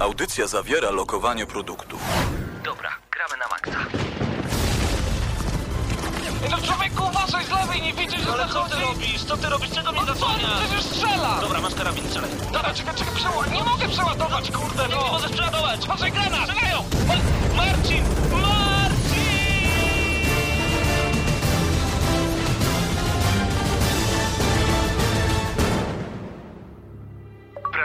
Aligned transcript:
Audycja 0.00 0.46
zawiera 0.46 0.90
lokowanie 0.90 1.46
produktów. 1.46 2.00
Dobra, 2.64 2.90
gramy 3.10 3.36
na 3.36 3.48
maksa. 3.48 3.98
No 6.50 6.56
człowieku, 6.66 7.04
uważaj 7.08 7.44
z 7.44 7.50
lewej, 7.50 7.82
nie 7.82 7.92
widzisz, 7.92 8.20
że 8.20 8.32
Ale 8.32 8.46
co 8.46 8.52
zachodzi? 8.52 8.74
ty 8.74 8.80
robisz? 8.80 9.24
Co 9.24 9.36
ty 9.36 9.46
robisz? 9.48 9.70
Czego 9.70 9.92
mnie 9.92 10.00
No 10.00 10.06
co, 10.06 10.14
zasłaniasz? 10.14 10.62
przecież 10.64 10.84
strzela! 10.84 11.38
Dobra, 11.40 11.60
masz 11.60 11.74
karabin, 11.74 12.04
strzelaj. 12.06 12.30
Dobra, 12.52 12.74
czekaj, 12.74 12.94
czekaj, 12.94 13.14
przeładuj. 13.14 13.52
Nie 13.52 13.64
mogę 13.64 13.88
przeładować, 13.88 14.50
kurde, 14.50 14.82
Nie, 14.82 14.88
nie 14.88 14.94
no! 15.00 15.12
możesz 15.12 15.32
przeładować! 15.32 15.86
Patrzaj, 15.86 16.12
granat! 16.12 16.48
Strzelają! 16.50 16.84
Ma- 17.08 17.56
Marcin! 17.56 18.04
Marcin! 18.30 18.47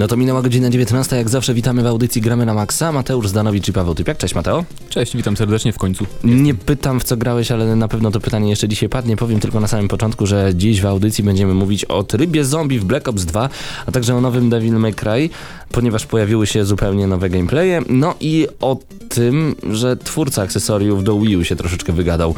No 0.00 0.06
to 0.06 0.16
minęła 0.16 0.42
godzina 0.42 0.70
19, 0.70 1.16
jak 1.16 1.28
zawsze 1.28 1.54
witamy 1.54 1.82
w 1.82 1.86
audycji 1.86 2.22
Gramy 2.22 2.46
na 2.46 2.54
Maxa. 2.54 2.92
Mateusz 2.92 3.28
Zdanowicz 3.28 3.68
i 3.68 3.72
Paweł 3.72 3.94
Typiak. 3.94 4.18
Cześć 4.18 4.34
Mateo. 4.34 4.64
Cześć, 4.88 5.16
witam 5.16 5.36
serdecznie 5.36 5.72
w 5.72 5.78
końcu. 5.78 6.06
Nie 6.24 6.54
pytam 6.54 7.00
w 7.00 7.04
co 7.04 7.16
grałeś, 7.16 7.50
ale 7.50 7.76
na 7.76 7.88
pewno 7.88 8.10
to 8.10 8.20
pytanie 8.20 8.50
jeszcze 8.50 8.68
dzisiaj 8.68 8.88
padnie. 8.88 9.16
Powiem 9.16 9.40
tylko 9.40 9.60
na 9.60 9.68
samym 9.68 9.88
początku, 9.88 10.26
że 10.26 10.52
dziś 10.54 10.80
w 10.80 10.86
audycji 10.86 11.24
będziemy 11.24 11.54
mówić 11.54 11.84
o 11.84 12.02
trybie 12.02 12.44
zombie 12.44 12.78
w 12.78 12.84
Black 12.84 13.08
Ops 13.08 13.24
2, 13.24 13.48
a 13.86 13.92
także 13.92 14.14
o 14.14 14.20
nowym 14.20 14.50
Devil 14.50 14.74
May 14.74 14.94
Cry, 14.94 15.30
ponieważ 15.72 16.06
pojawiły 16.06 16.46
się 16.46 16.64
zupełnie 16.64 17.06
nowe 17.06 17.30
gameplaye. 17.30 17.80
No 17.88 18.14
i 18.20 18.46
o 18.60 18.78
tym, 19.08 19.54
że 19.70 19.96
twórca 19.96 20.42
akcesoriów 20.42 21.04
do 21.04 21.20
Wii 21.20 21.36
U 21.36 21.44
się 21.44 21.56
troszeczkę 21.56 21.92
wygadał. 21.92 22.34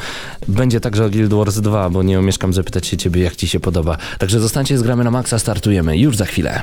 Będzie 0.49 0.81
także 0.81 1.05
o 1.05 1.11
Guild 1.11 1.35
Wars 1.35 1.59
2, 1.59 1.91
bo 1.91 2.03
nie 2.03 2.19
omieszkam 2.19 2.53
zapytać 2.53 2.87
się 2.87 2.97
ciebie, 2.97 3.23
jak 3.23 3.37
ci 3.37 3.49
się 3.49 3.61
podoba. 3.61 3.97
Także 4.19 4.41
zostańcie 4.41 4.79
z 4.79 4.83
Gramy 4.83 5.05
na 5.05 5.11
Maxa, 5.11 5.39
startujemy 5.39 5.99
już 5.99 6.17
za 6.17 6.25
chwilę. 6.25 6.63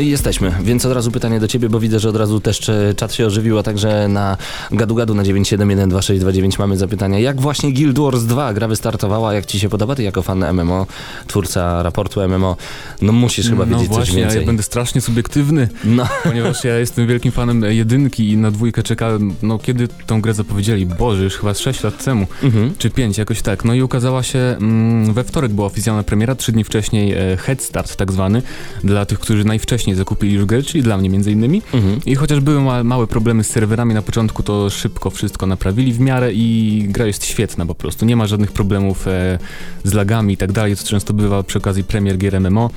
No 0.00 0.04
i 0.04 0.08
jesteśmy, 0.08 0.52
więc 0.62 0.86
od 0.86 0.92
razu 0.92 1.10
pytanie 1.10 1.40
do 1.40 1.48
ciebie, 1.48 1.68
bo 1.68 1.80
widzę, 1.80 2.00
że 2.00 2.08
od 2.08 2.16
razu 2.16 2.40
też 2.40 2.70
czat 2.96 3.14
się 3.14 3.26
ożywił, 3.26 3.58
a 3.58 3.62
także 3.62 4.08
na 4.08 4.36
gadu 4.72 4.94
gadu 4.94 5.14
na 5.14 5.22
9712629 5.22 6.58
mamy 6.58 6.76
zapytania. 6.76 7.18
Jak 7.18 7.40
właśnie 7.40 7.72
Guild 7.72 7.98
Wars 7.98 8.22
2 8.22 8.54
gra 8.54 8.68
wystartowała, 8.68 9.34
jak 9.34 9.46
ci 9.46 9.60
się 9.60 9.68
podoba? 9.68 9.94
Ty 9.94 10.02
jako 10.02 10.22
fan 10.22 10.44
MMO, 10.52 10.86
twórca 11.26 11.82
raportu 11.82 12.28
MMO, 12.28 12.56
no 13.02 13.12
musisz 13.12 13.50
chyba 13.50 13.66
no 13.66 13.76
wiedzieć 13.76 13.88
właśnie, 13.88 14.06
coś 14.06 14.14
więcej. 14.14 14.40
ja 14.40 14.46
będę 14.46 14.62
strasznie 14.62 15.00
subiektywny, 15.00 15.68
No, 15.84 16.08
ponieważ 16.24 16.64
ja 16.64 16.78
jestem 16.78 17.06
wielkim 17.06 17.32
fanem 17.32 17.62
jedynki 17.62 18.30
i 18.30 18.36
na 18.36 18.50
dwójkę 18.50 18.82
czekałem, 18.82 19.34
no 19.42 19.58
kiedy 19.58 19.88
tą 20.06 20.20
grę 20.20 20.34
zapowiedzieli? 20.34 20.86
Boże, 20.86 21.24
już 21.24 21.36
chyba 21.36 21.54
6 21.54 21.82
lat 21.82 22.04
temu, 22.04 22.26
mhm. 22.42 22.74
czy 22.78 22.90
5, 22.90 23.18
jakoś 23.18 23.42
tak. 23.42 23.64
No 23.64 23.74
i 23.74 23.82
ukazała 23.82 24.22
się, 24.22 24.38
mm, 24.38 25.14
we 25.14 25.24
wtorek 25.24 25.52
była 25.52 25.66
oficjalna 25.66 26.02
premiera, 26.02 26.34
trzy 26.34 26.52
dni 26.52 26.64
wcześniej 26.64 27.12
e, 27.12 27.36
head 27.36 27.62
start 27.62 27.96
tak 27.96 28.12
zwany, 28.12 28.42
dla 28.84 29.06
tych, 29.06 29.18
którzy 29.18 29.44
najwcześniej 29.44 29.89
zakupili 29.94 30.34
już 30.34 30.44
grę, 30.44 30.62
czyli 30.62 30.82
dla 30.82 30.96
mnie 30.96 31.10
między 31.10 31.32
innymi. 31.32 31.62
Mhm. 31.74 32.00
I 32.06 32.14
chociaż 32.14 32.40
były 32.40 32.60
ma 32.60 32.84
małe 32.84 33.06
problemy 33.06 33.44
z 33.44 33.50
serwerami 33.50 33.94
na 33.94 34.02
początku, 34.02 34.42
to 34.42 34.70
szybko 34.70 35.10
wszystko 35.10 35.46
naprawili 35.46 35.92
w 35.92 36.00
miarę 36.00 36.32
i 36.32 36.84
gra 36.88 37.06
jest 37.06 37.24
świetna 37.24 37.66
po 37.66 37.74
prostu. 37.74 38.06
Nie 38.06 38.16
ma 38.16 38.26
żadnych 38.26 38.52
problemów 38.52 39.08
e, 39.08 39.38
z 39.84 39.94
lagami 39.94 40.34
i 40.34 40.36
tak 40.36 40.52
dalej, 40.52 40.76
co 40.76 40.86
często 40.86 41.12
bywa 41.12 41.42
przy 41.42 41.58
okazji 41.58 41.84
premier 41.84 42.18
gier 42.18 42.40
MMO. 42.40 42.70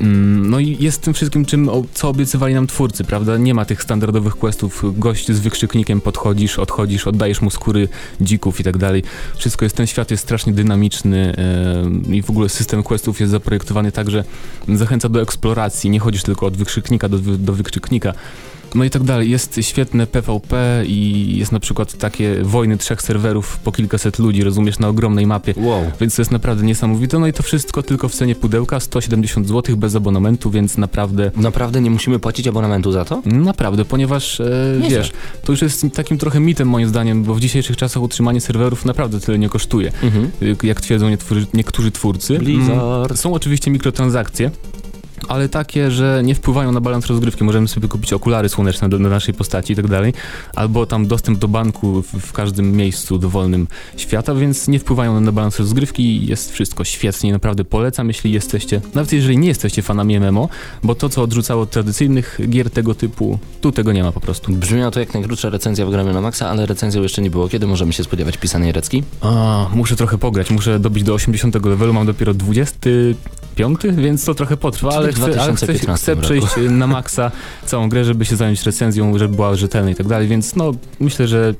Mm, 0.00 0.50
No 0.50 0.58
i 0.58 0.76
jest 0.80 1.02
tym 1.02 1.14
wszystkim, 1.14 1.44
czym, 1.44 1.70
co 1.94 2.08
obiecywali 2.08 2.54
nam 2.54 2.66
twórcy, 2.66 3.04
prawda? 3.04 3.36
Nie 3.36 3.54
ma 3.54 3.64
tych 3.64 3.82
standardowych 3.82 4.36
questów, 4.36 4.84
gość 4.98 5.32
z 5.32 5.40
wykrzyknikiem 5.40 6.00
podchodzisz, 6.00 6.58
odchodzisz, 6.58 7.06
oddajesz 7.06 7.40
mu 7.40 7.50
skóry 7.50 7.88
dzików 8.20 8.60
i 8.60 8.64
tak 8.64 8.76
dalej. 8.76 9.02
Wszystko 9.36 9.64
jest, 9.64 9.76
ten 9.76 9.86
świat 9.86 10.10
jest 10.10 10.22
strasznie 10.22 10.52
dynamiczny 10.52 11.36
e, 12.08 12.14
i 12.14 12.22
w 12.22 12.30
ogóle 12.30 12.48
system 12.48 12.82
questów 12.82 13.20
jest 13.20 13.32
zaprojektowany 13.32 13.92
tak, 13.92 14.10
że 14.10 14.24
zachęca 14.68 15.08
do 15.08 15.22
eksploracji, 15.22 15.90
nie 15.90 16.00
chodzisz 16.00 16.22
tylko 16.22 16.46
od 16.46 16.56
wykrzyknika 16.56 17.08
do, 17.08 17.18
do 17.18 17.52
wykrzyknika. 17.52 18.14
No 18.74 18.84
i 18.84 18.90
tak 18.90 19.02
dalej. 19.02 19.30
Jest 19.30 19.60
świetne 19.62 20.06
PvP 20.06 20.82
i 20.86 21.26
jest 21.38 21.52
na 21.52 21.60
przykład 21.60 21.98
takie 21.98 22.42
wojny 22.42 22.76
trzech 22.78 23.02
serwerów 23.02 23.58
po 23.58 23.72
kilkaset 23.72 24.18
ludzi, 24.18 24.44
rozumiesz, 24.44 24.78
na 24.78 24.88
ogromnej 24.88 25.26
mapie. 25.26 25.54
Wow. 25.56 25.82
Więc 26.00 26.16
to 26.16 26.22
jest 26.22 26.30
naprawdę 26.32 26.64
niesamowite. 26.64 27.18
No 27.18 27.26
i 27.26 27.32
to 27.32 27.42
wszystko 27.42 27.82
tylko 27.82 28.08
w 28.08 28.14
cenie 28.14 28.34
pudełka, 28.34 28.80
170 28.80 29.48
zł 29.48 29.76
bez 29.76 29.96
abonamentu, 29.96 30.50
więc 30.50 30.78
naprawdę, 30.78 31.30
Naprawdę 31.36 31.80
nie 31.80 31.90
musimy 31.90 32.18
płacić 32.18 32.46
abonamentu 32.48 32.92
za 32.92 33.04
to? 33.04 33.22
naprawdę, 33.26 33.84
ponieważ 33.84 34.40
e, 34.40 34.46
wiesz, 34.90 35.12
to 35.44 35.52
już 35.52 35.62
jest 35.62 35.86
takim 35.94 36.18
trochę 36.18 36.40
mitem 36.40 36.68
moim 36.68 36.88
zdaniem, 36.88 37.24
bo 37.24 37.34
w 37.34 37.40
dzisiejszych 37.40 37.76
czasach 37.76 38.02
utrzymanie 38.02 38.40
serwerów 38.40 38.84
naprawdę 38.84 39.20
tyle 39.20 39.38
nie 39.38 39.48
kosztuje, 39.48 39.92
Mhm. 40.02 40.30
jak- 40.62 40.80
twierdzą 40.80 41.08
niektórzy, 41.08 41.46
niektórzy 41.54 41.90
twórcy. 41.90 42.38
Blizzard. 42.38 43.06
Mm, 43.06 43.16
Są 43.16 43.34
oczywiście 43.34 43.70
mikrotransakcje, 43.70 44.50
ale 45.28 45.48
takie, 45.48 45.90
że 45.90 46.22
nie 46.24 46.34
wpływają 46.34 46.72
na 46.72 46.80
balans 46.80 47.06
rozgrywki. 47.06 47.44
Możemy 47.44 47.68
sobie 47.68 47.88
kupić 47.88 48.12
okulary 48.12 48.48
słoneczne 48.48 48.88
do, 48.88 48.98
do 48.98 49.08
naszej 49.08 49.34
postaci 49.34 49.72
i 49.72 49.76
tak 49.76 49.88
dalej, 49.88 50.12
albo 50.54 50.86
tam 50.86 51.06
dostęp 51.06 51.38
do 51.38 51.48
banku 51.48 52.02
w, 52.02 52.06
w 52.06 52.32
każdym 52.32 52.72
miejscu 52.72 53.18
dowolnym 53.18 53.66
świata, 53.96 54.34
więc 54.34 54.68
nie 54.68 54.78
wpływają 54.78 55.20
na 55.20 55.32
balans 55.32 55.58
rozgrywki 55.58 56.26
jest 56.26 56.52
wszystko 56.52 56.84
świetnie. 56.84 57.32
Naprawdę 57.32 57.64
polecam, 57.64 58.08
jeśli 58.08 58.32
jesteście, 58.32 58.80
nawet 58.94 59.12
jeżeli 59.12 59.38
nie 59.38 59.48
jesteście 59.48 59.82
fanami 59.82 60.20
MMO, 60.20 60.48
bo 60.82 60.94
to, 60.94 61.08
co 61.08 61.22
odrzucało 61.22 61.62
od 61.62 61.70
tradycyjnych 61.70 62.40
gier 62.48 62.70
tego 62.70 62.94
typu, 62.94 63.38
tu 63.60 63.72
tego 63.72 63.92
nie 63.92 64.02
ma 64.02 64.12
po 64.12 64.20
prostu. 64.20 64.52
Brzmiała 64.52 64.90
to 64.90 65.00
jak 65.00 65.14
najkrótsza 65.14 65.50
recenzja 65.50 65.86
w 65.86 65.90
Gramy 65.90 66.12
na 66.12 66.20
Maxa, 66.20 66.50
ale 66.50 66.66
recenzją 66.66 67.02
jeszcze 67.02 67.22
nie 67.22 67.30
było. 67.30 67.48
Kiedy 67.48 67.66
możemy 67.66 67.92
się 67.92 68.04
spodziewać 68.04 68.36
pisanej 68.36 68.72
recki? 68.72 69.02
A, 69.20 69.66
muszę 69.74 69.96
trochę 69.96 70.18
pograć, 70.18 70.50
muszę 70.50 70.78
dobić 70.78 71.04
do 71.04 71.14
80 71.14 71.66
levelu, 71.66 71.92
mam 71.92 72.06
dopiero 72.06 72.34
25, 73.56 73.96
więc 73.96 74.24
to 74.24 74.34
trochę 74.34 74.56
potrwa, 74.56 74.90
ale 74.90 75.12
chcę, 75.12 75.22
ale 75.24 75.32
chcę, 75.32 75.66
2015 75.66 76.12
chcę 76.12 76.16
przejść 76.16 76.46
na 76.70 76.86
maksa 76.86 77.30
całą 77.66 77.88
grę, 77.88 78.04
żeby 78.04 78.24
się 78.24 78.36
zająć 78.36 78.62
recenzją, 78.62 79.18
żeby 79.18 79.36
była 79.36 79.56
rzetelna 79.56 79.90
i 79.90 79.94
tak 79.94 80.06
dalej, 80.06 80.28
więc 80.28 80.56
no 80.56 80.72
myślę, 81.00 81.28
że 81.28 81.54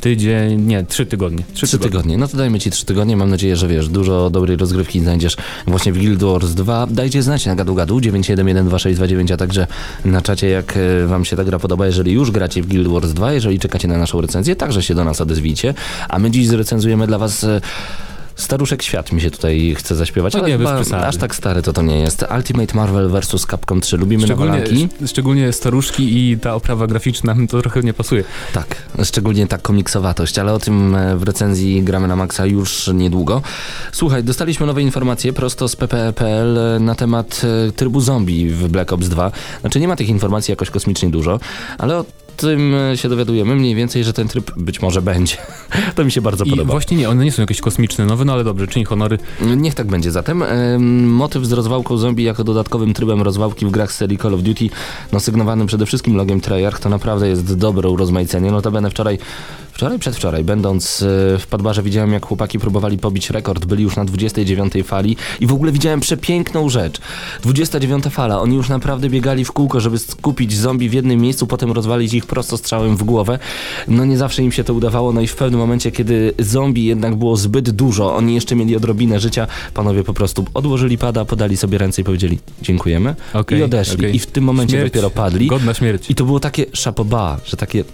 tydzień, 0.00 0.60
nie, 0.60 0.84
trzy 0.84 1.06
tygodnie. 1.06 1.44
Trzy, 1.54 1.66
Trzy 1.66 1.78
tygodnie. 1.78 2.18
No 2.18 2.28
to 2.28 2.36
dajmy 2.36 2.58
ci 2.58 2.70
trzy 2.70 2.86
tygodnie. 2.86 3.16
Mam 3.16 3.30
nadzieję, 3.30 3.56
że 3.56 3.68
wiesz, 3.68 3.88
dużo 3.88 4.30
dobrej 4.30 4.56
rozgrywki 4.56 5.00
znajdziesz 5.00 5.36
właśnie 5.66 5.92
w 5.92 5.98
Guild 5.98 6.22
Wars 6.22 6.50
2. 6.50 6.86
Dajcie 6.86 7.22
znać 7.22 7.46
na 7.46 7.54
gadu 7.54 7.74
gadu 7.74 7.98
9712629, 7.98 9.32
a 9.32 9.36
także 9.36 9.66
na 10.04 10.22
czacie, 10.22 10.48
jak 10.48 10.76
e, 10.76 11.06
wam 11.06 11.24
się 11.24 11.36
ta 11.36 11.44
gra 11.44 11.58
podoba. 11.58 11.86
Jeżeli 11.86 12.12
już 12.12 12.30
gracie 12.30 12.62
w 12.62 12.66
Guild 12.66 12.88
Wars 12.88 13.12
2, 13.12 13.32
jeżeli 13.32 13.58
czekacie 13.58 13.88
na 13.88 13.98
naszą 13.98 14.20
recenzję, 14.20 14.56
także 14.56 14.82
się 14.82 14.94
do 14.94 15.04
nas 15.04 15.20
odezwijcie. 15.20 15.74
A 16.08 16.18
my 16.18 16.30
dziś 16.30 16.48
zrecenzujemy 16.48 17.06
dla 17.06 17.18
was... 17.18 17.46
e, 18.40 18.44
Staruszek 18.44 18.82
Świat 18.82 19.12
mi 19.12 19.20
się 19.20 19.30
tutaj 19.30 19.74
chce 19.78 19.94
zaśpiewać, 19.96 20.34
No 20.34 20.40
ale 20.40 20.48
nie, 20.48 20.58
chyba 20.58 20.82
aż 21.06 21.16
tak 21.16 21.34
stary 21.34 21.62
to 21.62 21.72
to 21.72 21.82
nie 21.82 21.98
jest. 22.00 22.24
Ultimate 22.36 22.74
Marvel 22.76 23.08
vs. 23.10 23.46
Capcom 23.50 23.80
3. 23.80 23.96
Lubimy 23.96 24.24
Szczególnie, 24.24 24.52
nowolanki? 24.52 24.82
sz- 24.84 25.10
szczególnie 25.10 25.52
staruszki 25.52 26.30
i 26.30 26.38
ta 26.38 26.54
oprawa 26.54 26.86
graficzna 26.86 27.34
to 27.50 27.60
trochę 27.62 27.80
nie 27.80 27.94
pasuje. 27.94 28.24
Tak, 28.52 28.76
szczególnie 29.04 29.46
ta 29.46 29.58
komiksowatość, 29.58 30.38
ale 30.38 30.52
o 30.52 30.58
tym 30.58 30.94
e, 30.94 31.16
w 31.16 31.22
recenzji 31.22 31.82
gramy 31.82 32.08
na 32.08 32.16
Maxa 32.16 32.46
już 32.46 32.90
niedługo. 32.94 33.42
Słuchaj, 33.92 34.24
dostaliśmy 34.24 34.66
nowe 34.66 34.82
informacje 34.82 35.32
prosto 35.32 35.68
z 35.68 35.76
ppe.pl 35.76 36.58
na 36.80 36.94
temat 36.94 37.42
e, 37.68 37.72
trybu 37.72 38.00
zombie 38.00 38.48
w 38.48 38.68
Black 38.68 38.92
Ops 38.92 39.08
2. 39.08 39.32
Znaczy 39.60 39.80
nie 39.80 39.88
ma 39.88 39.96
tych 39.96 40.08
informacji 40.08 40.52
jakoś 40.52 40.70
kosmicznie 40.70 41.10
dużo, 41.10 41.40
ale 41.78 42.04
tym 42.40 42.74
e, 42.74 42.96
się 42.96 43.08
dowiadujemy 43.08 43.54
mniej 43.56 43.74
więcej, 43.74 44.04
że 44.04 44.12
ten 44.12 44.28
tryb 44.28 44.50
być 44.56 44.82
może 44.82 45.02
będzie. 45.02 45.36
to 45.96 46.04
mi 46.04 46.12
się 46.12 46.20
bardzo 46.20 46.44
I 46.44 46.50
podoba. 46.50 46.72
właśnie 46.72 46.96
nie, 46.96 47.08
one 47.08 47.24
nie 47.24 47.32
są 47.32 47.42
jakieś 47.42 47.60
kosmiczne 47.60 48.06
nowe, 48.06 48.24
no 48.24 48.32
ale 48.32 48.44
dobrze, 48.44 48.66
czyń 48.66 48.84
honory. 48.84 49.18
Niech 49.56 49.74
tak 49.74 49.86
będzie 49.86 50.10
zatem. 50.10 50.42
Em, 50.42 51.08
Motyw 51.08 51.44
z 51.44 51.52
rozwałką 51.52 51.96
zombie 51.96 52.24
jako 52.24 52.44
dodatkowym 52.44 52.94
trybem 52.94 53.22
rozwałki 53.22 53.66
w 53.66 53.70
grach 53.70 53.92
serii 53.92 54.18
Call 54.18 54.34
of 54.34 54.42
Duty, 54.42 54.68
no 55.12 55.20
sygnowanym 55.20 55.66
przede 55.66 55.86
wszystkim 55.86 56.16
logiem 56.16 56.40
Treyarch, 56.40 56.78
to 56.80 56.88
naprawdę 56.88 57.28
jest 57.28 57.58
dobre 57.58 57.88
urozmaicenie. 57.88 58.50
Notabene 58.50 58.90
wczoraj, 58.90 59.18
wczoraj, 59.72 59.98
przedwczoraj, 59.98 60.44
będąc 60.44 61.02
e, 61.02 61.06
w 61.38 61.46
Padbarze 61.46 61.82
widziałem 61.82 62.12
jak 62.12 62.26
chłopaki 62.26 62.58
próbowali 62.58 62.98
pobić 62.98 63.30
rekord, 63.30 63.64
byli 63.64 63.82
już 63.82 63.96
na 63.96 64.04
29 64.04 64.72
fali 64.84 65.16
i 65.40 65.46
w 65.46 65.52
ogóle 65.52 65.72
widziałem 65.72 66.00
przepiękną 66.00 66.68
rzecz. 66.68 67.00
29 67.42 68.04
fala, 68.04 68.40
oni 68.40 68.56
już 68.56 68.68
naprawdę 68.68 69.08
biegali 69.08 69.44
w 69.44 69.52
kółko, 69.52 69.80
żeby 69.80 69.98
skupić 69.98 70.56
zombie 70.56 70.88
w 70.88 70.92
jednym 70.92 71.20
miejscu, 71.20 71.46
potem 71.46 71.72
rozwalić 71.72 72.14
ich 72.14 72.26
prosto 72.26 72.56
strzałem 72.56 72.96
w 72.96 73.02
głowę. 73.02 73.38
No 73.88 74.04
nie 74.04 74.18
zawsze 74.18 74.42
im 74.42 74.52
się 74.52 74.64
to 74.64 74.74
udawało, 74.74 75.12
no 75.12 75.20
i 75.20 75.26
w 75.26 75.36
pewnym 75.36 75.60
momencie, 75.60 75.90
kiedy 75.90 76.34
zombie 76.38 76.84
jednak 76.84 77.16
było 77.16 77.36
zbyt 77.36 77.70
dużo, 77.70 78.16
oni 78.16 78.34
jeszcze 78.34 78.56
mieli 78.56 78.76
odrobinę 78.76 79.20
życia, 79.20 79.46
panowie 79.74 80.04
po 80.04 80.14
prostu 80.14 80.44
odłożyli 80.54 80.98
pada, 80.98 81.24
podali 81.24 81.56
sobie 81.56 81.78
ręce 81.78 82.02
i 82.02 82.04
powiedzieli 82.04 82.38
dziękujemy 82.62 83.14
Okej, 83.34 83.58
i 83.58 83.62
odeszli. 83.62 83.96
okej. 83.96 84.16
I 84.16 84.18
w 84.18 84.26
tym 84.26 84.44
momencie 84.44 84.72
Śmierć, 84.76 84.92
dopiero 84.92 85.10
padli. 85.10 85.46
Godna 85.46 85.74
śmierć. 85.74 86.10
I 86.10 86.14
to 86.14 86.24
było 86.24 86.40
takie 86.40 86.66
szapoba, 86.72 87.40
że 87.44 87.56
takie 87.56 87.84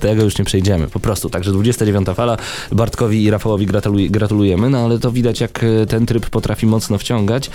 tego 0.00 0.24
już 0.24 0.38
nie 0.38 0.44
przejdziemy, 0.44 0.88
po 0.88 1.00
prostu. 1.00 1.30
Także 1.30 1.52
29 1.52 2.08
fala, 2.14 2.36
Bartkowi 2.72 3.24
i 3.24 3.30
Rafałowi 3.30 3.66
gratuluj, 3.66 4.10
gratulujemy, 4.10 4.70
no 4.70 4.78
ale 4.78 4.98
to 4.98 5.12
widać 5.12 5.40
jak 5.40 5.64
e, 5.64 5.86
ten 5.86 6.06
tryb 6.06 6.30
potrafi 6.30 6.66
mocno 6.66 6.98
wciągać. 6.98 7.50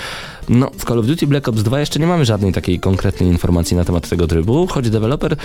No, 0.49 0.71
w 0.77 0.85
Call 0.85 0.99
of 0.99 1.05
Duty 1.05 1.27
Black 1.27 1.47
Ops 1.47 1.63
2 1.63 1.79
jeszcze 1.79 1.99
nie 1.99 2.07
mamy 2.07 2.25
żadnej 2.25 2.53
takiej 2.53 2.79
konkretnej 2.79 3.29
informacji 3.29 3.77
na 3.77 3.85
temat 3.85 4.09
tego 4.09 4.27
trybu, 4.27 4.67
choć 4.67 4.89
deweloper 4.89 5.35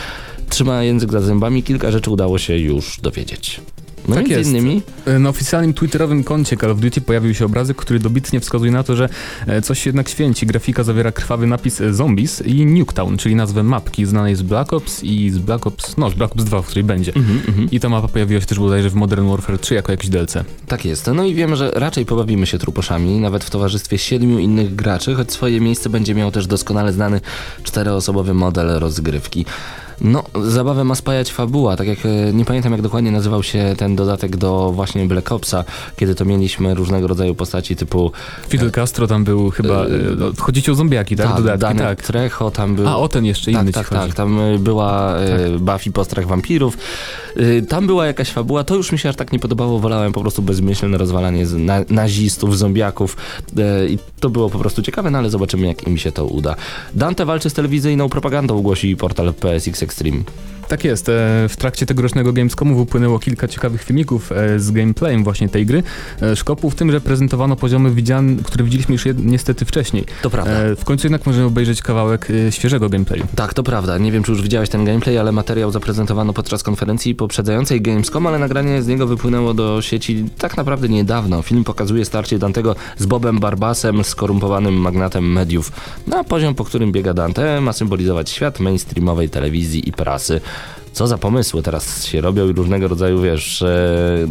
trzyma 0.48 0.82
język 0.82 1.12
za 1.12 1.20
zębami, 1.20 1.62
kilka 1.62 1.90
rzeczy 1.90 2.10
udało 2.10 2.38
się 2.38 2.58
już 2.58 3.00
dowiedzieć. 3.00 3.60
No 4.08 4.14
Tak 4.14 4.28
jest. 4.28 4.50
innymi 4.50 4.82
E, 5.06 5.18
Na 5.18 5.28
oficjalnym 5.28 5.74
twitterowym 5.74 6.24
koncie 6.24 6.56
Call 6.56 6.70
of 6.70 6.80
Duty 6.80 7.00
pojawił 7.00 7.34
się 7.34 7.44
obrazek, 7.44 7.76
który 7.76 7.98
dobitnie 7.98 8.40
wskazuje 8.40 8.72
na 8.72 8.82
to, 8.82 8.96
że 8.96 9.08
e, 9.46 9.62
coś 9.62 9.82
się 9.82 9.88
jednak 9.88 10.08
święci. 10.08 10.46
Grafika 10.46 10.82
zawiera 10.84 11.12
krwawy 11.12 11.46
napis 11.46 11.80
e, 11.80 11.94
Zombies 11.94 12.42
i 12.46 12.66
Nuketown, 12.66 13.16
czyli 13.16 13.34
nazwę 13.34 13.62
mapki 13.62 14.06
znanej 14.06 14.36
z 14.36 14.42
Black 14.42 14.72
Ops 14.72 15.04
i 15.04 15.30
z 15.30 15.38
Black 15.38 15.66
Ops, 15.66 15.96
no 15.96 16.10
z 16.10 16.14
Black 16.14 16.32
Ops 16.32 16.44
2, 16.44 16.62
w 16.62 16.66
której 16.66 16.84
będzie. 16.84 17.12
Mhm, 17.14 17.40
mhm. 17.48 17.70
I 17.70 17.80
ta 17.80 17.88
mapa 17.88 18.08
pojawiła 18.08 18.40
się 18.40 18.46
też 18.46 18.58
bodajże 18.58 18.90
w 18.90 18.94
Modern 18.94 19.28
Warfare 19.28 19.58
3 19.58 19.74
jako 19.74 19.92
jakiś 19.92 20.10
DLC. 20.10 20.34
Tak 20.66 20.84
jest. 20.84 21.10
No 21.14 21.24
i 21.24 21.34
wiemy, 21.34 21.56
że 21.56 21.70
raczej 21.74 22.06
pobawimy 22.06 22.46
się 22.46 22.58
truposzami, 22.58 23.18
nawet 23.18 23.44
w 23.44 23.50
towarzystwie 23.50 23.98
siedmiu 23.98 24.38
innych 24.38 24.74
graczy, 24.74 25.14
choć 25.14 25.32
swoje 25.32 25.60
miejsce 25.60 25.90
będzie 25.90 26.14
miał 26.14 26.30
też 26.30 26.46
doskonale 26.46 26.92
znany 26.92 27.20
czteroosobowy 27.62 28.34
model 28.34 28.78
rozgrywki. 28.78 29.46
No, 30.00 30.24
zabawę 30.44 30.84
ma 30.84 30.94
spajać 30.94 31.32
fabuła, 31.32 31.76
tak 31.76 31.88
jak 31.88 31.98
e, 32.06 32.32
nie 32.32 32.44
pamiętam 32.44 32.72
jak 32.72 32.82
dokładnie 32.82 33.10
nazywał 33.10 33.42
się 33.42 33.74
ten 33.78 33.96
dodatek 33.96 34.36
do 34.36 34.72
właśnie 34.72 35.06
Black 35.06 35.32
Opsa, 35.32 35.64
kiedy 35.96 36.14
to 36.14 36.24
mieliśmy 36.24 36.74
różnego 36.74 37.06
rodzaju 37.06 37.34
postaci 37.34 37.76
typu 37.76 38.12
Fidel 38.48 38.70
Castro 38.70 39.06
tam 39.06 39.24
był 39.24 39.50
chyba, 39.50 39.84
e, 39.84 39.88
no, 40.18 40.26
chodzicie 40.38 40.72
o 40.72 40.74
zombiaki, 40.74 41.16
tak? 41.16 41.36
Dodatki, 41.36 41.60
Dany 41.60 41.80
tak. 41.80 42.02
Trecho, 42.02 42.50
tam 42.50 42.76
był... 42.76 42.88
A, 42.88 42.96
o 42.96 43.08
ten 43.08 43.24
jeszcze 43.24 43.52
tak, 43.52 43.62
inny 43.62 43.72
tak, 43.72 43.88
tak, 43.88 44.14
tam 44.14 44.38
była 44.58 45.20
y, 45.20 45.58
Buffy 45.58 45.92
postrach 45.92 46.26
wampirów. 46.26 46.78
Tam 47.68 47.86
była 47.86 48.06
jakaś 48.06 48.30
fabuła, 48.30 48.64
to 48.64 48.76
już 48.76 48.92
mi 48.92 48.98
się 48.98 49.08
aż 49.08 49.16
tak 49.16 49.32
nie 49.32 49.38
podobało, 49.38 49.78
wolałem 49.78 50.12
po 50.12 50.20
prostu 50.20 50.42
bezmyślne 50.42 50.98
rozwalanie 50.98 51.46
na, 51.46 51.80
nazistów, 51.90 52.58
zombiaków 52.58 53.16
i 53.88 53.98
to 54.20 54.30
było 54.30 54.50
po 54.50 54.58
prostu 54.58 54.82
ciekawe, 54.82 55.10
no 55.10 55.18
ale 55.18 55.30
zobaczymy 55.30 55.66
jak 55.66 55.86
im 55.86 55.98
się 55.98 56.12
to 56.12 56.26
uda. 56.26 56.56
Dante 56.94 57.24
walczy 57.24 57.50
z 57.50 57.52
telewizyjną 57.52 58.08
propagandą, 58.08 58.62
głosi 58.62 58.96
portal 58.96 59.34
PSX 59.34 59.89
экстрим. 59.90 60.24
Tak 60.70 60.84
jest. 60.84 61.08
e, 61.08 61.12
W 61.48 61.56
trakcie 61.56 61.86
tegorocznego 61.86 62.32
Gamescomu 62.32 62.76
wypłynęło 62.78 63.18
kilka 63.18 63.48
ciekawych 63.48 63.82
filmików 63.82 64.32
e, 64.32 64.60
z 64.60 64.70
gameplayem 64.70 65.24
właśnie 65.24 65.48
tej 65.48 65.66
gry. 65.66 65.82
E, 66.22 66.36
Szkopu 66.36 66.70
w 66.70 66.74
tym, 66.74 66.90
że 66.92 67.00
prezentowano 67.00 67.56
poziomy, 67.56 67.90
które 68.44 68.64
widzieliśmy 68.64 68.92
już 68.92 69.04
niestety 69.16 69.64
wcześniej. 69.64 70.04
To 70.22 70.30
prawda. 70.30 70.52
W 70.76 70.84
końcu 70.84 71.06
jednak 71.06 71.26
możemy 71.26 71.46
obejrzeć 71.46 71.82
kawałek 71.82 72.28
świeżego 72.50 72.88
gameplayu. 72.88 73.24
Tak, 73.36 73.54
to 73.54 73.62
prawda. 73.62 73.98
Nie 73.98 74.12
wiem, 74.12 74.22
czy 74.22 74.32
już 74.32 74.42
widziałeś 74.42 74.68
ten 74.68 74.84
gameplay, 74.84 75.18
ale 75.18 75.32
materiał 75.32 75.70
zaprezentowano 75.70 76.32
podczas 76.32 76.62
konferencji 76.62 77.14
poprzedzającej 77.14 77.80
Gamescom, 77.82 78.26
ale 78.26 78.38
nagranie 78.38 78.82
z 78.82 78.86
niego 78.86 79.06
wypłynęło 79.06 79.54
do 79.54 79.82
sieci 79.82 80.24
tak 80.38 80.56
naprawdę 80.56 80.88
niedawno. 80.88 81.42
Film 81.42 81.64
pokazuje 81.64 82.04
starcie 82.04 82.38
Dantego 82.38 82.76
z 82.98 83.06
Bobem 83.06 83.38
Barbasem, 83.40 84.04
skorumpowanym 84.04 84.74
magnatem 84.74 85.32
mediów. 85.32 85.72
Na 86.06 86.24
poziom, 86.24 86.54
po 86.54 86.64
którym 86.64 86.92
biega 86.92 87.14
Dante, 87.14 87.60
ma 87.60 87.72
symbolizować 87.72 88.30
świat 88.30 88.60
mainstreamowej 88.60 89.30
telewizji 89.30 89.88
i 89.88 89.92
prasy. 89.92 90.40
Co 90.92 91.06
za 91.06 91.18
pomysły 91.18 91.62
teraz 91.62 92.04
się 92.04 92.20
robią 92.20 92.48
i 92.48 92.52
różnego 92.52 92.88
rodzaju, 92.88 93.20
wiesz... 93.20 93.62
E, 93.62 94.26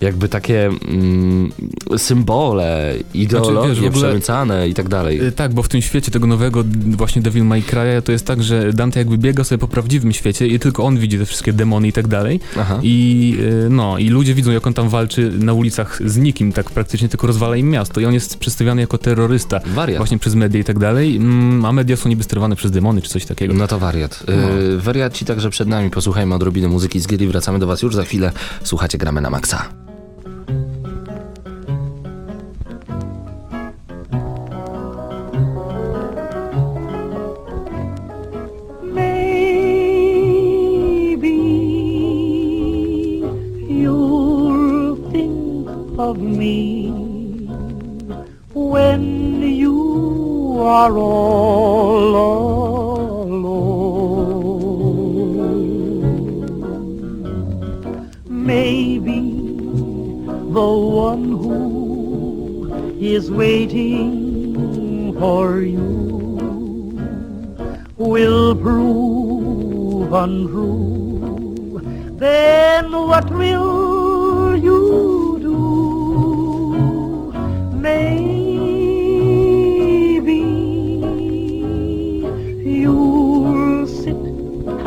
jakby 0.00 0.28
takie 0.28 0.66
mm, 0.88 1.52
symbole, 1.96 2.94
ideologie 3.14 3.74
Znaczy, 3.74 3.90
wiesz, 3.90 4.02
przemycane 4.02 4.68
i 4.68 4.74
tak 4.74 4.88
dalej. 4.88 5.26
E, 5.26 5.32
Tak, 5.32 5.54
bo 5.54 5.62
w 5.62 5.68
tym 5.68 5.82
świecie 5.82 6.10
tego 6.10 6.26
nowego 6.26 6.64
właśnie 6.86 7.22
Devil 7.22 7.44
May 7.44 7.62
Cry'a 7.62 8.02
to 8.02 8.12
jest 8.12 8.26
tak, 8.26 8.42
że 8.42 8.72
Dante 8.72 9.00
jakby 9.00 9.18
biega 9.18 9.44
sobie 9.44 9.58
po 9.58 9.68
prawdziwym 9.68 10.12
świecie 10.12 10.46
i 10.46 10.58
tylko 10.58 10.84
on 10.84 10.98
widzi 10.98 11.18
te 11.18 11.26
wszystkie 11.26 11.52
demony 11.52 11.88
i 11.88 11.92
tak 11.92 12.08
dalej. 12.08 12.40
Aha. 12.60 12.80
I 12.82 13.38
e, 13.66 13.68
no, 13.68 13.98
i 13.98 14.08
ludzie 14.08 14.34
widzą 14.34 14.50
jak 14.50 14.66
on 14.66 14.74
tam 14.74 14.88
walczy 14.88 15.32
na 15.38 15.52
ulicach 15.52 15.98
z 16.06 16.16
nikim, 16.16 16.52
tak 16.52 16.70
praktycznie 16.70 17.08
tylko 17.08 17.26
rozwala 17.26 17.56
im 17.56 17.70
miasto 17.70 18.00
i 18.00 18.06
on 18.06 18.14
jest 18.14 18.38
przedstawiany 18.38 18.80
jako 18.80 18.98
terrorysta 18.98 19.60
Wariat. 19.66 19.98
właśnie 19.98 20.18
przez 20.18 20.34
media 20.34 20.60
i 20.60 20.64
tak 20.64 20.78
dalej, 20.78 21.16
mm, 21.16 21.64
a 21.64 21.72
media 21.72 21.96
są 21.96 22.08
niby 22.08 22.22
sterowane 22.24 22.56
przez 22.56 22.70
demony 22.70 23.02
czy 23.02 23.08
coś 23.08 23.26
takiego. 23.26 23.54
No 23.54 23.66
to 23.66 23.78
wariat. 23.78 24.24
Yy, 24.28 24.80
wariaci 24.80 25.24
także 25.24 25.50
przed 25.50 25.68
nami. 25.68 25.90
Posłuchajmy 25.90 26.34
odrobiny 26.34 26.68
muzyki 26.68 27.00
z 27.00 27.06
gier 27.06 27.22
i 27.22 27.26
wracamy 27.26 27.58
do 27.58 27.66
was 27.66 27.82
już 27.82 27.94
za 27.94 28.04
chwilę. 28.04 28.32
Słuchacie, 28.64 28.98
gramy 28.98 29.20
na 29.20 29.30
maksa. 29.30 29.68
Of 46.04 46.18
me 46.18 46.90
when 48.52 49.02
you 49.42 50.58
are 50.60 50.96
all 50.98 52.16
alone. 53.24 53.64
Maybe 58.28 59.20
the 60.58 60.72
one 61.06 61.24
who 61.44 61.58
is 63.00 63.30
waiting 63.30 65.14
for 65.18 65.62
you 65.62 65.90
will 67.96 68.54
prove 68.54 70.12
untrue, 70.12 71.80
then 72.18 72.92
what 72.92 73.30
will 73.30 73.93
Maybe 77.84 78.24
you'll 82.80 83.86
sit 83.86 84.16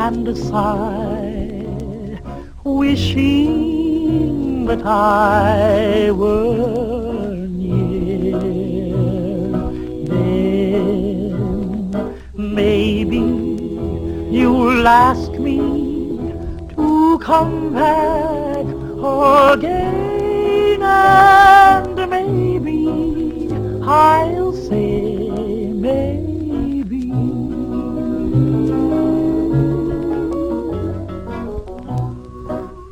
and 0.06 0.26
sigh, 0.36 2.18
wishing 2.64 4.64
that 4.66 4.84
I 4.84 6.10
were 6.10 7.36
near. 7.62 8.40
Then 10.10 11.38
maybe 12.34 13.22
you'll 14.36 14.88
ask 14.88 15.30
me 15.34 15.58
to 16.74 17.18
come 17.22 17.72
back 17.72 18.66
again, 19.54 20.17
and 20.88 22.10
maybe 22.10 22.80
I'll 23.84 24.52
say 24.52 25.70
maybe. 25.86 27.04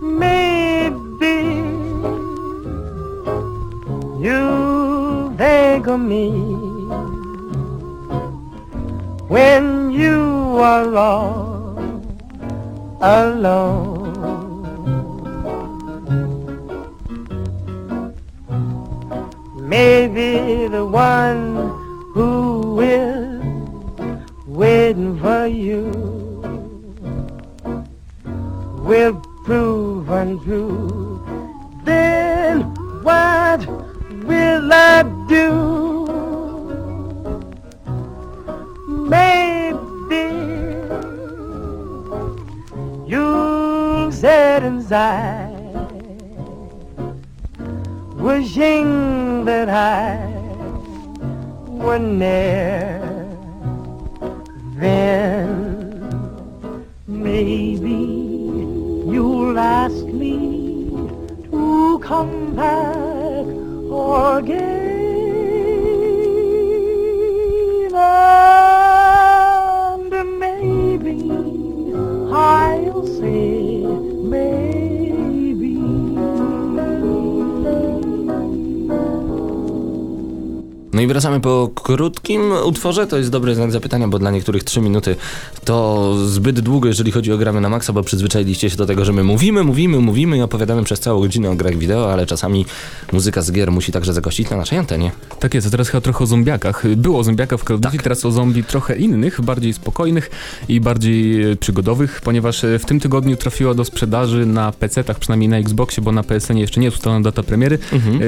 Maybe 0.01 1.37
you 4.27 5.35
think 5.39 5.87
of 5.87 6.01
me 6.01 6.31
when 9.35 9.91
you 9.91 10.21
are 10.73 10.95
all 10.95 12.03
alone. 13.01 13.96
Maybe 19.79 20.69
the 20.69 20.87
one 20.87 21.43
who 22.15 22.81
is 22.81 23.45
waiting 24.47 25.21
for 25.21 25.47
you 25.47 25.85
will 28.89 29.15
prove 29.45 30.09
untrue. 30.09 31.21
Then 31.85 32.63
what 33.03 33.61
will 34.25 34.73
I 34.73 35.03
do? 35.29 35.49
Maybe 39.15 40.25
you 43.13 44.11
sit 44.11 44.63
inside, 44.63 45.46
wishing 48.27 49.45
that 49.45 49.69
I 49.69 50.19
were 51.69 51.99
near. 51.99 52.99
Then 54.81 55.47
maybe 57.07 58.01
you'll 59.13 59.57
ask 59.57 60.05
me 60.23 60.35
to 61.51 62.01
come 62.03 62.57
back 62.57 63.47
again. 64.39 64.75
And 70.19 70.39
maybe 70.41 71.19
I'll 72.33 73.07
say 73.07 73.56
No 80.97 81.03
i 81.03 81.07
wracamy 81.07 81.41
po 81.41 81.71
krótkim 81.75 82.53
utworze. 82.65 83.07
To 83.07 83.19
jest 83.19 83.31
dobry 83.31 83.55
znak 83.55 83.73
zapytania, 83.73 84.09
bo 84.09 84.19
dla 84.19 84.31
niektórych 84.31 84.65
3 84.65 84.81
minuty 84.81 85.17
to 85.65 86.15
zbyt 86.27 86.61
długo, 86.61 86.89
jeżeli 86.89 87.13
chodzi 87.13 87.33
o 87.33 87.39
gramy 87.39 87.61
na 87.61 87.69
maksa, 87.69 87.93
bo 87.93 88.03
przyzwyczailiście 88.03 88.71
się 88.71 88.77
do 88.77 88.87
tego, 88.87 89.05
że 89.05 89.13
my 89.13 89.25
mówimy, 89.25 89.65
mówimy, 89.65 89.99
mówimy 89.99 90.37
i 90.37 90.43
opowiadamy 90.43 90.85
przez 90.85 91.01
całą 91.01 91.21
godzinę 91.21 91.51
o 91.51 91.55
grach 91.55 91.77
wideo, 91.77 92.13
ale 92.13 92.27
czasami 92.27 92.67
muzyka 93.13 93.43
z 93.43 93.53
gier 93.53 93.73
musi 93.73 93.93
także 93.93 94.13
zagościć 94.13 94.51
na 94.51 94.57
naszej 94.57 94.79
antenie. 94.79 95.11
Tak 95.39 95.55
jest, 95.55 95.67
a 95.67 95.71
teraz 95.71 95.89
chyba 95.89 96.01
trochę 96.01 96.25
o 96.25 96.27
zombiakach. 96.27 96.97
Było 96.97 97.19
o 97.19 97.25
zombiakach 97.25 97.61
w 97.61 97.65
Call 97.65 97.81
Duty, 97.81 97.99
teraz 97.99 98.25
o 98.25 98.31
zombie 98.31 98.65
trochę 98.65 98.97
innych, 98.97 99.41
bardziej 99.41 99.73
spokojnych 99.73 100.31
i 100.69 100.81
bardziej 100.81 101.51
e, 101.53 101.57
przygodowych, 101.57 102.21
ponieważ 102.25 102.65
e, 102.65 102.79
w 102.79 102.85
tym 102.85 103.01
tygodniu 103.01 103.37
trafiła 103.37 103.75
do 103.75 103.85
sprzedaży 103.85 104.47
na 104.47 104.73
PC-tach, 104.73 105.19
przynajmniej 105.19 105.49
na 105.49 105.59
Xboxie, 105.59 106.03
bo 106.03 106.13
na 106.13 106.23
PSN 106.23 106.57
jeszcze 106.57 106.81
nie 106.81 106.87
jest 106.87 106.97
ustalona 106.97 107.23
data 107.23 107.43
premiery, 107.43 107.79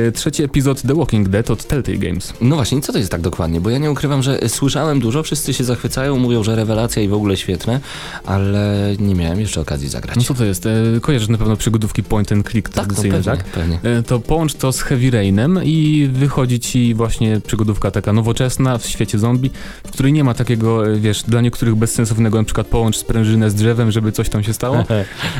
e, 0.08 0.12
trzeci 0.12 0.42
epizod 0.42 0.82
The 0.82 0.94
Walking 0.94 1.28
Dead 1.28 1.50
od 1.50 1.64
Telltale 1.64 1.98
Games. 1.98 2.32
No 2.40 2.57
właśnie, 2.58 2.80
co 2.80 2.92
to 2.92 2.98
jest 2.98 3.10
tak 3.10 3.20
dokładnie? 3.20 3.60
Bo 3.60 3.70
ja 3.70 3.78
nie 3.78 3.90
ukrywam, 3.90 4.22
że 4.22 4.48
słyszałem 4.48 5.00
dużo, 5.00 5.22
wszyscy 5.22 5.54
się 5.54 5.64
zachwycają, 5.64 6.18
mówią, 6.18 6.44
że 6.44 6.56
rewelacja 6.56 7.02
i 7.02 7.08
w 7.08 7.14
ogóle 7.14 7.36
świetne, 7.36 7.80
ale 8.26 8.94
nie 8.98 9.14
miałem 9.14 9.40
jeszcze 9.40 9.60
okazji 9.60 9.88
zagrać. 9.88 10.16
No 10.16 10.22
co 10.22 10.34
to 10.34 10.44
jest? 10.44 10.66
E, 10.66 10.70
Kojarzysz 11.00 11.28
na 11.28 11.38
pewno 11.38 11.56
przygodówki 11.56 12.02
point 12.02 12.32
and 12.32 12.50
click 12.50 12.68
tak, 12.68 12.76
no 12.76 12.82
tradycyjne, 12.82 13.16
pewnie, 13.16 13.36
tak? 13.36 13.44
pewnie. 13.44 13.80
E, 13.82 14.02
To 14.02 14.20
połącz 14.20 14.54
to 14.54 14.72
z 14.72 14.80
Heavy 14.80 15.10
Rainem 15.10 15.60
i 15.64 16.08
wychodzi 16.12 16.60
ci 16.60 16.94
właśnie 16.94 17.40
przygodówka 17.46 17.90
taka 17.90 18.12
nowoczesna 18.12 18.78
w 18.78 18.86
świecie 18.86 19.18
zombie, 19.18 19.50
w 19.86 19.90
której 19.90 20.12
nie 20.12 20.24
ma 20.24 20.34
takiego, 20.34 20.88
e, 20.92 20.96
wiesz, 20.96 21.22
dla 21.22 21.40
niektórych 21.40 21.74
bezsensownego 21.74 22.38
na 22.38 22.44
przykład 22.44 22.66
połącz 22.66 22.96
sprężynę 22.96 23.50
z 23.50 23.54
drzewem, 23.54 23.90
żeby 23.90 24.12
coś 24.12 24.28
tam 24.28 24.42
się 24.42 24.52
stało, 24.54 24.76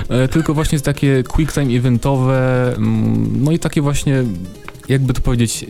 e, 0.09 0.29
tylko 0.29 0.55
właśnie 0.55 0.81
takie 0.81 1.23
quick 1.23 1.53
time 1.55 1.77
eventowe, 1.77 2.69
mm, 2.77 3.45
no 3.45 3.53
i 3.53 3.59
takie 3.59 3.83
właśnie 3.83 4.25
jakby 4.89 5.13
to 5.15 5.21
powiedzieć, 5.21 5.67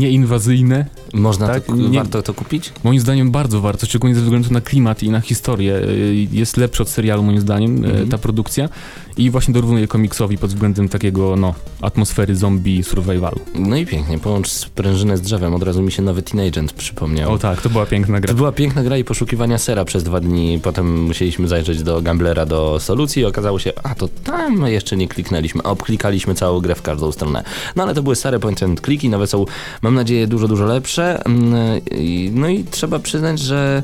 nieinwazyjne. 0.00 0.86
Można 1.14 1.46
Tak, 1.46 1.64
to, 1.64 1.76
nie- 1.76 1.98
warto 1.98 2.22
to 2.22 2.34
kupić? 2.34 2.72
Moim 2.84 3.00
zdaniem 3.00 3.30
bardzo 3.30 3.60
warto, 3.60 3.86
szczególnie 3.86 4.14
ze 4.16 4.22
względu 4.22 4.50
na 4.52 4.60
klimat 4.60 5.02
i 5.02 5.10
na 5.10 5.20
historię. 5.20 5.76
Y, 5.76 6.28
Jest 6.32 6.56
lepszy 6.56 6.82
od 6.82 6.88
serialu 6.88 7.22
moim 7.22 7.40
zdaniem 7.40 7.84
y, 7.84 7.88
Mhm. 7.88 8.08
ta 8.08 8.18
produkcja 8.18 8.68
i 9.16 9.30
właśnie 9.30 9.54
dorównuje 9.54 9.88
komiksowi 9.88 10.38
pod 10.38 10.50
względem 10.50 10.88
takiego, 10.88 11.36
no, 11.36 11.54
atmosfery 11.82 12.36
zombie 12.36 12.82
survivalu. 12.82 13.40
No 13.54 13.76
i 13.76 13.86
pięknie, 13.86 14.18
połącz 14.18 14.48
sprężynę 14.48 15.16
z 15.16 15.20
drzewem, 15.20 15.54
od 15.54 15.62
razu 15.62 15.82
mi 15.82 15.92
się 15.92 16.02
nowy 16.02 16.22
Teen 16.22 16.48
Agent 16.48 16.72
przypomniał. 16.72 17.32
O 17.32 17.38
tak, 17.38 17.62
to 17.62 17.70
była 17.70 17.86
piękna 17.86 18.20
gra. 18.20 18.28
To 18.28 18.34
była 18.36 18.52
piękna 18.52 18.82
gra 18.82 18.96
i 18.96 19.04
poszukiwania 19.04 19.58
sera 19.58 19.84
przez 19.84 20.02
dwa 20.04 20.20
dni. 20.20 20.58
Potem 20.62 21.02
musieliśmy 21.02 21.48
zajrzeć 21.48 21.82
do 21.82 22.02
Gamblera, 22.02 22.46
do 22.46 22.80
solucji 22.80 23.22
i 23.22 23.24
okazało 23.24 23.58
się, 23.58 23.72
a 23.82 23.94
to 23.94 24.08
tam 24.08 24.66
jeszcze 24.66 24.96
nie 24.96 25.08
kliknęliśmy, 25.08 25.60
a 25.64 25.70
obklikaliśmy 25.70 26.34
całą 26.34 26.60
grę 26.60 26.74
w 26.74 26.82
każdą 26.82 27.12
stronę. 27.12 27.44
No 27.76 27.82
ale 27.82 27.94
to 27.94 28.02
były 28.02 28.16
stare 28.16 28.38
point 28.38 28.62
and 28.62 28.80
clicky, 28.80 29.08
nowe 29.08 29.26
są, 29.26 29.44
mam 29.82 29.94
nadzieję, 29.94 30.26
dużo, 30.26 30.48
dużo 30.48 30.64
lepsze. 30.66 31.24
Mm, 31.24 31.54
i- 31.90 32.30
No 32.34 32.48
i 32.48 32.64
trzeba 32.64 32.98
przyznać, 32.98 33.38
że 33.38 33.82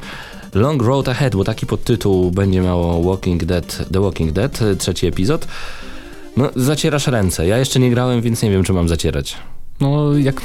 Long 0.55 0.83
Road 0.83 1.09
Ahead, 1.09 1.37
bo 1.37 1.45
taki 1.45 1.67
podtytuł 1.67 2.31
będzie 2.31 2.61
miało 2.61 3.03
Walking 3.11 3.45
Dead, 3.45 3.85
The 3.93 4.01
Walking 4.01 4.33
Dead, 4.33 4.61
trzeci 4.79 5.07
epizod. 5.07 5.47
No, 6.37 6.51
zacierasz 6.57 7.07
ręce. 7.07 7.47
Ja 7.47 7.59
jeszcze 7.59 7.81
nie 7.81 7.91
grałem, 7.91 8.21
więc 8.23 8.43
nie 8.43 8.51
wiem, 8.51 8.65
czy 8.65 8.73
mam 8.73 8.89
zacierać. 8.89 9.37
No, 9.81 10.19
jak, 10.19 10.41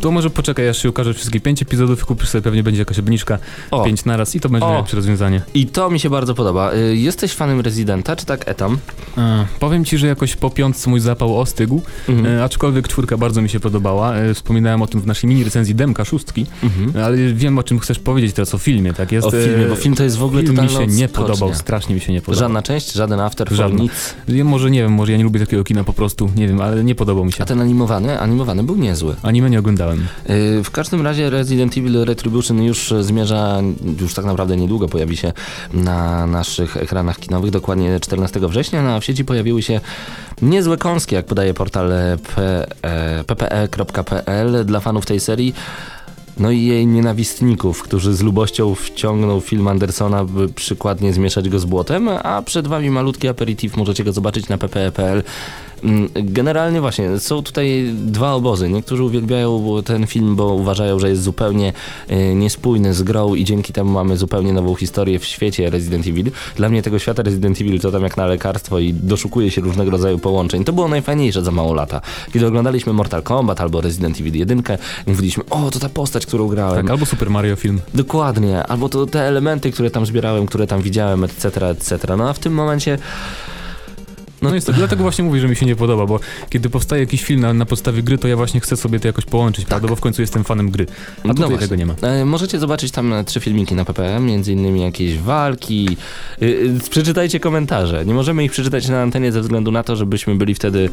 to 0.00 0.10
może 0.10 0.30
poczekaj, 0.30 0.68
aż 0.68 0.82
się 0.82 0.88
ukaże 0.90 1.14
wszystkie 1.14 1.40
pięć 1.40 1.62
epizodów 1.62 2.02
i 2.02 2.04
kupisz 2.04 2.28
sobie, 2.28 2.42
pewnie 2.42 2.62
będzie 2.62 2.78
jakaś 2.80 2.98
obniżka, 2.98 3.38
O. 3.70 3.84
pięć 3.84 4.04
naraz 4.04 4.34
i 4.34 4.40
to 4.40 4.48
będzie 4.48 4.66
O. 4.66 4.70
najlepsze 4.70 4.96
rozwiązanie. 4.96 5.42
I 5.54 5.66
to 5.66 5.90
mi 5.90 6.00
się 6.00 6.10
bardzo 6.10 6.34
podoba. 6.34 6.72
Y, 6.74 6.96
Jesteś 6.96 7.32
fanem 7.32 7.60
Residenta, 7.60 8.16
czy 8.16 8.26
tak 8.26 8.48
etam? 8.48 8.78
E, 9.18 9.46
powiem 9.60 9.84
ci, 9.84 9.98
że 9.98 10.06
jakoś 10.06 10.36
po 10.36 10.50
piątce 10.50 10.90
mój 10.90 11.00
zapał 11.00 11.40
ostygł, 11.40 11.80
Mhm. 12.08 12.36
e, 12.38 12.44
aczkolwiek 12.44 12.88
czwórka 12.88 13.16
bardzo 13.16 13.42
mi 13.42 13.48
się 13.48 13.60
podobała. 13.60 14.14
E, 14.14 14.34
wspominałem 14.34 14.82
o 14.82 14.86
tym 14.86 15.00
w 15.00 15.06
naszej 15.06 15.28
mini 15.30 15.44
recenzji 15.44 15.74
Demka 15.74 16.04
szóstki, 16.04 16.46
Mhm. 16.62 17.04
ale 17.04 17.16
wiem 17.16 17.58
o 17.58 17.62
czym 17.62 17.78
chcesz 17.78 17.98
powiedzieć 17.98 18.32
teraz, 18.34 18.54
o 18.54 18.58
filmie, 18.58 18.92
tak 18.94 19.12
jest? 19.12 19.26
O 19.26 19.30
filmie, 19.30 19.66
bo 19.68 19.76
film 19.76 19.94
to 19.94 20.02
jest 20.04 20.16
w 20.16 20.22
ogóle 20.22 20.42
film 20.42 20.62
mi 20.62 20.68
się 20.68 20.86
nie 20.86 21.08
podobał, 21.08 21.54
strasznie 21.54 21.94
mi 21.94 22.00
się 22.00 22.12
nie 22.12 22.20
podobał. 22.20 22.40
Żadna 22.44 22.62
część, 22.62 22.92
żaden 22.92 23.20
after, 23.20 23.48
Żadna. 23.52 23.82
nic. 23.82 24.14
Ja 24.28 24.44
może 24.44 24.70
nie 24.70 24.82
wiem, 24.82 24.92
może 24.92 25.12
ja 25.12 25.18
nie 25.18 25.24
lubię 25.24 25.40
takiego 25.40 25.64
kina 25.64 25.84
po 25.84 25.92
prostu, 25.92 26.30
nie 26.36 26.48
wiem, 26.48 26.60
ale 26.60 26.84
nie 26.84 26.94
podobał 26.94 27.24
mi 27.24 27.32
się. 27.32 27.42
A 27.42 27.46
ten 27.46 27.60
animowany, 27.60 28.20
animowany 28.20 28.61
był 28.62 28.76
niezły. 28.76 29.16
Anime 29.22 29.50
nie 29.50 29.58
oglądałem. 29.58 30.06
Yy, 30.28 30.64
W 30.64 30.70
każdym 30.70 31.02
razie 31.02 31.30
Resident 31.30 31.78
Evil 31.78 32.04
Retribution 32.04 32.62
już 32.62 32.94
zmierza, 33.00 33.60
już 34.00 34.14
tak 34.14 34.24
naprawdę 34.24 34.56
niedługo 34.56 34.88
pojawi 34.88 35.16
się 35.16 35.32
na 35.74 36.26
naszych 36.26 36.76
ekranach 36.76 37.18
kinowych, 37.18 37.50
dokładnie 37.50 38.00
14 38.00 38.40
września, 38.40 38.82
no, 38.82 38.90
a 38.90 39.00
w 39.00 39.04
sieci 39.04 39.24
pojawiły 39.24 39.62
się 39.62 39.80
niezłe 40.42 40.76
kąski, 40.76 41.14
jak 41.14 41.26
podaje 41.26 41.54
portal 41.54 41.92
e, 41.92 42.18
ppe.pl 43.26 44.64
dla 44.64 44.80
fanów 44.80 45.06
tej 45.06 45.20
serii. 45.20 45.54
No 46.38 46.50
i 46.50 46.64
jej 46.64 46.86
nienawistników, 46.86 47.82
którzy 47.82 48.14
z 48.14 48.20
lubością 48.20 48.74
wciągną 48.74 49.40
film 49.40 49.68
Andersona, 49.68 50.24
by 50.24 50.48
przykładnie 50.48 51.12
zmieszać 51.12 51.48
go 51.48 51.58
z 51.58 51.64
błotem, 51.64 52.08
a 52.08 52.42
przed 52.42 52.66
wami 52.66 52.90
malutki 52.90 53.28
aperitif, 53.28 53.76
możecie 53.76 54.04
go 54.04 54.12
zobaczyć 54.12 54.48
na 54.48 54.58
ppe.pl. 54.58 55.22
Mm, 55.84 56.08
Generalnie 56.14 56.80
właśnie, 56.80 57.18
są 57.18 57.42
tutaj 57.42 57.90
dwa 57.94 58.32
obozy. 58.32 58.68
Niektórzy 58.68 59.04
uwielbiają 59.04 59.82
ten 59.84 60.06
film, 60.06 60.36
bo 60.36 60.54
uważają, 60.54 60.98
że 60.98 61.08
jest 61.08 61.22
zupełnie 61.22 61.72
e, 62.08 62.34
niespójny 62.34 62.94
z 62.94 63.02
grą 63.02 63.34
i 63.34 63.44
dzięki 63.44 63.72
temu 63.72 63.92
mamy 63.92 64.16
zupełnie 64.16 64.52
nową 64.52 64.74
historię 64.74 65.18
w 65.18 65.24
świecie 65.24 65.70
Resident 65.70 66.06
Evil. 66.06 66.30
Dla 66.56 66.68
mnie 66.68 66.82
tego 66.82 66.98
świata 66.98 67.22
Resident 67.22 67.60
Evil 67.60 67.80
to 67.80 67.90
tam 67.90 68.02
jak 68.02 68.16
na 68.16 68.26
lekarstwo 68.26 68.78
i 68.78 68.94
doszukuje 68.94 69.50
się 69.50 69.60
różnego 69.60 69.90
rodzaju 69.90 70.18
połączeń. 70.18 70.64
To 70.64 70.72
było 70.72 70.88
najfajniejsze 70.88 71.42
za 71.42 71.50
mało 71.50 71.74
lata. 71.74 72.00
Kiedy 72.32 72.46
oglądaliśmy 72.46 72.92
Mortal 72.92 73.22
Kombat 73.22 73.60
albo 73.60 73.80
Resident 73.80 74.20
Evil 74.20 74.34
1, 74.34 74.62
mówiliśmy, 75.06 75.44
o 75.50 75.70
to 75.70 75.78
ta 75.78 75.88
postać, 75.88 76.26
którą 76.26 76.48
grałem. 76.48 76.76
Tak, 76.76 76.90
albo 76.90 77.06
Super 77.06 77.30
Mario 77.30 77.56
film. 77.56 77.80
Dokładnie, 77.94 78.66
albo 78.66 78.88
to 78.88 79.06
te 79.06 79.20
elementy, 79.22 79.72
które 79.72 79.90
tam 79.90 80.06
zbierałem, 80.06 80.46
które 80.46 80.66
tam 80.66 80.82
widziałem, 80.82 81.24
etc., 81.24 81.68
etc. 81.68 82.16
No 82.16 82.28
a 82.28 82.32
w 82.32 82.38
tym 82.38 82.52
momencie 82.52 82.98
No, 84.42 84.48
no 84.48 84.54
jest 84.54 84.66
to, 84.66 84.72
dlatego 84.72 85.02
właśnie 85.02 85.24
mówię, 85.24 85.40
że 85.40 85.48
mi 85.48 85.56
się 85.56 85.66
nie 85.66 85.76
podoba, 85.76 86.06
bo 86.06 86.20
kiedy 86.50 86.70
powstaje 86.70 87.02
jakiś 87.02 87.22
film 87.24 87.40
na, 87.40 87.54
na 87.54 87.66
podstawie 87.66 88.02
gry, 88.02 88.18
to 88.18 88.28
ja 88.28 88.36
właśnie 88.36 88.60
chcę 88.60 88.76
sobie 88.76 89.00
to 89.00 89.08
jakoś 89.08 89.24
połączyć, 89.24 89.64
prawda? 89.64 89.88
Bo 89.88 89.96
w 89.96 90.00
końcu 90.00 90.20
jestem 90.20 90.44
fanem 90.44 90.70
gry. 90.70 90.86
A 91.24 91.28
No 91.28 91.34
tutaj 91.34 91.58
tego 91.58 91.76
nie 91.76 91.86
ma. 91.86 91.94
E, 92.02 92.24
możecie 92.24 92.58
zobaczyć 92.58 92.92
tam 92.92 93.12
e, 93.12 93.24
trzy 93.24 93.40
filmiki 93.40 93.74
na 93.74 93.84
PPM, 93.84 94.26
między 94.26 94.52
innymi 94.52 94.82
jakieś 94.82 95.18
walki. 95.18 95.96
Y, 96.42 96.46
y, 96.46 96.90
przeczytajcie 96.90 97.40
komentarze. 97.40 98.04
Nie 98.06 98.14
możemy 98.14 98.44
ich 98.44 98.52
przeczytać 98.52 98.88
na 98.88 99.02
antenie 99.02 99.32
ze 99.32 99.40
względu 99.40 99.72
na 99.72 99.82
to, 99.82 99.96
żebyśmy 99.96 100.34
byli 100.34 100.54
wtedy 100.54 100.90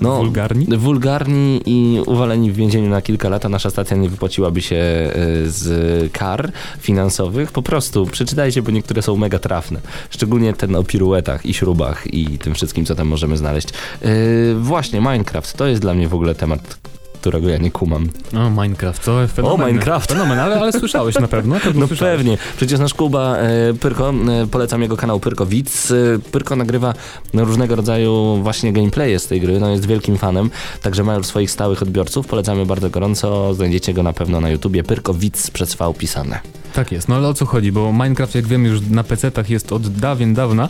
no, 0.00 0.16
Wulgarni? 0.16 0.66
wulgarni 0.76 1.60
i 1.66 2.00
uwaleni 2.06 2.52
w 2.52 2.56
więzieniu 2.56 2.88
na 2.88 3.02
kilka 3.02 3.28
lat, 3.28 3.44
a 3.44 3.48
nasza 3.48 3.70
stacja 3.70 3.96
nie 3.96 4.08
wypłaciłaby 4.08 4.60
się 4.60 4.76
e, 4.76 5.10
z 5.46 6.12
kar 6.12 6.52
finansowych. 6.78 7.52
Po 7.52 7.62
prostu 7.62 8.06
przeczytajcie, 8.06 8.62
bo 8.62 8.70
niektóre 8.70 9.02
są 9.02 9.16
mega 9.16 9.38
trafne. 9.38 9.80
Szczególnie 10.10 10.52
ten 10.52 10.76
o 10.76 10.84
piruetach 10.84 11.46
i 11.46 11.54
śrubach 11.54 12.14
i 12.14 12.38
tym 12.38 12.54
wszystkim, 12.54 12.84
co 12.84 12.94
tam 12.94 13.08
możemy 13.08 13.36
znaleźć. 13.36 13.68
E, 14.02 14.08
właśnie, 14.54 15.00
Minecraft 15.00 15.56
to 15.56 15.66
jest 15.66 15.82
dla 15.82 15.94
mnie 15.94 16.08
w 16.08 16.14
ogóle 16.14 16.34
temat, 16.34 16.78
którego 17.20 17.48
ja 17.48 17.58
nie 17.58 17.70
kumam. 17.70 18.08
O, 18.36 18.50
Minecraft, 18.62 19.04
to 19.04 19.28
fenomen. 19.28 19.66
Minecraft. 19.68 20.12
Fenomen, 20.12 20.38
ale, 20.38 20.60
ale 20.60 20.72
słyszałeś 20.72 21.14
na 21.14 21.28
pewno? 21.28 21.54
Na 21.54 21.60
pewno 21.60 21.80
No 21.80 21.86
słyszałeś. 21.86 22.16
pewnie. 22.16 22.38
Przecież 22.56 22.80
nasz 22.80 22.94
Kuba 22.94 23.36
e, 23.36 23.74
Pyrko, 23.80 24.10
e, 24.10 24.46
polecam 24.46 24.82
jego 24.82 24.96
kanał 24.96 25.20
Pyrko 25.20 25.46
Widz. 25.46 25.90
E, 25.90 25.94
Pyrko 26.32 26.56
nagrywa 26.56 26.94
no, 27.34 27.44
różnego 27.44 27.76
rodzaju 27.76 28.38
właśnie 28.42 28.72
gameplaye 28.72 29.18
z 29.18 29.26
tej 29.26 29.40
gry, 29.40 29.60
no 29.60 29.70
jest 29.70 29.86
wielkim 29.86 30.18
fanem, 30.18 30.50
także 30.82 31.04
ma 31.04 31.14
już 31.14 31.26
swoich 31.26 31.50
stałych 31.50 31.82
odbiorców. 31.82 32.26
Polecamy 32.26 32.66
bardzo 32.66 32.90
gorąco, 32.90 33.54
znajdziecie 33.54 33.94
go 33.94 34.02
na 34.02 34.12
pewno 34.12 34.40
na 34.40 34.50
YouTubie. 34.50 34.82
Pyrko 34.84 35.14
Widz 35.14 35.50
przez 35.50 35.74
V 35.74 35.94
pisane. 35.98 36.40
Tak 36.72 36.92
jest, 36.92 37.08
no 37.08 37.16
ale 37.16 37.28
o 37.28 37.34
co 37.34 37.46
chodzi, 37.46 37.72
bo 37.72 37.92
Minecraft 37.92 38.34
jak 38.34 38.46
wiem 38.46 38.64
już 38.64 38.80
na 38.90 39.02
PC-tach 39.04 39.50
jest 39.50 39.72
od 39.72 39.88
dawien 39.88 40.34
dawna, 40.34 40.68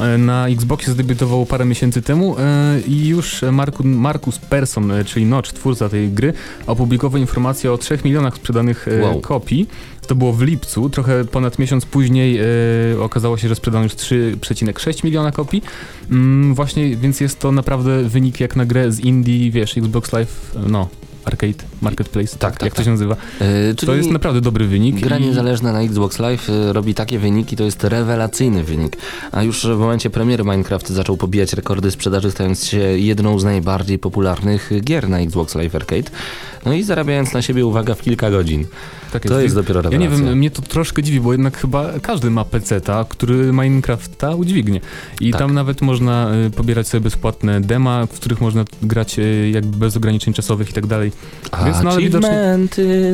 E, 0.00 0.18
na 0.18 0.48
Xboxie 0.48 0.92
zdebiutował 0.92 1.46
parę 1.46 1.64
miesięcy 1.64 2.02
temu 2.02 2.36
e, 2.38 2.80
i 2.88 3.08
już 3.08 3.42
Marku, 3.52 3.84
Markus 3.84 4.38
Persson, 4.38 4.90
e, 4.90 5.04
czyli 5.04 5.26
Notch, 5.26 5.52
twórca 5.52 5.88
tej 5.88 6.10
gry, 6.10 6.32
opublikował 6.66 7.20
informację 7.20 7.72
o 7.72 7.78
3 7.78 7.98
milionach 8.04 8.34
sprzedanych 8.36 8.86
Wow. 9.02 9.20
kopii. 9.20 9.68
To 10.06 10.14
było 10.14 10.32
w 10.32 10.42
lipcu, 10.42 10.90
trochę 10.90 11.24
ponad 11.24 11.58
miesiąc 11.58 11.86
później 11.86 12.38
e, 12.38 12.44
okazało 13.02 13.36
się, 13.36 13.48
że 13.48 13.54
sprzedano 13.54 13.84
już 13.84 13.92
3,6 13.94 15.04
miliona 15.04 15.32
kopii. 15.32 15.62
Mm, 16.10 16.54
właśnie, 16.54 16.96
więc 16.96 17.20
jest 17.20 17.38
to 17.38 17.52
naprawdę 17.52 18.02
wynik 18.02 18.40
jak 18.40 18.56
na 18.56 18.66
grę 18.66 18.92
z 18.92 19.00
indie, 19.00 19.50
wiesz, 19.50 19.78
Xbox 19.78 20.12
Live, 20.12 20.56
no, 20.68 20.88
Arcade, 21.28 21.64
Marketplace, 21.82 22.38
Tak, 22.38 22.52
tak, 22.52 22.62
jak 22.62 22.72
to 22.72 22.76
tak. 22.76 22.84
się 22.84 22.90
nazywa. 22.90 23.16
E, 23.40 23.74
czyli 23.74 23.86
To 23.86 23.94
jest 23.94 24.10
naprawdę 24.10 24.40
dobry 24.40 24.66
wynik. 24.66 25.00
Gra 25.00 25.18
i- 25.18 25.22
niezależna 25.22 25.72
na 25.72 25.80
Xbox 25.82 26.18
Live 26.18 26.50
e, 26.50 26.72
robi 26.72 26.94
takie 26.94 27.18
wyniki, 27.18 27.56
to 27.56 27.64
jest 27.64 27.84
rewelacyjny 27.84 28.64
wynik. 28.64 28.96
A 29.32 29.42
już 29.42 29.66
w 29.66 29.78
momencie 29.78 30.10
premiery 30.10 30.44
Minecraft 30.44 30.88
zaczął 30.88 31.16
pobijać 31.16 31.52
rekordy 31.52 31.90
sprzedaży, 31.90 32.30
stając 32.30 32.64
się 32.64 32.78
jedną 32.78 33.38
z 33.38 33.44
najbardziej 33.44 33.98
popularnych 33.98 34.70
gier 34.84 35.08
na 35.08 35.18
Xbox 35.18 35.54
Live 35.54 35.74
Arcade. 35.74 36.10
No 36.66 36.72
i 36.72 36.82
zarabiając 36.82 37.32
na 37.32 37.42
siebie 37.42 37.66
uwaga 37.66 37.94
w 37.94 38.02
kilka 38.02 38.30
godzin. 38.30 38.66
Tak 39.12 39.22
To 39.22 39.40
jest 39.40 39.54
dopiero 39.54 39.78
Ja 39.78 39.82
rewelacja. 39.90 40.16
nie 40.18 40.24
wiem, 40.26 40.38
mnie 40.38 40.50
to 40.50 40.62
troszkę 40.62 41.02
dziwi, 41.02 41.20
bo 41.20 41.32
jednak 41.32 41.56
chyba 41.58 41.86
każdy 42.02 42.30
ma 42.30 42.44
PC-ta, 42.44 43.04
który 43.08 43.52
Minecrafta 43.52 44.34
udźwignie. 44.34 44.80
I 45.20 45.30
Tak. 45.30 45.38
tam 45.38 45.54
nawet 45.54 45.80
można 45.82 46.30
y, 46.46 46.50
pobierać 46.50 46.88
sobie 46.88 47.00
bezpłatne 47.00 47.60
dema, 47.60 48.06
w 48.06 48.10
których 48.12 48.40
można 48.40 48.64
grać 48.82 49.16
jakby 49.52 49.76
bez 49.76 49.96
ograniczeń 49.96 50.34
czasowych 50.34 50.70
i 50.70 50.72
tak 50.72 50.86
dalej. 50.86 51.12
Więc 51.64 51.82
no, 51.82 51.90
ale 51.90 52.00
widocznie- 52.00 52.58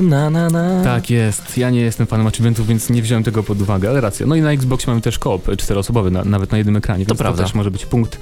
na 0.03 0.31
na 0.31 0.51
na. 0.51 0.85
Tak 0.85 1.11
jest, 1.11 1.59
ja 1.59 1.71
nie 1.71 1.81
jestem 1.81 2.07
fanem 2.07 2.27
achievementów, 2.27 2.67
więc 2.67 2.91
nie 2.91 3.03
wziąłem 3.03 3.25
tego 3.25 3.43
pod 3.43 3.63
uwagę, 3.63 3.89
ale 3.89 4.01
racja. 4.01 4.27
No 4.27 4.35
i 4.35 4.41
na 4.41 4.53
Xboxie 4.53 4.91
mamy 4.91 5.01
też 5.01 5.19
koop 5.19 5.57
czteroosobowy, 5.57 6.11
na, 6.11 6.25
nawet 6.25 6.53
na 6.53 6.59
jednym 6.59 6.77
ekranie, 6.77 6.99
więc 6.99 7.09
to, 7.09 7.15
prawda. 7.15 7.43
też 7.43 7.55
może 7.55 7.71
być 7.71 7.87
punkt 7.87 8.19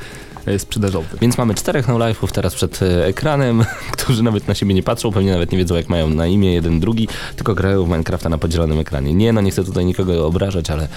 y, 0.49 0.59
sprzedażowy. 0.59 1.09
Więc 1.21 1.39
mamy 1.39 1.55
czterech 1.55 1.89
no 1.89 1.95
life'ów 1.95 2.31
teraz 2.33 2.55
przed 2.55 2.83
e, 2.83 3.07
ekranem, 3.07 3.65
którzy 3.97 4.23
nawet 4.23 4.49
na 4.49 4.55
siebie 4.55 4.75
nie 4.75 4.83
patrzą, 4.83 5.13
pewnie 5.13 5.33
nawet 5.33 5.53
nie 5.53 5.59
wiedzą 5.59 5.75
jak 5.75 5.89
mają 5.89 6.09
na 6.11 6.27
imię 6.27 6.55
jeden 6.55 6.81
drugi, 6.81 7.09
tylko 7.37 7.55
grają 7.55 7.85
w 7.85 7.89
Minecrafta 7.89 8.29
na 8.29 8.39
podzielonym 8.39 8.79
ekranie. 8.79 9.15
Nie, 9.15 9.33
no 9.33 9.41
nie 9.41 9.51
chcę 9.51 9.65
tutaj 9.65 9.85
nikogo 9.85 10.27
obrażać, 10.27 10.71
ale 10.71 10.89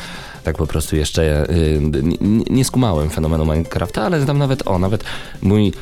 tak 0.43 0.57
po 0.57 0.67
prostu 0.67 0.95
jeszcze 0.95 1.49
y, 1.49 1.79
nie, 2.03 2.17
nie 2.49 2.65
skumałem 2.65 3.09
fenomenu 3.09 3.45
Minecrafta, 3.45 4.01
ale 4.03 4.25
tam 4.25 4.37
nawet, 4.37 4.67
o, 4.67 4.79
nawet 4.79 5.03
mój 5.41 5.73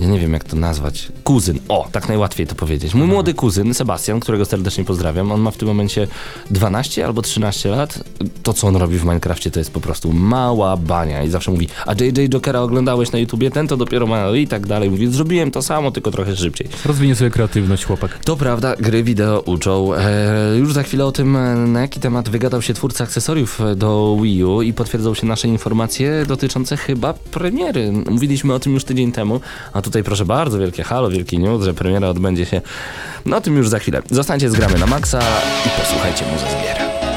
ja 0.00 0.06
nie 0.06 0.18
wiem 0.18 0.32
jak 0.32 0.44
to 0.44 0.56
nazwać, 0.56 1.08
kuzyn, 1.24 1.58
o, 1.68 1.88
tak 1.92 2.08
najłatwiej 2.08 2.46
to 2.46 2.54
powiedzieć. 2.54 2.94
Mój 2.94 3.06
młody 3.06 3.34
kuzyn, 3.34 3.74
Sebastian, 3.74 4.20
którego 4.20 4.44
serdecznie 4.44 4.84
pozdrawiam, 4.84 5.32
on 5.32 5.40
ma 5.40 5.50
w 5.50 5.56
tym 5.56 5.68
momencie 5.68 6.06
12 6.50 7.04
albo 7.04 7.22
13 7.22 7.68
lat. 7.68 8.04
To, 8.42 8.52
co 8.52 8.66
on 8.66 8.76
robi 8.76 8.98
w 8.98 9.04
Minecrafcie, 9.04 9.50
to 9.50 9.58
jest 9.58 9.70
po 9.70 9.80
prostu 9.80 10.12
mała 10.12 10.76
bania 10.76 11.22
i 11.22 11.30
zawsze 11.30 11.50
mówi, 11.50 11.68
a 11.86 11.92
JJ 11.92 12.28
Jokera 12.28 12.60
oglądałeś 12.60 13.12
na 13.12 13.18
YouTubie, 13.18 13.50
ten 13.50 13.68
to 13.68 13.76
dopiero 13.76 14.06
ma 14.06 14.30
i 14.30 14.46
tak 14.48 14.66
dalej. 14.66 14.90
Mówi, 14.90 15.06
zrobiłem 15.12 15.50
to 15.50 15.62
samo, 15.62 15.90
tylko 15.90 16.10
trochę 16.10 16.36
szybciej. 16.36 16.68
Rozwinie 16.84 17.14
sobie 17.14 17.30
kreatywność 17.30 17.84
chłopak. 17.84 18.18
To 18.24 18.36
prawda, 18.36 18.76
gry 18.76 19.02
wideo 19.02 19.40
uczą. 19.40 19.94
E, 19.94 20.56
już 20.58 20.72
za 20.72 20.82
chwilę 20.82 21.06
o 21.06 21.12
tym, 21.12 21.36
e, 21.36 21.54
na 21.54 21.80
jaki 21.80 22.00
temat 22.00 22.28
wygadał 22.28 22.62
się 22.62 22.74
twórca 22.74 23.04
akcesoriów 23.04 23.60
e, 23.60 23.76
do 23.76 24.16
Wii 24.22 24.44
U 24.44 24.62
i 24.62 24.72
potwierdzą 24.72 25.14
się 25.14 25.26
nasze 25.26 25.48
informacje 25.48 26.24
dotyczące 26.28 26.76
chyba 26.76 27.12
premiery. 27.12 27.92
Mówiliśmy 27.92 28.54
o 28.54 28.58
tym 28.58 28.74
już 28.74 28.84
tydzień 28.84 29.12
temu, 29.12 29.40
a 29.72 29.82
tutaj 29.86 30.02
proszę 30.02 30.24
bardzo, 30.24 30.58
wielkie 30.58 30.82
halo, 30.82 31.10
wielki 31.10 31.38
news, 31.38 31.64
że 31.64 31.74
premiera 31.74 32.08
odbędzie 32.08 32.46
się. 32.46 32.60
No 33.26 33.40
tym 33.40 33.56
już 33.56 33.68
za 33.68 33.78
chwilę. 33.78 34.02
Zostańcie 34.10 34.50
z 34.50 34.54
gramy 34.54 34.78
na 34.78 34.86
maksa 34.86 35.20
i 35.66 35.80
posłuchajcie 35.80 36.24
muzy 36.32 36.44
z 36.46 36.62
gier. 36.62 37.15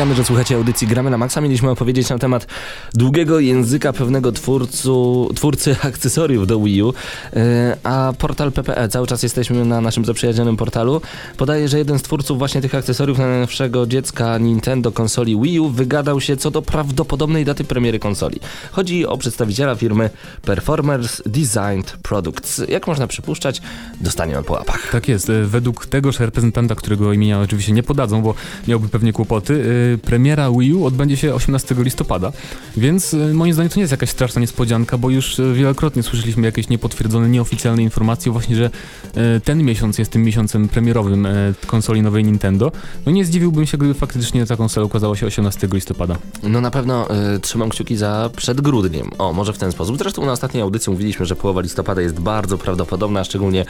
Przypominamy, 0.00 0.22
że 0.22 0.24
słuchacie 0.24 0.56
audycji 0.56 0.86
Gramy 0.86 1.10
na 1.10 1.18
Maxa. 1.18 1.40
Mieliśmy 1.40 1.70
opowiedzieć 1.70 2.10
na 2.10 2.18
temat 2.18 2.46
długiego 2.94 3.40
języka 3.40 3.92
pewnego 3.92 4.32
twórcu, 4.32 5.28
twórcy 5.34 5.76
akcesoriów 5.82 6.46
do 6.46 6.60
Wii 6.60 6.82
U, 6.82 6.86
yy, 7.32 7.40
a 7.82 8.12
portal 8.18 8.52
PPE, 8.52 8.88
cały 8.88 9.06
czas 9.06 9.22
jesteśmy 9.22 9.64
na 9.64 9.80
naszym 9.80 10.04
zaprzyjaźnionym 10.04 10.56
portalu, 10.56 11.00
podaje, 11.36 11.68
że 11.68 11.78
jeden 11.78 11.98
z 11.98 12.02
twórców 12.02 12.38
właśnie 12.38 12.60
tych 12.60 12.74
akcesoriów 12.74 13.18
na 13.18 13.26
najnowszego 13.26 13.86
dziecka 13.86 14.38
Nintendo 14.38 14.92
konsoli 14.92 15.40
Wii 15.42 15.60
U 15.60 15.68
wygadał 15.68 16.20
się 16.20 16.36
co 16.36 16.50
do 16.50 16.62
prawdopodobnej 16.62 17.44
daty 17.44 17.64
premiery 17.64 17.98
konsoli. 17.98 18.40
Chodzi 18.72 19.06
o 19.06 19.18
przedstawiciela 19.18 19.74
firmy 19.74 20.10
Performers 20.42 21.22
Designed 21.26 21.96
Products. 22.02 22.62
Jak 22.68 22.86
można 22.86 23.06
przypuszczać, 23.06 23.62
dostaniemy 24.00 24.42
po 24.42 24.52
łapach. 24.52 24.90
Tak 24.92 25.08
jest. 25.08 25.30
E, 25.30 25.44
Według 25.44 25.86
tegoż 25.86 26.20
reprezentanta, 26.20 26.74
którego 26.74 27.12
imienia 27.12 27.40
oczywiście 27.40 27.72
nie 27.72 27.82
podadzą, 27.82 28.22
bo 28.22 28.34
miałby 28.68 28.88
pewnie 28.88 29.12
kłopoty, 29.12 29.64
e, 29.89 29.89
premiera 29.98 30.50
Wii 30.50 30.74
U 30.74 30.84
odbędzie 30.84 31.16
się 31.16 31.34
18 31.34 31.74
listopada, 31.78 32.32
więc 32.76 33.14
e, 33.14 33.16
moim 33.16 33.52
zdaniem 33.52 33.70
to 33.70 33.76
nie 33.76 33.80
jest 33.80 33.90
jakaś 33.90 34.10
straszna 34.10 34.40
niespodzianka, 34.40 34.98
bo 34.98 35.10
już 35.10 35.40
e, 35.40 35.52
wielokrotnie 35.52 36.02
słyszeliśmy 36.02 36.46
jakieś 36.46 36.68
niepotwierdzone, 36.68 37.28
nieoficjalne 37.28 37.82
informacje 37.82 38.32
właśnie, 38.32 38.56
że 38.56 38.70
e, 39.14 39.40
ten 39.40 39.62
miesiąc 39.62 39.98
jest 39.98 40.10
tym 40.10 40.22
miesiącem 40.22 40.68
premierowym 40.68 41.28
konsoli 41.66 42.02
nowej 42.02 42.24
Nintendo. 42.24 42.72
No 43.06 43.12
nie 43.12 43.24
zdziwiłbym 43.24 43.66
się, 43.66 43.78
gdyby 43.78 43.94
faktycznie 43.94 44.46
ta 44.46 44.56
konsola 44.56 44.86
ukazała 44.86 45.16
się 45.16 45.26
18 45.26 45.68
listopada. 45.72 46.16
No 46.42 46.60
na 46.60 46.70
pewno 46.70 47.08
y, 47.36 47.40
trzymam 47.40 47.70
kciuki 47.70 47.96
za 47.96 48.30
przed 48.36 48.60
grudniem. 48.60 49.10
O, 49.18 49.32
może 49.32 49.52
w 49.52 49.58
ten 49.58 49.72
sposób. 49.72 49.98
Zresztą 49.98 50.26
na 50.26 50.32
ostatniej 50.32 50.62
audycji 50.62 50.92
mówiliśmy, 50.92 51.26
że 51.26 51.36
połowa 51.36 51.60
listopada 51.60 52.02
jest 52.02 52.20
bardzo 52.20 52.58
prawdopodobna, 52.58 53.24
szczególnie 53.24 53.64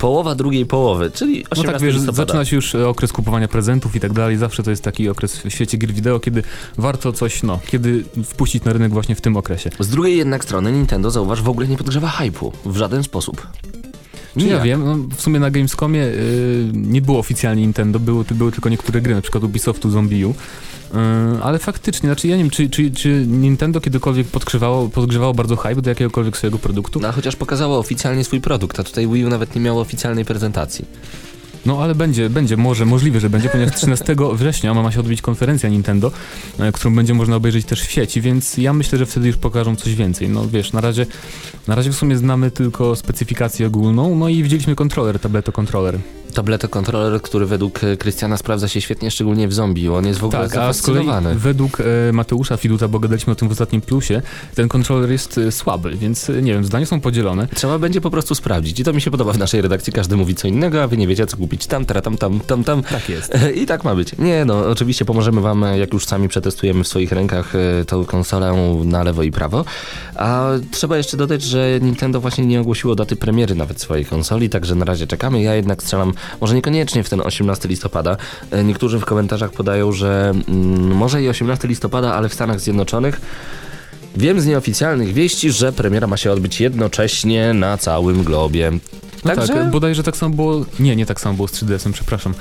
połowa 0.00 0.34
drugiej 0.34 0.66
połowy, 0.66 1.10
czyli 1.10 1.44
18 1.50 1.66
No 1.66 1.72
tak, 1.72 1.82
wiesz, 1.82 1.94
listopada. 1.94 2.16
zaczyna 2.16 2.44
się 2.44 2.56
już 2.56 2.74
e, 2.74 2.88
okres 2.88 3.12
kupowania 3.12 3.48
prezentów 3.48 3.96
i 3.96 4.00
tak 4.00 4.12
dalej. 4.12 4.36
Zawsze 4.36 4.62
to 4.62 4.70
jest 4.70 4.82
taki 4.82 5.08
okres 5.08 5.36
w 5.36 5.50
świecie 5.50 5.78
gier 5.78 5.92
wideo, 5.92 6.20
kiedy 6.20 6.42
warto 6.78 7.12
coś, 7.12 7.42
no, 7.42 7.58
kiedy 7.66 8.04
wpuścić 8.24 8.64
na 8.64 8.72
rynek 8.72 8.92
właśnie 8.92 9.14
w 9.14 9.20
tym 9.20 9.36
okresie. 9.36 9.70
Z 9.80 9.88
drugiej 9.88 10.16
jednak 10.18 10.44
strony 10.44 10.72
Nintendo, 10.72 11.10
zauważ, 11.10 11.42
w 11.42 11.48
ogóle 11.48 11.68
nie 11.68 11.76
podgrzewa 11.76 12.08
hypu. 12.08 12.52
W 12.64 12.76
żaden 12.76 13.02
sposób. 13.02 13.46
Czy 14.38 14.40
ja 14.40 14.46
Nijak. 14.46 14.62
wiem, 14.62 14.84
no, 14.84 15.16
w 15.16 15.20
sumie 15.20 15.40
na 15.40 15.50
Gamescomie 15.50 16.04
y, 16.04 16.70
nie 16.74 17.02
było 17.02 17.18
oficjalnie 17.18 17.62
Nintendo, 17.62 18.00
były, 18.00 18.24
były 18.30 18.52
tylko 18.52 18.68
niektóre 18.68 19.00
gry, 19.00 19.14
na 19.14 19.22
przykład 19.22 19.44
Ubisoftu 19.44 19.90
Zombiu. 19.90 20.30
Y, 20.30 21.42
ale 21.42 21.58
faktycznie, 21.58 22.08
znaczy 22.08 22.28
ja 22.28 22.36
nie 22.36 22.42
wiem, 22.42 22.50
czy, 22.50 22.70
czy, 22.70 22.90
czy 22.90 23.24
Nintendo 23.26 23.80
kiedykolwiek 23.80 24.26
podgrzewało, 24.26 24.88
podgrzewało 24.88 25.34
bardzo 25.34 25.56
hype 25.56 25.82
do 25.82 25.90
jakiegokolwiek 25.90 26.36
swojego 26.36 26.58
produktu? 26.58 27.00
No, 27.00 27.12
chociaż 27.12 27.36
pokazało 27.36 27.78
oficjalnie 27.78 28.24
swój 28.24 28.40
produkt, 28.40 28.80
a 28.80 28.84
tutaj 28.84 29.08
Wii 29.08 29.24
U 29.24 29.28
nawet 29.28 29.54
nie 29.54 29.60
miało 29.60 29.80
oficjalnej 29.80 30.24
prezentacji. 30.24 30.84
No 31.66 31.82
ale 31.82 31.94
będzie, 31.94 32.30
będzie, 32.30 32.56
może, 32.56 32.86
możliwe, 32.86 33.20
że 33.20 33.30
będzie, 33.30 33.48
ponieważ 33.48 33.76
13 33.76 34.16
września 34.34 34.74
ma 34.74 34.92
się 34.92 35.00
odbyć 35.00 35.22
konferencja 35.22 35.68
Nintendo, 35.68 36.12
e, 36.58 36.72
którą 36.72 36.94
będzie 36.94 37.14
można 37.14 37.36
obejrzeć 37.36 37.66
też 37.66 37.82
w 37.82 37.90
sieci, 37.90 38.20
więc 38.20 38.56
ja 38.56 38.72
myślę, 38.72 38.98
że 38.98 39.06
wtedy 39.06 39.26
już 39.26 39.36
pokażą 39.36 39.76
coś 39.76 39.94
więcej. 39.94 40.28
No 40.28 40.48
wiesz, 40.48 40.72
na 40.72 40.80
razie, 40.80 41.06
na 41.68 41.74
razie 41.74 41.90
w 41.90 41.96
sumie 41.96 42.16
znamy 42.16 42.50
tylko 42.50 42.96
specyfikację 42.96 43.66
ogólną, 43.66 44.14
no 44.14 44.28
i 44.28 44.42
widzieliśmy 44.42 44.74
kontroler, 44.74 45.20
tableto 45.20 45.52
kontroler. 45.52 45.98
Tableto 46.30 46.68
kontroler, 46.68 47.22
który 47.22 47.46
według 47.46 47.84
e, 47.84 47.96
Krystiana 47.96 48.36
sprawdza 48.36 48.68
się 48.68 48.80
świetnie, 48.80 49.10
szczególnie 49.10 49.48
w 49.48 49.52
zombie. 49.52 49.88
On 49.88 50.06
jest 50.06 50.20
w 50.20 50.24
ogóle 50.24 50.42
Tak, 50.42 50.50
a 50.52 50.54
zafascynowany. 50.54 51.34
według 51.34 51.80
e, 51.80 52.12
Mateusza 52.12 52.56
Fiduta, 52.56 52.88
bo 52.88 52.98
gadaliśmy 52.98 53.32
o 53.32 53.36
tym 53.36 53.48
w 53.48 53.52
ostatnim 53.52 53.80
plusie, 53.80 54.22
ten 54.54 54.68
kontroler 54.68 55.10
jest 55.10 55.38
e, 55.38 55.52
słaby, 55.52 55.96
więc 55.96 56.30
e, 56.30 56.42
nie 56.42 56.52
wiem, 56.52 56.64
zdania 56.64 56.86
są 56.86 57.00
podzielone. 57.00 57.48
Trzeba 57.54 57.78
będzie 57.78 58.00
po 58.00 58.10
prostu 58.10 58.34
sprawdzić. 58.34 58.80
I 58.80 58.84
to 58.84 58.92
mi 58.92 59.00
się 59.00 59.10
podoba 59.10 59.32
w 59.32 59.38
naszej 59.38 59.60
redakcji. 59.60 59.92
Każdy 59.92 60.16
mówi 60.16 60.34
co 60.34 60.48
innego, 60.48 60.82
a 60.82 60.86
wy 60.88 60.96
nie 60.96 61.06
wiecie, 61.06 61.26
co 61.26 61.36
kupić. 61.36 61.66
Tam, 61.66 61.84
tera, 61.84 62.00
tam, 62.00 62.16
tam, 62.18 62.40
tam, 62.40 62.64
tam. 62.64 62.82
Tak 62.82 63.08
jest. 63.08 63.32
I 63.54 63.66
tak 63.66 63.84
ma 63.84 63.94
być. 63.94 64.18
Nie, 64.18 64.44
no, 64.44 64.58
oczywiście 64.66 65.04
pomożemy 65.04 65.40
wam, 65.40 65.64
e, 65.64 65.78
jak 65.78 65.92
już 65.92 66.06
sami 66.06 66.28
przetestujemy 66.28 66.84
w 66.84 66.88
swoich 66.88 67.12
rękach 67.12 67.54
e, 67.54 67.84
tą 67.84 68.04
konsolę 68.04 68.72
na 68.84 69.02
lewo 69.02 69.22
i 69.22 69.30
prawo. 69.32 69.64
A 70.16 70.48
trzeba 70.70 70.96
jeszcze 70.96 71.16
dodać, 71.16 71.42
że 71.42 71.78
Nintendo 71.82 72.20
właśnie 72.20 72.46
nie 72.46 72.60
ogłosiło 72.60 72.94
daty 72.94 73.16
premiery 73.16 73.54
nawet 73.54 73.80
swojej 73.80 74.04
konsoli, 74.04 74.48
także 74.50 74.74
na 74.74 74.84
razie 74.84 75.06
czekamy. 75.06 75.42
Ja 75.42 75.54
jednak 75.54 75.82
strzelam, 75.82 76.12
może 76.40 76.54
niekoniecznie 76.54 77.04
w 77.04 77.08
ten 77.08 77.20
18 77.20 77.68
listopada. 77.68 78.16
E, 78.50 78.64
Niektórzy 78.64 78.98
w 78.98 79.04
komentarzach 79.04 79.50
podają, 79.50 79.92
że 79.92 80.32
mm, 80.48 80.96
może 80.96 81.22
i 81.22 81.28
18 81.28 81.68
listopada, 81.68 82.14
ale 82.14 82.28
w 82.28 82.34
Stanach 82.34 82.60
Zjednoczonych. 82.60 83.20
Wiem 84.16 84.40
z 84.40 84.46
nieoficjalnych 84.46 85.12
wieści, 85.12 85.52
że 85.52 85.72
premiera 85.72 86.06
ma 86.06 86.16
się 86.16 86.32
odbyć 86.32 86.60
jednocześnie 86.60 87.54
na 87.54 87.78
całym 87.78 88.24
globie. 88.24 88.72
No 89.24 89.34
Także 89.34 89.54
tak, 89.54 89.70
bodajże 89.70 90.02
tak 90.02 90.16
samo 90.16 90.36
było, 90.36 90.64
nie, 90.80 90.96
nie 90.96 91.06
tak 91.06 91.20
samo 91.20 91.36
było 91.36 91.48
z 91.48 91.52
3DS-em, 91.52 91.92
przepraszam. 91.92 92.34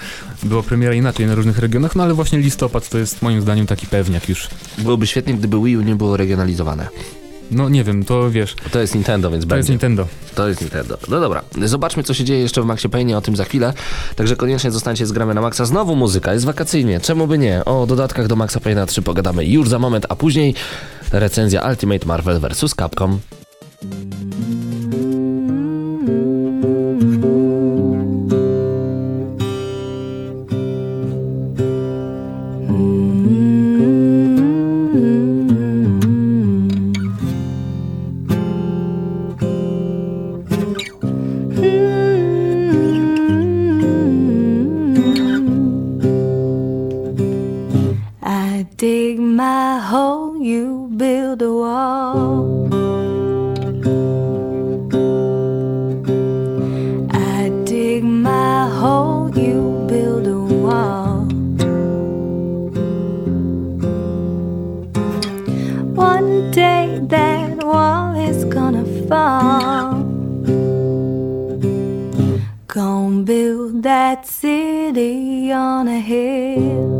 Była 0.44 0.64
premiera 0.64 0.94
inaczej 0.94 1.26
na 1.26 1.36
różnych 1.36 1.60
regionach, 1.60 1.96
no 1.96 2.04
ale 2.04 2.14
właśnie 2.14 2.40
listopad 2.40 2.90
to 2.90 2.98
jest 2.98 3.22
moim 3.22 3.42
zdaniem 3.42 3.66
taki 3.66 3.88
pewniak 3.88 4.30
już. 4.30 4.48
byłoby 4.78 5.08
świetnie, 5.08 5.34
gdyby 5.34 5.58
Wii 5.64 5.78
U 5.78 5.82
nie 5.82 5.96
było 5.96 6.18
regionalizowane. 6.18 6.88
No 7.52 7.70
nie 7.70 7.84
wiem, 7.84 8.06
to 8.06 8.32
wiesz, 8.32 8.56
To 8.72 8.80
jest 8.80 8.96
Nintendo, 8.96 9.32
więc 9.32 9.44
to 9.44 9.48
będzie. 9.48 9.58
jest 9.60 9.70
Nintendo. 9.70 10.08
To 10.36 10.48
jest 10.48 10.62
Nintendo. 10.62 10.98
No 11.10 11.20
dobra, 11.20 11.42
zobaczmy 11.66 12.04
co 12.04 12.14
się 12.14 12.24
dzieje 12.24 12.40
jeszcze 12.40 12.62
w 12.62 12.66
Maxie 12.66 12.90
Payne, 12.90 13.18
o 13.18 13.22
tym 13.22 13.36
za 13.36 13.44
chwilę. 13.46 13.74
Także 14.16 14.36
koniecznie 14.36 14.72
zostańcie 14.72 15.06
z 15.06 15.12
gramy 15.12 15.34
na 15.34 15.42
Maxa. 15.42 15.66
Znowu 15.66 15.96
muzyka, 15.96 16.34
jest 16.34 16.46
wakacyjnie, 16.46 17.00
czemu 17.00 17.28
by 17.28 17.38
nie? 17.38 17.66
O 17.66 17.86
dodatkach 17.88 18.28
do 18.28 18.36
Maxa 18.36 18.60
Payne'a 18.60 18.86
3 18.86 19.02
pogadamy 19.02 19.46
już 19.46 19.70
za 19.70 19.80
moment, 19.80 20.06
a 20.10 20.16
później 20.16 20.56
recenzja 21.12 21.70
Ultimate 21.70 22.06
Marvel 22.06 22.40
vs. 22.40 22.76
Capcom. 22.76 23.20
Hole, 49.80 50.38
you 50.42 50.90
build 50.98 51.42
a 51.42 51.54
wall. 51.54 52.68
I 57.12 57.50
dig 57.64 58.04
my 58.04 58.70
hole, 58.80 59.30
you 59.38 59.86
build 59.88 60.28
a 60.28 60.38
wall. 60.38 61.26
One 65.96 66.52
day 66.52 67.00
that 67.08 67.64
wall 67.64 68.16
is 68.16 68.46
gonna 68.46 68.86
fall. 69.08 70.04
Gonna 72.68 73.24
build 73.24 73.84
that 73.84 74.28
city 74.28 75.52
on 75.52 75.88
a 75.88 76.00
hill. 76.00 76.99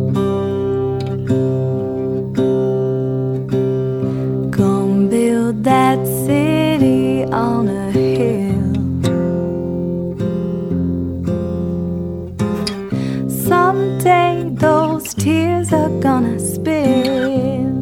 Tears 15.20 15.74
are 15.74 15.90
gonna 16.00 16.40
spill. 16.40 17.76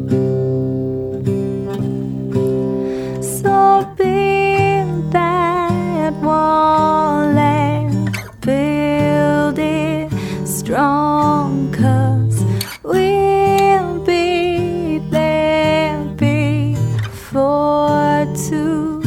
So 3.22 3.84
build 3.96 5.12
that 5.12 6.12
wall 6.20 7.38
and 7.38 8.10
build 8.40 9.58
it 9.58 10.10
strong, 10.44 11.72
cause 11.72 12.42
we'll 12.82 14.04
be 14.04 14.98
there 15.10 16.04
before 16.16 18.26
too 18.48 19.00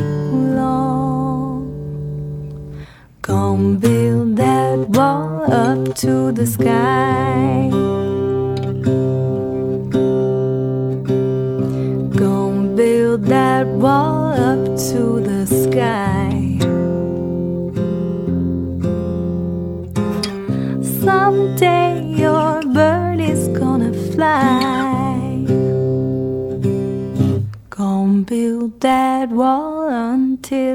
long. 0.56 1.68
Gonna 3.22 3.78
build 3.78 4.38
that 4.38 4.90
wall 4.90 5.52
up 5.52 5.96
to 5.98 6.32
the 6.32 6.48
sky. 6.48 7.01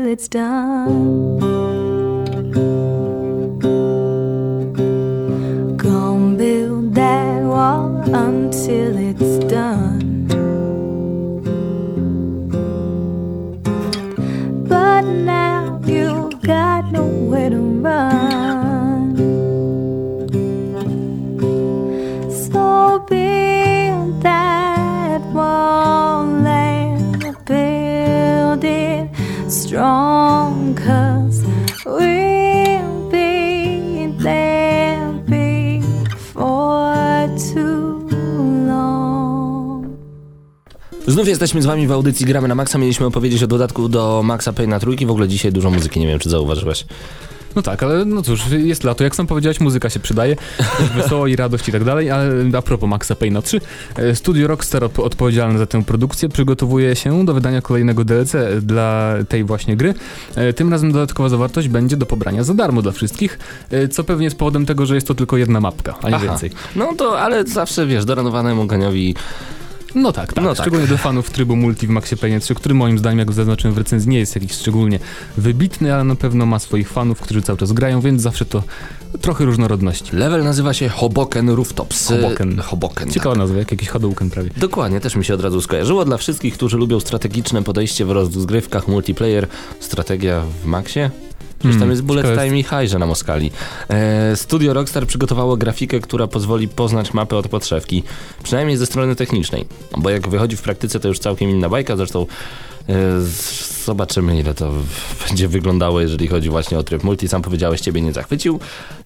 It's 0.06 0.28
done. 0.28 1.55
Znów 41.16 41.28
jesteśmy 41.28 41.62
z 41.62 41.66
wami 41.66 41.86
w 41.86 41.92
audycji 41.92 42.26
Gramy 42.26 42.48
na 42.48 42.54
Maxa. 42.54 42.78
Mieliśmy 42.78 43.06
opowiedzieć 43.06 43.42
o 43.42 43.46
dodatku 43.46 43.88
do 43.88 44.22
Maxa 44.24 44.52
Payne'a 44.52 44.80
trójki. 44.80 45.06
W 45.06 45.10
ogóle 45.10 45.28
dzisiaj 45.28 45.52
dużo 45.52 45.70
muzyki, 45.70 46.00
nie 46.00 46.06
wiem 46.06 46.18
czy 46.18 46.30
zauważyłeś. 46.30 46.84
No 47.54 47.62
tak, 47.62 47.82
ale 47.82 48.04
no 48.04 48.22
cóż, 48.22 48.40
jest 48.50 48.84
lato, 48.84 49.04
jak 49.04 49.16
sam 49.16 49.26
powiedziałeś, 49.26 49.60
muzyka 49.60 49.90
się 49.90 50.00
przydaje, 50.00 50.36
wesoło 50.96 51.26
i 51.26 51.36
radość 51.36 51.68
i 51.68 51.72
tak 51.72 51.84
dalej, 51.84 52.10
ale 52.10 52.28
a 52.58 52.62
propos 52.62 52.90
Maxa 52.90 53.14
Payne'a 53.14 53.42
3, 53.42 53.60
e, 53.96 54.16
studio 54.16 54.46
Rockstar 54.48 54.82
op- 54.82 55.02
odpowiedzialne 55.04 55.58
za 55.58 55.66
tę 55.66 55.84
produkcję 55.84 56.28
przygotowuje 56.28 56.96
się 56.96 57.24
do 57.24 57.34
wydania 57.34 57.62
kolejnego 57.62 58.04
DLC 58.04 58.32
dla 58.62 59.14
tej 59.28 59.44
właśnie 59.44 59.76
gry. 59.76 59.94
E, 60.34 60.52
Tym 60.52 60.70
razem 60.70 60.92
dodatkowa 60.92 61.28
zawartość 61.28 61.68
będzie 61.68 61.96
do 61.96 62.06
pobrania 62.06 62.44
za 62.44 62.54
darmo 62.54 62.82
dla 62.82 62.92
wszystkich, 62.92 63.38
e, 63.70 63.88
co 63.88 64.04
pewnie 64.04 64.24
jest 64.24 64.38
powodem 64.38 64.66
tego, 64.66 64.86
że 64.86 64.94
jest 64.94 65.06
to 65.06 65.14
tylko 65.14 65.36
jedna 65.36 65.60
mapka, 65.60 65.94
a 66.02 66.08
nie 66.08 66.16
Aha. 66.16 66.24
więcej. 66.24 66.50
No 66.76 66.92
to, 66.98 67.20
ale 67.20 67.44
zawsze 67.44 67.86
wiesz, 67.86 68.04
doranowanemu 68.04 68.66
koniowi 68.66 69.14
No 69.96 70.12
tak, 70.12 70.32
tak. 70.32 70.44
No 70.44 70.54
tak. 70.54 70.64
Szczególnie 70.64 70.86
do 70.86 70.98
fanów 70.98 71.30
trybu 71.30 71.56
multi 71.56 71.86
w 71.86 71.90
Maxie 71.90 72.16
Payne 72.16 72.40
3, 72.40 72.54
który 72.54 72.74
moim 72.74 72.98
zdaniem, 72.98 73.18
jak 73.18 73.32
zaznaczyłem 73.32 73.74
w 73.74 73.78
recenzji, 73.78 74.10
nie 74.10 74.18
jest 74.18 74.34
jakiś 74.34 74.52
szczególnie 74.52 74.98
wybitny, 75.36 75.94
ale 75.94 76.04
na 76.04 76.14
pewno 76.14 76.46
ma 76.46 76.58
swoich 76.58 76.88
fanów, 76.88 77.20
którzy 77.20 77.42
cały 77.42 77.58
czas 77.58 77.72
grają, 77.72 78.00
więc 78.00 78.22
zawsze 78.22 78.44
to 78.44 78.62
trochę 79.20 79.44
różnorodności. 79.44 80.16
Level 80.16 80.44
nazywa 80.44 80.74
się 80.74 80.88
Hoboken 80.88 81.50
Rooftops. 81.50 82.08
Hoboken. 82.08 82.58
Hoboken. 82.58 83.10
Ciekawa 83.10 83.34
nazwa, 83.34 83.58
jak 83.58 83.70
jakiś 83.70 83.88
Hadouken 83.88 84.30
prawie. 84.30 84.50
Dokładnie, 84.56 85.00
też 85.00 85.16
mi 85.16 85.24
się 85.24 85.34
od 85.34 85.40
razu 85.40 85.60
skojarzyło. 85.60 86.04
Dla 86.04 86.16
wszystkich, 86.16 86.54
którzy 86.54 86.76
lubią 86.76 87.00
strategiczne 87.00 87.62
podejście 87.62 88.04
w 88.04 88.10
rozgrywkach 88.10 88.88
multiplayer, 88.88 89.46
strategia 89.80 90.42
w 90.62 90.66
Maxie. 90.66 91.10
Przecież 91.58 91.74
tam 91.74 91.80
Hmm, 91.80 91.90
jest 91.90 92.02
bullet 92.02 92.26
ciekawe 92.26 92.44
time 92.44 92.58
i 92.58 92.62
hajże 92.62 92.98
na 92.98 93.06
Moskali. 93.06 93.50
E, 93.88 94.36
studio 94.36 94.74
Rockstar 94.74 95.06
przygotowało 95.06 95.56
grafikę, 95.56 96.00
która 96.00 96.26
pozwoli 96.26 96.68
poznać 96.68 97.14
mapę 97.14 97.36
od 97.36 97.48
podszewki. 97.48 98.02
Przynajmniej 98.42 98.76
ze 98.76 98.86
strony 98.86 99.16
technicznej. 99.16 99.66
Bo 99.96 100.10
jak 100.10 100.28
wychodzi 100.28 100.56
w 100.56 100.62
praktyce, 100.62 101.00
to 101.00 101.08
już 101.08 101.18
całkiem 101.18 101.50
inna 101.50 101.68
bajka. 101.68 101.96
Zresztą 101.96 102.26
e, 102.88 102.94
zobaczymy, 103.84 104.40
ile 104.40 104.54
to 104.54 104.72
będzie 105.28 105.48
wyglądało, 105.48 106.00
jeżeli 106.00 106.26
chodzi 106.28 106.50
właśnie 106.50 106.78
o 106.78 106.82
tryb 106.82 107.04
multi. 107.04 107.28
Sam 107.28 107.42
powiedziałeś, 107.42 107.80
ciebie 107.80 108.02
nie 108.02 108.12
zachwycił. 108.12 108.60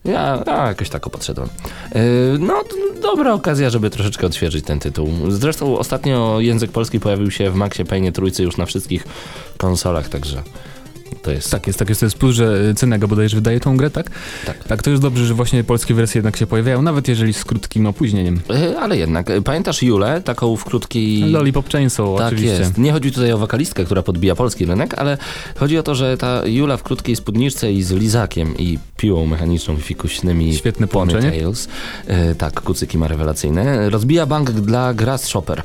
Ja, 0.05 0.43
ja 0.47 0.67
jakoś 0.67 0.89
tak 0.89 1.09
podszedłem. 1.09 1.49
E, 1.91 2.01
no, 2.39 2.63
dobra 3.01 3.33
okazja, 3.33 3.69
żeby 3.69 3.89
troszeczkę 3.89 4.27
odświeżyć 4.27 4.65
ten 4.65 4.79
tytuł. 4.79 5.09
Zresztą 5.29 5.77
ostatnio 5.77 6.39
język 6.39 6.71
polski 6.71 6.99
pojawił 6.99 7.31
się 7.31 7.51
w 7.51 7.55
Maxie 7.55 7.85
Payne 7.85 8.11
trójcy 8.11 8.43
już 8.43 8.57
na 8.57 8.65
wszystkich 8.65 9.03
konsolach, 9.57 10.09
także 10.09 10.43
to 11.21 11.31
jest 11.31 11.51
Tak 11.51 11.67
jest, 11.67 11.79
tak 11.79 11.89
jest. 11.89 11.99
To 12.01 12.05
jest 12.05 12.17
plus, 12.17 12.35
że 12.35 12.73
Cenega 12.75 13.07
bodajże 13.07 13.35
wydaje 13.35 13.59
tą 13.59 13.77
grę, 13.77 13.89
tak? 13.89 14.09
Tak. 14.45 14.63
Tak, 14.63 14.83
to 14.83 14.89
jest 14.89 15.01
dobrze, 15.01 15.25
że 15.25 15.33
właśnie 15.33 15.63
polskie 15.63 15.93
wersje 15.93 16.19
jednak 16.19 16.37
się 16.37 16.47
pojawiają, 16.47 16.81
nawet 16.81 17.07
jeżeli 17.07 17.33
z 17.33 17.45
krótkim 17.45 17.85
opóźnieniem. 17.85 18.39
E, 18.49 18.79
Ale 18.79 18.97
jednak, 18.97 19.29
e, 19.29 19.41
pamiętasz 19.41 19.83
Julę, 19.83 20.21
taką 20.25 20.55
w 20.55 20.63
krótkiej... 20.63 21.21
Lollipop 21.31 21.69
Chainsaw, 21.69 22.07
Tak 22.17 22.27
oczywiście. 22.27 22.57
jest. 22.59 22.77
Nie 22.77 22.91
chodzi 22.91 23.11
tutaj 23.11 23.31
o 23.31 23.37
wokalistkę, 23.37 23.85
która 23.85 24.01
podbija 24.01 24.35
polski 24.35 24.65
rynek, 24.65 24.93
ale 24.93 25.17
chodzi 25.57 25.77
o 25.77 25.83
to, 25.83 25.95
że 25.95 26.17
ta 26.17 26.45
Jula 26.45 26.77
w 26.77 26.83
krótkiej 26.83 27.15
spódniczce 27.15 27.73
i 27.73 27.83
z 27.83 27.91
lizakiem 27.91 28.57
i 28.57 28.79
piłą 28.97 29.25
mechaniczną 29.25 29.77
i 29.77 29.81
fikuśnymi 29.81 30.55
Świetne 30.55 30.87
połączenie. 30.87 31.21
ponytails, 31.21 31.67
e, 32.07 32.35
tak, 32.35 32.61
kucyki 32.61 32.97
ma 32.97 33.07
rewelacyjne, 33.07 33.89
rozbija 33.89 34.25
bank 34.25 34.51
dla 34.51 34.93
Grasshopper. 34.93 35.63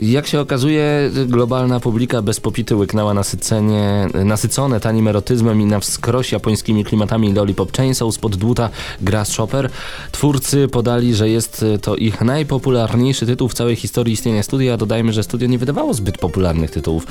Jak 0.00 0.26
się 0.26 0.40
okazuje, 0.40 1.10
globalna 1.26 1.80
publika 1.80 2.22
bez 2.22 2.40
popity 2.40 2.76
łyknęła 2.76 3.14
nasycenie, 3.14 4.08
nasycone 4.24 4.80
tanim 4.80 5.08
erotyzmem 5.08 5.60
i 5.60 5.64
na 5.64 5.80
wskroś 5.80 6.32
japońskimi 6.32 6.84
klimatami 6.84 7.32
Lollipop 7.32 7.76
Chainsaw 7.76 8.14
spod 8.14 8.36
dłuta 8.36 8.70
Grasshopper. 9.00 9.70
Twórcy 10.12 10.68
podali, 10.68 11.14
że 11.14 11.28
jest 11.28 11.64
to 11.82 11.96
ich 11.96 12.20
najpopularniejszy 12.20 13.26
tytuł 13.26 13.48
w 13.48 13.54
całej 13.54 13.76
historii 13.76 14.12
istnienia 14.14 14.42
studia. 14.42 14.76
Dodajmy, 14.76 15.12
że 15.12 15.22
studio 15.22 15.48
nie 15.48 15.58
wydawało 15.58 15.94
zbyt 15.94 16.18
popularnych 16.18 16.70
tytułów. 16.70 17.06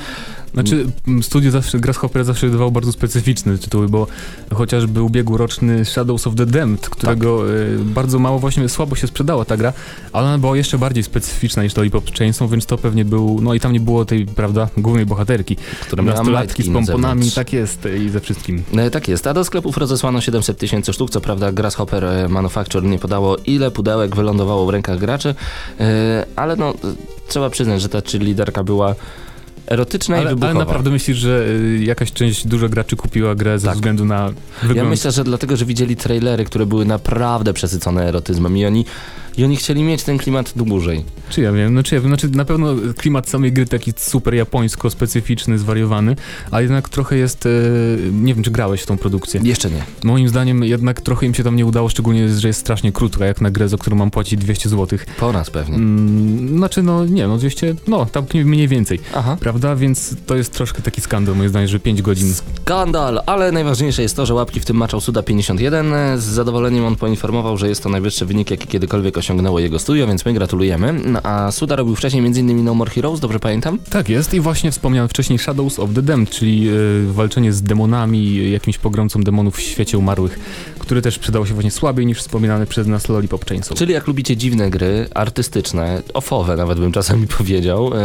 Znaczy, 0.55 0.85
studio 1.21 1.51
zawsze, 1.51 1.79
Grasshopper 1.79 2.25
zawsze 2.25 2.47
wydawało 2.47 2.71
bardzo 2.71 2.91
specyficzne 2.91 3.57
tytuły, 3.57 3.89
bo 3.89 4.07
chociażby 4.53 5.01
ubiegłoroczny 5.01 5.85
Shadows 5.85 6.27
of 6.27 6.35
the 6.35 6.45
Damned, 6.45 6.89
którego 6.89 7.37
Tak. 7.39 7.49
y, 7.49 7.79
bardzo 7.79 8.19
mało, 8.19 8.39
właśnie 8.39 8.69
słabo 8.69 8.95
się 8.95 9.07
sprzedała 9.07 9.45
ta 9.45 9.57
gra, 9.57 9.73
ale 10.13 10.27
ona 10.27 10.37
była 10.37 10.57
jeszcze 10.57 10.77
bardziej 10.77 11.03
specyficzna 11.03 11.63
niż 11.63 11.75
Lollipop 11.75 12.11
Chainsaw, 12.17 12.49
więc 12.51 12.65
to 12.65 12.77
pewnie 12.77 13.05
był, 13.05 13.39
no 13.41 13.53
i 13.53 13.59
tam 13.59 13.73
nie 13.73 13.79
było 13.79 14.05
tej, 14.05 14.25
prawda, 14.25 14.69
głównej 14.77 15.05
bohaterki. 15.05 15.55
Która 15.81 16.03
miała 16.03 16.17
Nastolatki 16.17 16.63
z 16.63 16.69
pomponami, 16.69 17.31
tak 17.31 17.53
jest 17.53 17.87
i 18.05 18.09
ze 18.09 18.19
wszystkim. 18.19 18.63
E, 18.77 18.89
Tak 18.89 19.07
jest, 19.07 19.27
a 19.27 19.33
do 19.33 19.43
sklepów 19.43 19.77
rozesłano 19.77 20.21
700 20.21 20.57
tysięcy 20.57 20.93
sztuk. 20.93 21.09
Co 21.09 21.21
prawda, 21.21 21.51
Grasshopper 21.51 22.05
e, 22.05 22.27
Manufacture 22.29 22.83
nie 22.83 22.99
podało, 22.99 23.37
ile 23.37 23.71
pudełek 23.71 24.15
wylądowało 24.15 24.65
w 24.65 24.69
rękach 24.69 24.99
graczy, 24.99 25.35
e, 25.79 26.25
ale 26.35 26.55
no, 26.55 26.69
e, 26.69 26.75
trzeba 27.27 27.49
przyznać, 27.49 27.81
że 27.81 27.89
ta 27.89 28.01
liderka 28.19 28.63
była 28.63 28.95
erotyczna 29.67 30.15
i 30.17 30.19
Ale, 30.19 30.29
wybuchowa. 30.29 30.49
ale 30.51 30.59
naprawdę 30.59 30.89
myślisz, 30.89 31.17
że 31.17 31.45
y, 31.49 31.79
jakaś 31.83 32.11
część 32.11 32.47
dużo 32.47 32.69
graczy 32.69 32.95
kupiła 32.95 33.35
grę 33.35 33.59
ze 33.59 33.67
Tak. 33.67 33.75
względu 33.75 34.05
na 34.05 34.29
wygląd? 34.61 34.77
Ja 34.77 34.83
myślę, 34.83 35.11
że 35.11 35.23
dlatego, 35.23 35.57
że 35.57 35.65
widzieli 35.65 35.95
trailery, 35.95 36.45
które 36.45 36.65
były 36.65 36.85
naprawdę 36.85 37.53
przesycone 37.53 38.03
erotyzmem 38.07 38.57
i 38.57 38.65
oni, 38.65 38.85
i 39.37 39.43
oni 39.43 39.55
chcieli 39.55 39.83
mieć 39.83 40.03
ten 40.03 40.17
klimat 40.17 40.53
dłużej. 40.55 41.03
Czy 41.29 41.41
ja 41.41 41.51
wiem, 41.51 41.73
no 41.73 41.83
czy 41.83 41.95
ja 41.95 42.01
wiem, 42.01 42.09
znaczy 42.09 42.29
na 42.29 42.45
pewno 42.45 42.75
klimat 42.97 43.29
samej 43.29 43.51
gry 43.51 43.65
taki 43.65 43.93
super 43.97 44.35
japońsko, 44.35 44.89
specyficzny, 44.89 45.57
zwariowany, 45.57 46.15
a 46.51 46.61
jednak 46.61 46.89
trochę 46.89 47.17
jest, 47.17 47.45
e, 47.45 47.49
nie 48.11 48.33
wiem 48.33 48.43
czy 48.43 48.51
grałeś 48.51 48.81
w 48.81 48.85
tą 48.85 48.97
produkcję. 48.97 49.41
Jeszcze 49.43 49.69
nie. 49.69 49.83
Moim 50.03 50.29
zdaniem 50.29 50.63
jednak 50.63 51.01
trochę 51.01 51.25
im 51.25 51.33
się 51.33 51.43
tam 51.43 51.55
nie 51.55 51.65
udało, 51.65 51.89
szczególnie, 51.89 52.29
że 52.29 52.47
jest 52.47 52.59
strasznie 52.59 52.91
krótka, 52.91 53.25
jak 53.25 53.41
na 53.41 53.51
grę, 53.51 53.69
za 53.69 53.77
którą 53.77 53.97
mam 53.97 54.11
płacić 54.11 54.39
200 54.39 54.69
zł. 54.69 54.99
Po 55.19 55.31
nas 55.31 55.49
pewnie. 55.49 55.75
Mm, 55.75 56.57
znaczy 56.57 56.83
no 56.83 57.05
nie, 57.05 57.27
no 57.27 57.37
200, 57.37 57.75
no 57.87 58.05
tam 58.05 58.25
mniej 58.33 58.67
więcej, 58.67 58.99
Aha. 59.15 59.37
prawda? 59.39 59.75
Więc 59.75 60.15
to 60.25 60.35
jest 60.35 60.53
troszkę 60.53 60.81
taki 60.81 61.01
skandal 61.01 61.35
moim 61.35 61.49
zdaniem, 61.49 61.67
że 61.67 61.79
5 61.79 62.01
godzin. 62.01 62.33
Skandal, 62.33 63.21
ale 63.25 63.51
najważniejsze 63.51 64.01
jest 64.01 64.15
to, 64.15 64.25
że 64.25 64.33
łapki 64.33 64.59
w 64.59 64.65
tym 64.65 64.77
maczał 64.77 65.01
Suda 65.01 65.23
51. 65.23 65.93
Z 66.17 66.23
zadowoleniem 66.23 66.85
on 66.85 66.95
poinformował, 66.95 67.57
że 67.57 67.69
jest 67.69 67.83
to 67.83 67.89
najwyższy 67.89 68.25
wynik, 68.25 68.51
jaki 68.51 68.67
kiedykolwiek 68.67 69.17
osiągnęło 69.25 69.59
jego 69.59 69.79
studio, 69.79 70.07
więc 70.07 70.25
my 70.25 70.33
gratulujemy. 70.33 70.93
No, 70.93 71.19
a 71.23 71.51
Suda 71.51 71.75
robił 71.75 71.95
wcześniej 71.95 72.25
m.in. 72.25 72.63
No 72.63 72.73
More 72.73 72.91
Heroes, 72.91 73.19
dobrze 73.19 73.39
pamiętam? 73.39 73.79
Tak 73.89 74.09
jest 74.09 74.33
i 74.33 74.39
właśnie 74.39 74.71
wspomniałem 74.71 75.09
wcześniej 75.09 75.39
Shadows 75.39 75.79
of 75.79 75.89
the 75.95 76.01
Damned, 76.01 76.29
czyli 76.29 76.67
e, 76.67 76.71
walczenie 77.13 77.53
z 77.53 77.61
demonami, 77.61 78.51
jakimś 78.51 78.77
pogromcą 78.77 79.23
demonów 79.23 79.55
w 79.55 79.61
świecie 79.61 79.97
umarłych, 79.97 80.39
który 80.85 81.01
też 81.01 81.19
przydało 81.19 81.45
się 81.45 81.53
właśnie 81.53 81.71
słabiej 81.71 82.05
niż 82.05 82.19
wspominany 82.19 82.65
przez 82.65 82.87
nas 82.87 83.09
Lollipop 83.09 83.45
Chainsaw. 83.45 83.77
Czyli 83.77 83.93
jak 83.93 84.07
lubicie 84.07 84.37
dziwne 84.37 84.69
gry, 84.69 85.07
artystyczne, 85.13 86.01
ofowe 86.13 86.55
nawet 86.55 86.79
bym 86.79 86.91
czasami 86.91 87.27
powiedział, 87.37 87.91
e, 87.93 87.97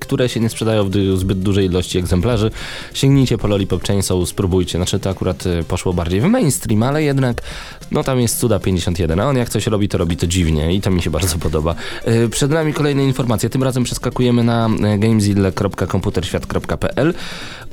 które 0.00 0.28
się 0.28 0.40
nie 0.40 0.48
sprzedają 0.48 0.90
w 0.90 0.92
zbyt 1.16 1.40
dużej 1.40 1.66
ilości 1.66 1.98
egzemplarzy, 1.98 2.50
sięgnijcie 2.94 3.38
po 3.38 3.48
Lollipop 3.48 3.86
Chainsaw, 3.86 4.28
spróbujcie. 4.28 4.78
Znaczy 4.78 5.00
to 5.00 5.10
akurat 5.10 5.46
e, 5.46 5.64
poszło 5.64 5.92
bardziej 5.92 6.20
w 6.20 6.24
mainstream, 6.24 6.82
ale 6.82 7.02
jednak 7.02 7.42
no 7.90 8.04
tam 8.04 8.20
jest 8.20 8.38
Cuda 8.38 8.58
51, 8.58 9.20
a 9.20 9.28
on 9.28 9.36
jak 9.36 9.48
coś 9.48 9.66
robi, 9.66 9.88
to 9.88 9.98
robi 9.98 10.16
to 10.16 10.26
dziwnie 10.26 10.74
i 10.74 10.80
to 10.80 10.90
mi 10.90 11.02
się 11.02 11.10
bardzo 11.10 11.38
podoba. 11.38 11.74
E, 12.04 12.28
Przed 12.28 12.50
nami 12.50 12.72
kolejne 12.72 13.04
informacje, 13.04 13.50
tym 13.50 13.62
razem 13.62 13.84
przeskakujemy 13.84 14.44
na 14.44 14.68
gamezilla.komputerświat.pl 14.98 17.14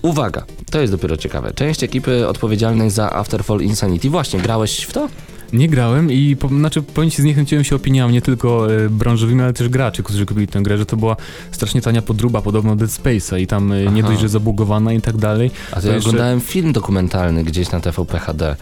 Uwaga, 0.02 0.46
to 0.72 0.82
jest 0.82 0.94
dopiero 0.94 1.18
ciekawe. 1.18 1.52
Część 1.56 1.84
ekipy 1.84 2.28
odpowiedzialnej 2.28 2.90
za 2.90 3.14
Afterfall 3.14 3.62
Insanity. 3.62 4.10
Właśnie, 4.10 4.40
grałeś 4.48 4.80
w 4.84 4.94
to? 4.94 5.10
Nie 5.54 5.70
grałem 5.70 6.12
i 6.12 6.36
po, 6.36 6.48
znaczy 6.48 6.82
powiem 6.82 7.10
ci, 7.10 7.22
zniechęciłem 7.22 7.64
się 7.64 7.76
opiniami 7.76 8.14
nie 8.14 8.22
tylko 8.22 8.74
e, 8.74 8.90
branżowymi, 8.90 9.42
ale 9.42 9.54
też 9.54 9.70
graczy, 9.70 10.04
którzy 10.04 10.26
kupili 10.26 10.48
tę 10.48 10.62
grę, 10.62 10.78
że 10.78 10.86
to 10.86 10.98
była 10.98 11.16
strasznie 11.52 11.82
tania 11.82 12.02
podróba, 12.02 12.42
podobno 12.42 12.76
Dead 12.76 12.92
Space'a 12.92 13.40
i 13.40 13.48
tam 13.48 13.72
e, 13.72 13.86
nie 13.86 14.04
dość, 14.04 14.22
że 14.22 14.30
zabugowana 14.30 14.94
i 14.94 15.02
tak 15.02 15.18
dalej. 15.18 15.52
A 15.72 15.76
to 15.76 15.82
to 15.82 15.88
ja 15.88 15.94
jeszcze- 15.94 16.10
oglądałem 16.10 16.42
film 16.42 16.74
dokumentalny 16.74 17.44
gdzieś 17.44 17.72
na 17.72 17.80
TVP 17.80 18.20
HD, 18.20 18.56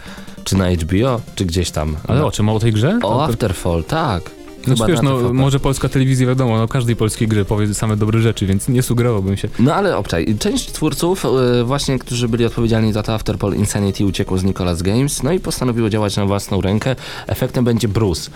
czy 0.44 0.56
na 0.56 0.70
HBO, 0.70 1.20
czy 1.34 1.44
gdzieś 1.44 1.70
tam. 1.70 1.96
Ale 2.08 2.20
no. 2.20 2.26
o 2.26 2.30
czym, 2.30 2.48
o 2.48 2.58
tej 2.58 2.72
grze? 2.72 2.98
O 3.02 3.24
Afterfall, 3.24 3.84
tak. 3.84 4.30
Znaczy 4.66 4.82
Chyba 4.82 4.86
wiesz, 4.86 5.02
no 5.02 5.32
może 5.32 5.60
polska 5.60 5.88
telewizja 5.88 6.26
wiadomo, 6.26 6.58
no 6.58 6.68
każdej 6.68 6.96
polskiej 6.96 7.28
gry 7.28 7.44
powie 7.44 7.74
same 7.74 7.96
dobre 7.96 8.20
rzeczy, 8.20 8.46
więc 8.46 8.68
nie 8.68 8.82
sugerowałbym 8.82 9.36
się. 9.36 9.48
No 9.58 9.74
ale 9.74 9.96
obczaj, 9.96 10.36
część 10.38 10.72
twórców, 10.72 11.24
e, 11.24 11.64
właśnie, 11.64 11.98
którzy 11.98 12.28
byli 12.28 12.44
odpowiedzialni 12.44 12.92
za 12.92 13.02
to 13.02 13.14
Afterfall 13.14 13.54
Insanity 13.54 14.04
uciekło 14.06 14.38
z 14.38 14.44
Nicolas 14.44 14.82
Games, 14.82 15.22
no 15.22 15.32
i 15.32 15.40
postanowiło 15.40 15.90
działać 15.90 16.16
na 16.16 16.26
własną 16.26 16.60
rękę. 16.60 16.96
Efektem 17.26 17.64
będzie 17.64 17.88
Bruce. 17.88 18.30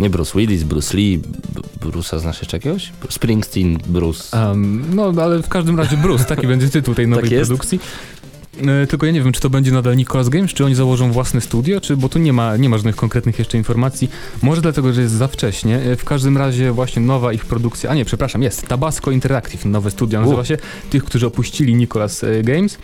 Nie 0.00 0.10
Bruce 0.10 0.38
Willis, 0.38 0.62
Bruce 0.62 0.96
Lee, 0.96 1.20
Bruce'a 1.80 2.18
znasz 2.20 2.38
jeszcze 2.38 2.56
jakiegoś? 2.56 2.92
Springsteen, 3.10 3.78
Bruce. 3.86 4.38
Um, 4.38 4.84
no 4.94 5.12
ale 5.22 5.42
w 5.42 5.48
każdym 5.48 5.78
razie 5.78 5.96
Bruce, 5.96 6.24
taki 6.24 6.46
będzie 6.46 6.68
tytuł 6.68 6.94
tej 6.94 7.08
nowej 7.12 7.30
Tak 7.30 7.38
produkcji. 7.38 7.80
E, 8.60 8.86
Tylko 8.86 9.06
ja 9.06 9.12
nie 9.12 9.22
wiem, 9.22 9.32
czy 9.32 9.40
to 9.40 9.50
będzie 9.50 9.72
nadal 9.72 9.96
Nicolas 9.96 10.28
Games, 10.28 10.50
czy 10.54 10.64
oni 10.64 10.74
założą 10.74 11.12
własne 11.12 11.40
studio, 11.40 11.80
czy, 11.80 11.96
bo 11.96 12.08
tu 12.08 12.18
nie 12.18 12.32
ma, 12.32 12.56
nie 12.56 12.68
ma 12.68 12.76
żadnych 12.76 12.96
konkretnych 12.96 13.38
jeszcze 13.38 13.58
informacji. 13.58 14.10
Może 14.42 14.62
dlatego, 14.62 14.92
że 14.92 15.00
jest 15.02 15.14
za 15.14 15.28
wcześnie. 15.28 15.76
E, 15.78 15.96
W 15.96 16.04
każdym 16.04 16.36
razie 16.38 16.72
właśnie 16.72 17.02
nowa 17.02 17.32
ich 17.32 17.44
produkcja, 17.44 17.90
a 17.90 17.94
nie, 17.94 18.04
przepraszam, 18.04 18.42
jest 18.42 18.66
Tabasco 18.68 19.10
Interactive, 19.10 19.64
nowe 19.64 19.90
studio, 19.90 20.20
nazywa 20.20 20.40
U. 20.40 20.44
się, 20.44 20.58
tych, 20.90 21.04
którzy 21.04 21.26
opuścili 21.26 21.74
Nicolas 21.74 22.24
e, 22.24 22.42
Games. 22.42 22.78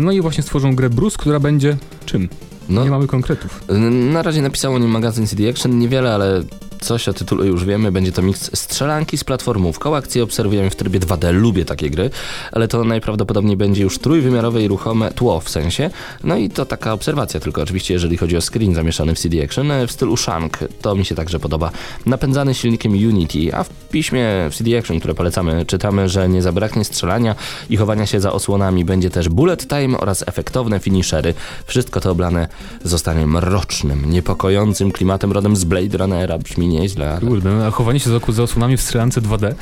No 0.00 0.12
i 0.12 0.20
właśnie 0.20 0.42
stworzą 0.42 0.74
grę 0.76 0.90
Bruce, 0.90 1.16
która 1.18 1.40
będzie 1.40 1.76
czym? 2.06 2.28
No, 2.68 2.84
Nie 2.84 2.90
mamy 2.90 3.06
konkretów. 3.06 3.64
Na 4.12 4.22
razie 4.22 4.42
napisał 4.42 4.74
o 4.74 4.78
nim 4.78 4.90
magazyn 4.90 5.26
CD 5.26 5.48
Action, 5.50 5.78
niewiele, 5.78 6.14
ale 6.14 6.42
coś 6.80 7.08
o 7.08 7.12
tytule 7.12 7.46
już 7.46 7.64
wiemy. 7.64 7.92
Będzie 7.92 8.12
to 8.12 8.22
miks 8.22 8.50
strzelanki 8.54 9.18
z 9.18 9.24
platformówką. 9.24 9.96
Akcję 9.96 10.22
obserwujemy 10.22 10.70
w 10.70 10.76
trybie 10.76 11.00
2D, 11.00 11.34
lubię 11.34 11.64
takie 11.64 11.90
gry, 11.90 12.10
ale 12.52 12.68
to 12.68 12.84
najprawdopodobniej 12.84 13.56
będzie 13.56 13.82
już 13.82 13.98
trójwymiarowe 13.98 14.62
i 14.62 14.68
ruchome 14.68 15.12
tło 15.12 15.40
w 15.40 15.50
sensie. 15.50 15.90
No 16.24 16.36
i 16.36 16.50
to 16.50 16.66
taka 16.66 16.92
obserwacja 16.92 17.40
tylko 17.40 17.62
oczywiście, 17.62 17.94
jeżeli 17.94 18.16
chodzi 18.16 18.36
o 18.36 18.40
screen 18.40 18.74
zamieszany 18.74 19.14
w 19.14 19.18
CD 19.18 19.44
Action 19.44 19.70
e, 19.70 19.86
w 19.86 19.92
stylu 19.92 20.16
Shank. 20.16 20.58
To 20.82 20.94
mi 20.94 21.04
się 21.04 21.14
także 21.14 21.40
podoba. 21.40 21.70
Napędzany 22.06 22.54
silnikiem 22.54 22.92
Unity, 22.92 23.54
a 23.54 23.64
w 23.64 23.68
piśmie 23.68 24.26
w 24.50 24.54
CD 24.54 24.78
Action, 24.78 24.98
które 24.98 25.14
polecamy, 25.14 25.66
czytamy, 25.66 26.08
że 26.08 26.28
nie 26.28 26.42
zabraknie 26.42 26.84
strzelania 26.84 27.34
i 27.70 27.76
chowania 27.76 28.06
się 28.06 28.20
za 28.20 28.32
osłonami. 28.32 28.84
Będzie 28.84 29.10
też 29.10 29.28
bullet 29.28 29.68
time 29.68 29.98
oraz 29.98 30.24
efektowne 30.28 30.80
finishery. 30.80 31.34
Wszystko 31.66 32.00
to 32.00 32.10
oblane 32.10 32.48
zostanie 32.84 33.26
mrocznym, 33.26 34.10
niepokojącym 34.10 34.92
klimatem 34.92 35.32
rodem 35.32 35.56
z 35.56 35.64
Blade 35.64 35.98
Runnera. 35.98 36.38
Brzmi 36.38 36.69
nieźle, 36.70 37.10
ale... 37.10 37.20
Kurde, 37.20 37.50
no, 37.50 37.66
a 37.66 37.70
chowanie 37.70 38.00
się 38.00 38.10
za, 38.10 38.32
za 38.32 38.42
osłonami 38.42 38.76
w 38.76 38.82
strzelance 38.82 39.20
2D. 39.20 39.54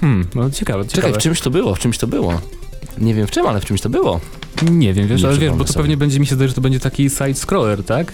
Hmm, 0.00 0.26
no 0.34 0.50
ciekawe, 0.50 0.84
Czekaj, 0.84 0.96
ciekawe. 0.96 1.14
w 1.14 1.22
czymś 1.22 1.40
to 1.40 1.50
było, 1.50 1.74
w 1.74 1.78
czymś 1.78 1.98
to 1.98 2.06
było. 2.06 2.40
Nie 2.98 3.14
wiem 3.14 3.26
w 3.26 3.30
czym, 3.30 3.46
ale 3.46 3.60
w 3.60 3.64
czymś 3.64 3.80
to 3.80 3.88
było. 3.90 4.20
Nie 4.70 4.94
wiem, 4.94 5.08
wiesz, 5.08 5.22
Nie 5.22 5.28
ale 5.28 5.38
wiesz, 5.38 5.52
bo 5.52 5.64
to 5.64 5.72
sobie. 5.72 5.82
pewnie 5.82 5.96
będzie 5.96 6.20
mi 6.20 6.26
się 6.26 6.34
zdaje, 6.34 6.48
że 6.48 6.54
to 6.54 6.60
będzie 6.60 6.80
taki 6.80 7.08
side-scroller, 7.10 7.84
tak? 7.84 8.12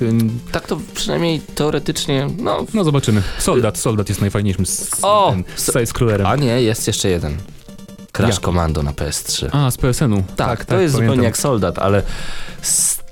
Tak 0.53 0.67
to 0.67 0.81
przynajmniej 0.95 1.41
teoretycznie, 1.55 2.27
no... 2.39 2.65
No 2.75 2.85
zobaczymy. 2.85 3.23
Soldat, 3.39 3.79
Soldat 3.79 4.09
jest 4.09 4.21
najfajniejszym 4.21 4.65
O! 5.03 5.35
side-scrollerem. 5.57 6.27
A 6.27 6.37
nie, 6.37 6.63
jest 6.63 6.87
jeszcze 6.87 7.09
jeden. 7.09 7.37
Crash 8.13 8.35
Ja. 8.35 8.41
Commando 8.41 8.83
na 8.83 8.93
PS3. 8.93 9.49
A, 9.53 9.71
z 9.71 9.77
PSN-u. 9.77 10.23
tak, 10.37 10.65
to 10.65 10.81
jest 10.81 10.95
pamiętam. 10.95 11.07
zupełnie 11.15 11.25
jak 11.25 11.39
Soldat, 11.39 11.79
ale 11.79 12.03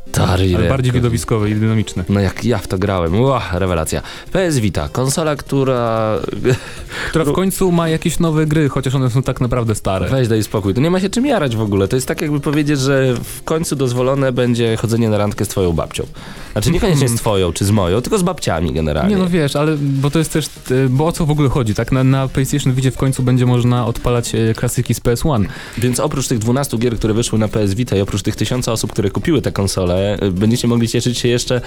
stary 0.09 0.57
Ale 0.57 0.69
bardziej 0.69 0.93
widowiskowe 0.93 1.51
i 1.51 1.55
dynamiczne. 1.55 2.05
No 2.09 2.21
jak 2.21 2.45
ja 2.45 2.59
w 2.59 2.67
to 2.67 2.79
grałem, 2.79 3.21
Ła, 3.21 3.43
rewelacja. 3.53 4.03
PS 4.33 4.59
Vita, 4.59 4.89
konsola, 4.89 5.37
która... 5.37 6.19
Która 7.09 7.25
w 7.25 7.33
końcu 7.33 7.73
ma 7.73 7.89
jakieś 7.89 8.19
nowe 8.19 8.47
gry, 8.47 8.69
chociaż 8.69 8.95
one 8.95 9.11
są 9.11 9.23
tak 9.23 9.41
naprawdę 9.41 9.75
stare. 9.75 10.09
Weź 10.09 10.29
daj 10.29 10.43
spokój, 10.43 10.75
to 10.75 10.81
nie 10.81 10.91
ma 10.91 11.01
się 11.01 11.11
czym 11.11 11.27
jarać 11.27 11.57
w 11.57 11.61
ogóle. 11.61 11.89
To 11.89 11.97
jest 11.97 12.09
tak 12.09 12.21
jakby 12.21 12.41
powiedzieć, 12.41 12.81
że 12.81 13.15
w 13.25 13.43
końcu 13.43 13.77
dozwolone 13.77 14.33
będzie 14.33 14.77
chodzenie 14.77 15.09
na 15.11 15.19
randkę 15.19 15.45
z 15.45 15.49
twoją 15.49 15.73
babcią. 15.73 16.07
Znaczy 16.53 16.71
niekoniecznie 16.71 17.09
z 17.09 17.15
twoją 17.15 17.53
czy 17.53 17.65
z 17.65 17.71
moją, 17.71 18.03
tylko 18.03 18.19
z 18.19 18.23
babciami 18.23 18.73
generalnie. 18.73 19.15
Nie 19.15 19.23
no 19.23 19.29
wiesz, 19.29 19.57
ale 19.57 19.77
bo 19.81 20.11
to 20.11 20.19
jest 20.19 20.33
też, 20.33 20.49
bo 20.91 21.07
o 21.07 21.13
co 21.13 21.27
w 21.27 21.31
ogóle 21.31 21.49
chodzi, 21.49 21.75
tak? 21.75 21.93
Na, 21.93 22.05
na 22.05 22.29
PlayStation 22.29 22.75
Vidzie 22.75 22.91
w 22.91 22.97
końcu 22.97 23.23
będzie 23.23 23.47
można 23.47 23.87
odpalać 23.87 24.35
e, 24.35 24.55
klasyki 24.55 24.95
z 24.95 25.01
PS1. 25.01 25.45
Więc 25.79 26.01
oprócz 26.01 26.29
tych 26.29 26.39
12 26.39 26.79
gier, 26.79 26.97
które 26.97 27.15
wyszły 27.15 27.39
na 27.39 27.49
PS 27.49 27.75
Vita 27.75 27.97
i 27.97 28.01
oprócz 28.01 28.23
tych 28.23 28.37
tysiąca 28.37 28.73
osób, 28.73 28.93
które 28.93 29.11
kupiły 29.11 29.43
te 29.43 29.53
konsole, 29.53 29.96
y, 30.23 30.31
będziecie 30.31 30.69
mogli 30.69 30.89
cieszyć 30.89 31.19
się 31.19 31.29
jeszcze, 31.29 31.61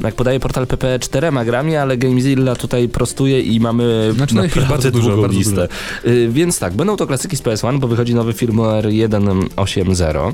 jak 0.00 0.14
podaje 0.14 0.40
portal 0.40 0.66
PP, 0.66 0.98
czterema 0.98 1.44
grami, 1.44 1.76
ale 1.76 1.96
GameZilla 1.96 2.56
tutaj 2.56 2.88
prostuje 2.88 3.40
i 3.40 3.60
mamy 3.60 4.12
Znaczy, 4.14 4.34
no, 4.34 4.42
naprawdę 4.56 4.90
dużo, 4.90 5.10
długą 5.10 5.28
listę. 5.28 5.68
Y, 6.06 6.28
Więc 6.32 6.58
tak, 6.58 6.72
będą 6.74 6.96
to 6.96 7.06
klasyki 7.06 7.36
z 7.36 7.42
PS1, 7.42 7.78
bo 7.78 7.88
wychodzi 7.88 8.14
nowy 8.14 8.32
firmware 8.32 8.86
1.8.0. 8.86 10.32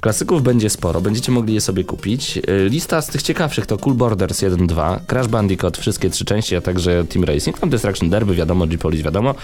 Klasyków 0.00 0.42
będzie 0.42 0.70
sporo, 0.70 1.00
będziecie 1.00 1.32
mogli 1.32 1.54
je 1.54 1.60
sobie 1.60 1.84
kupić. 1.84 2.36
Y, 2.36 2.68
Lista 2.68 3.02
z 3.02 3.06
tych 3.06 3.22
ciekawszych 3.22 3.66
to 3.66 3.78
Cool 3.78 3.94
Borders 3.94 4.42
1.2, 4.42 5.00
Crash 5.06 5.26
Bandicoot, 5.26 5.78
wszystkie 5.78 6.10
trzy 6.10 6.24
części, 6.24 6.56
a 6.56 6.60
także 6.60 7.04
Team 7.04 7.24
Racing, 7.24 7.58
tam 7.58 7.70
Destruction 7.70 8.10
Derby, 8.10 8.34
wiadomo, 8.34 8.66
G-Police, 8.66 9.02
wiadomo. 9.02 9.34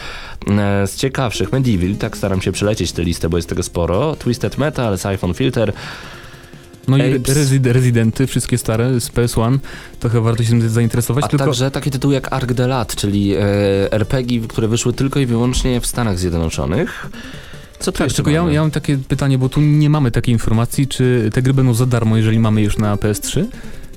E, 0.51 0.87
Z 0.87 0.97
ciekawszych 0.97 1.53
Medieval, 1.53 1.97
tak 1.97 2.16
staram 2.16 2.43
się 2.43 2.53
przelecieć 2.53 2.93
tę 2.93 3.03
listę, 3.03 3.28
bo 3.28 3.37
jest 3.37 3.49
tego 3.49 3.62
sporo. 3.62 4.16
Twisted 4.16 4.59
Metal, 4.59 4.99
Siphon 4.99 5.35
Filter, 5.35 5.72
No 6.89 6.97
i 6.97 7.16
Apes. 7.16 7.37
Resid 7.37 7.66
Rezydenty, 7.66 8.26
wszystkie 8.26 8.59
stare 8.59 9.01
z 9.01 9.11
PS1, 9.11 9.59
to 10.01 10.09
chyba 10.09 10.22
warto 10.22 10.43
się 10.43 10.49
tym 10.49 10.68
zainteresować, 10.68 11.24
a 11.24 11.28
tylko... 11.28 11.45
także 11.45 11.70
takie 11.70 11.91
tytuły 11.91 12.14
jak 12.14 12.32
Ark 12.32 12.53
de 12.53 12.66
Lat, 12.66 12.97
czyli 12.97 13.35
e, 13.35 13.93
RPG, 13.93 14.41
które 14.49 14.68
wyszły 14.68 14.93
tylko 14.93 15.20
i 15.20 15.26
wyłącznie 15.26 15.80
w 15.80 15.87
Stanach 15.87 16.18
Zjednoczonych. 16.18 17.11
Co 17.78 17.93
Tak, 17.93 18.12
tylko 18.12 18.30
ja, 18.30 18.43
ja 18.51 18.61
mam 18.61 18.70
takie 18.70 18.99
pytanie, 18.99 19.39
bo 19.39 19.49
tu 19.49 19.61
nie 19.61 19.91
mamy 19.91 20.11
takiej 20.11 20.32
informacji, 20.32 20.89
czy 20.89 21.30
te 21.32 21.43
gry 21.43 21.55
będą 21.55 21.74
za 21.74 21.87
darmo, 21.87 22.16
jeżeli 22.16 22.39
mamy 22.39 22.62
już 22.62 22.78
na 22.78 22.97
PS3, 22.97 23.45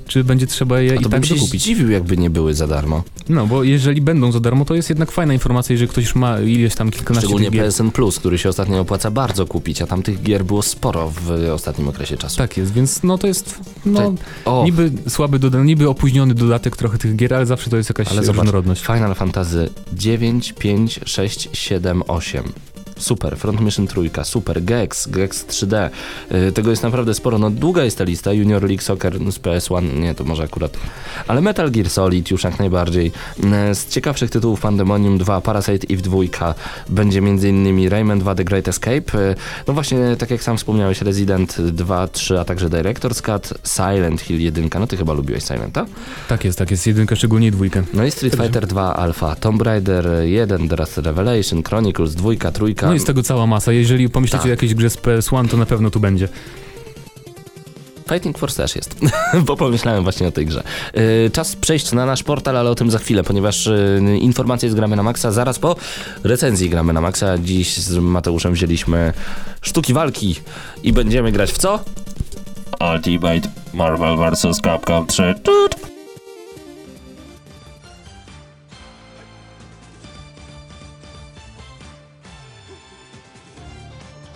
czy 0.07 0.23
będzie 0.23 0.47
trzeba 0.47 0.81
je 0.81 0.91
A 0.91 0.95
i 0.95 0.97
to 0.97 1.09
tak 1.09 1.19
bym 1.19 1.23
się 1.23 1.35
dokupić? 1.35 1.61
zdziwił, 1.61 1.89
jakby 1.91 2.17
nie 2.17 2.29
były 2.29 2.53
za 2.53 2.67
darmo. 2.67 3.03
No, 3.29 3.47
bo 3.47 3.63
jeżeli 3.63 4.01
będą 4.01 4.31
za 4.31 4.39
darmo, 4.39 4.65
to 4.65 4.75
jest 4.75 4.89
jednak 4.89 5.11
fajna 5.11 5.33
informacja, 5.33 5.73
jeżeli 5.73 5.89
ktoś 5.89 6.03
już 6.03 6.15
ma 6.15 6.39
ileś 6.39 6.75
tam 6.75 6.91
kilkanaście 6.91 7.27
Szczególnie 7.27 7.51
gier. 7.51 7.65
PSN 7.65 7.91
Plus, 7.91 8.19
który 8.19 8.37
się 8.37 8.49
ostatnio 8.49 8.79
opłaca 8.79 9.11
bardzo 9.11 9.45
kupić, 9.45 9.81
a 9.81 9.87
tam 9.87 10.03
tych 10.03 10.23
gier 10.23 10.45
było 10.45 10.61
sporo 10.61 11.11
w 11.21 11.49
ostatnim 11.53 11.87
okresie 11.87 12.17
czasu. 12.17 12.37
Tak 12.37 12.57
jest, 12.57 12.73
więc 12.73 13.03
no 13.03 13.17
to 13.17 13.27
jest 13.27 13.59
no, 13.85 14.13
O, 14.45 14.63
niby 14.65 14.91
słaby 15.09 15.39
dodatek, 15.39 15.65
niby 15.65 15.89
opóźniony 15.89 16.33
dodatek 16.33 16.77
trochę 16.77 16.97
tych 16.97 17.15
gier, 17.15 17.33
ale 17.33 17.45
zawsze 17.45 17.69
to 17.69 17.77
jest 17.77 17.89
jakaś 17.89 18.07
ale 18.07 18.23
zobacz, 18.23 18.37
różnorodność. 18.39 18.85
Final 18.85 19.15
Fantasy 19.15 19.69
9, 19.93 20.53
5, 20.59 20.99
6, 21.05 21.49
7, 21.53 22.03
8. 22.07 22.43
Super, 22.97 23.37
Front 23.37 23.61
Mission 23.61 23.87
trójka, 23.87 24.23
super, 24.23 24.63
Gex, 24.63 25.07
Gex 25.07 25.45
3D. 25.45 25.89
Yy, 26.31 26.51
tego 26.51 26.69
jest 26.69 26.83
naprawdę 26.83 27.13
sporo. 27.13 27.37
No 27.37 27.49
długa 27.49 27.83
jest 27.83 27.97
ta 27.97 28.03
lista. 28.03 28.33
Junior 28.33 28.63
League 28.63 28.81
Soccer 28.81 29.19
z 29.19 29.39
PS1, 29.39 29.99
nie, 29.99 30.15
to 30.15 30.23
może 30.23 30.43
akurat. 30.43 30.77
Ale 31.27 31.41
Metal 31.41 31.71
Gear 31.71 31.89
Solid 31.89 32.31
już 32.31 32.43
jak 32.43 32.59
najbardziej. 32.59 33.11
Yy, 33.43 33.75
z 33.75 33.87
ciekawszych 33.87 34.29
tytułów 34.29 34.61
Pandemonium 34.61 35.17
2, 35.17 35.41
Parasite 35.41 35.87
Eve 35.93 36.01
2 36.01 36.17
będzie 36.89 37.19
m.in. 37.19 37.89
Rayman 37.89 38.19
2 38.19 38.35
The 38.35 38.43
Great 38.43 38.67
Escape. 38.67 38.95
Yy, 38.95 39.35
no 39.67 39.73
właśnie, 39.73 40.15
tak 40.17 40.31
jak 40.31 40.43
sam 40.43 40.57
wspomniałeś, 40.57 41.01
Resident 41.01 41.61
2, 41.61 42.07
3, 42.07 42.39
a 42.39 42.45
także 42.45 42.69
Director's 42.69 43.21
Cut, 43.21 43.53
Silent 43.63 44.21
Hill 44.21 44.41
1. 44.41 44.69
No 44.79 44.87
ty 44.87 44.97
chyba 44.97 45.13
lubiłeś 45.13 45.43
Silenta? 45.43 45.85
Tak 46.27 46.45
jest, 46.45 46.59
tak 46.59 46.71
jest, 46.71 46.87
jedynkę, 46.87 47.15
szczególnie 47.15 47.51
dwójkę. 47.51 47.83
No 47.93 48.05
i 48.05 48.11
Street 48.11 48.35
Fighter 48.35 48.67
2 48.67 48.95
Alpha, 48.95 49.35
Tomb 49.35 49.61
Raider 49.61 50.07
1, 50.23 50.69
teraz 50.69 50.97
Revelation, 50.97 51.63
Chronicles 51.63 52.15
2, 52.15 52.51
3. 52.51 52.75
No 52.87 52.95
i 52.95 52.99
z 52.99 53.03
tego 53.03 53.23
cała 53.23 53.47
masa. 53.47 53.71
Jeżeli 53.71 54.09
pomyślicie 54.09 54.37
Tak. 54.37 54.45
o 54.45 54.49
jakiejś 54.49 54.73
grze 54.73 54.89
z 54.89 54.97
PS1, 54.97 55.49
to 55.49 55.57
na 55.57 55.65
pewno 55.65 55.89
tu 55.89 55.99
będzie. 55.99 56.27
Fighting 58.09 58.37
Force 58.37 58.63
też 58.63 58.75
jest, 58.75 58.95
bo 59.45 59.57
pomyślałem 59.57 60.03
właśnie 60.03 60.27
o 60.27 60.31
tej 60.31 60.45
grze. 60.45 60.63
Yy, 60.93 61.31
czas 61.33 61.55
przejść 61.55 61.91
na 61.91 62.05
nasz 62.05 62.23
portal, 62.23 62.57
ale 62.57 62.69
o 62.69 62.75
tym 62.75 62.91
za 62.91 62.99
chwilę, 62.99 63.23
ponieważ 63.23 63.65
yy, 64.01 64.17
informacje 64.17 64.69
z 64.69 64.75
Gramy 64.75 64.95
na 64.95 65.03
Maxa 65.03 65.31
zaraz 65.31 65.59
po 65.59 65.75
recenzji 66.23 66.69
Gramy 66.69 66.93
na 66.93 67.01
Maxa. 67.01 67.37
Dziś 67.37 67.77
z 67.77 67.97
Mateuszem 67.97 68.53
wzięliśmy 68.53 69.13
sztuki 69.61 69.93
walki 69.93 70.35
i 70.83 70.93
będziemy 70.93 71.31
grać 71.31 71.51
w 71.51 71.57
co? 71.57 71.79
Ultimate 72.93 73.49
Marvel 73.73 74.17
vs. 74.17 74.61
Capcom 74.61 75.07
3. 75.07 75.35
Tut. 75.43 75.76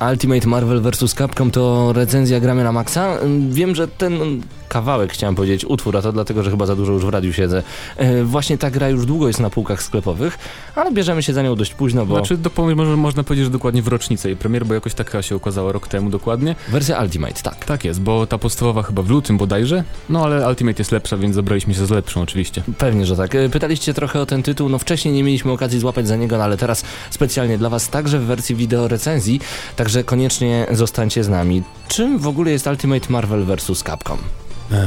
Ultimate 0.01 0.47
Marvel 0.47 0.81
vs. 0.81 1.13
Capcom 1.13 1.51
to 1.51 1.93
recenzja 1.93 2.39
Gramy 2.39 2.63
na 2.63 2.71
Maxa. 2.71 3.17
Wiem, 3.49 3.75
że 3.75 3.87
ten 3.87 4.41
kawałek, 4.71 5.13
chciałem 5.13 5.35
powiedzieć, 5.35 5.65
utwór, 5.65 5.97
a 5.97 6.01
to 6.01 6.11
dlatego, 6.11 6.43
że 6.43 6.51
chyba 6.51 6.65
za 6.65 6.75
dużo 6.75 6.93
już 6.93 7.05
w 7.05 7.09
radiu 7.09 7.33
siedzę. 7.33 7.63
E, 7.97 8.23
Właśnie 8.23 8.57
ta 8.57 8.71
gra 8.71 8.89
już 8.89 9.05
długo 9.05 9.27
jest 9.27 9.39
na 9.39 9.49
półkach 9.49 9.83
sklepowych, 9.83 10.37
ale 10.75 10.91
bierzemy 10.91 11.23
się 11.23 11.33
za 11.33 11.41
nią 11.41 11.55
dość 11.55 11.73
późno, 11.73 12.05
bo 12.05 12.15
Znaczy, 12.15 12.37
do, 12.37 12.49
może, 12.75 12.97
można 12.97 13.23
powiedzieć, 13.23 13.45
że 13.45 13.51
dokładnie 13.51 13.81
w 13.81 13.87
rocznicę 13.87 14.29
jej 14.29 14.37
premier, 14.37 14.65
bo 14.65 14.73
jakoś 14.73 14.93
taka 14.93 15.21
się 15.21 15.35
okazała 15.35 15.71
rok 15.71 15.87
temu 15.87 16.09
dokładnie. 16.09 16.55
wersja 16.69 17.01
Ultimate, 17.01 17.41
tak. 17.43 17.65
Tak 17.65 17.85
jest, 17.85 18.01
bo 18.01 18.25
ta 18.27 18.37
podstawowa 18.37 18.83
chyba 18.83 19.01
w 19.01 19.09
lutym 19.09 19.37
bodajże, 19.37 19.83
no 20.09 20.23
ale 20.23 20.47
Ultimate 20.47 20.81
jest 20.81 20.91
lepsza, 20.91 21.17
więc 21.17 21.35
zabraliśmy 21.35 21.73
się 21.73 21.85
z 21.85 21.89
lepszą 21.89 22.21
oczywiście. 22.21 22.63
Pewnie, 22.77 23.05
że 23.05 23.15
tak. 23.17 23.35
E, 23.35 23.49
Pytaliście 23.49 23.93
trochę 23.93 24.19
o 24.21 24.25
ten 24.25 24.43
tytuł, 24.43 24.69
no 24.69 24.79
wcześniej 24.79 25.13
nie 25.13 25.23
mieliśmy 25.23 25.51
okazji 25.51 25.79
złapać 25.79 26.07
za 26.07 26.15
niego, 26.15 26.37
no 26.37 26.43
ale 26.43 26.57
teraz 26.57 26.83
specjalnie 27.09 27.57
dla 27.57 27.69
Was 27.69 27.89
także 27.89 28.19
w 28.19 28.23
wersji 28.23 28.55
wideo 28.55 28.87
recenzji, 28.87 29.39
także 29.75 30.03
koniecznie 30.03 30.67
zostańcie 30.71 31.23
z 31.23 31.29
nami. 31.29 31.63
Czym 31.87 32.19
w 32.19 32.27
ogóle 32.27 32.51
jest 32.51 32.67
Ultimate 32.67 33.05
Marvel 33.09 33.45
vs. 33.45 33.83
Capcom? 33.83 34.17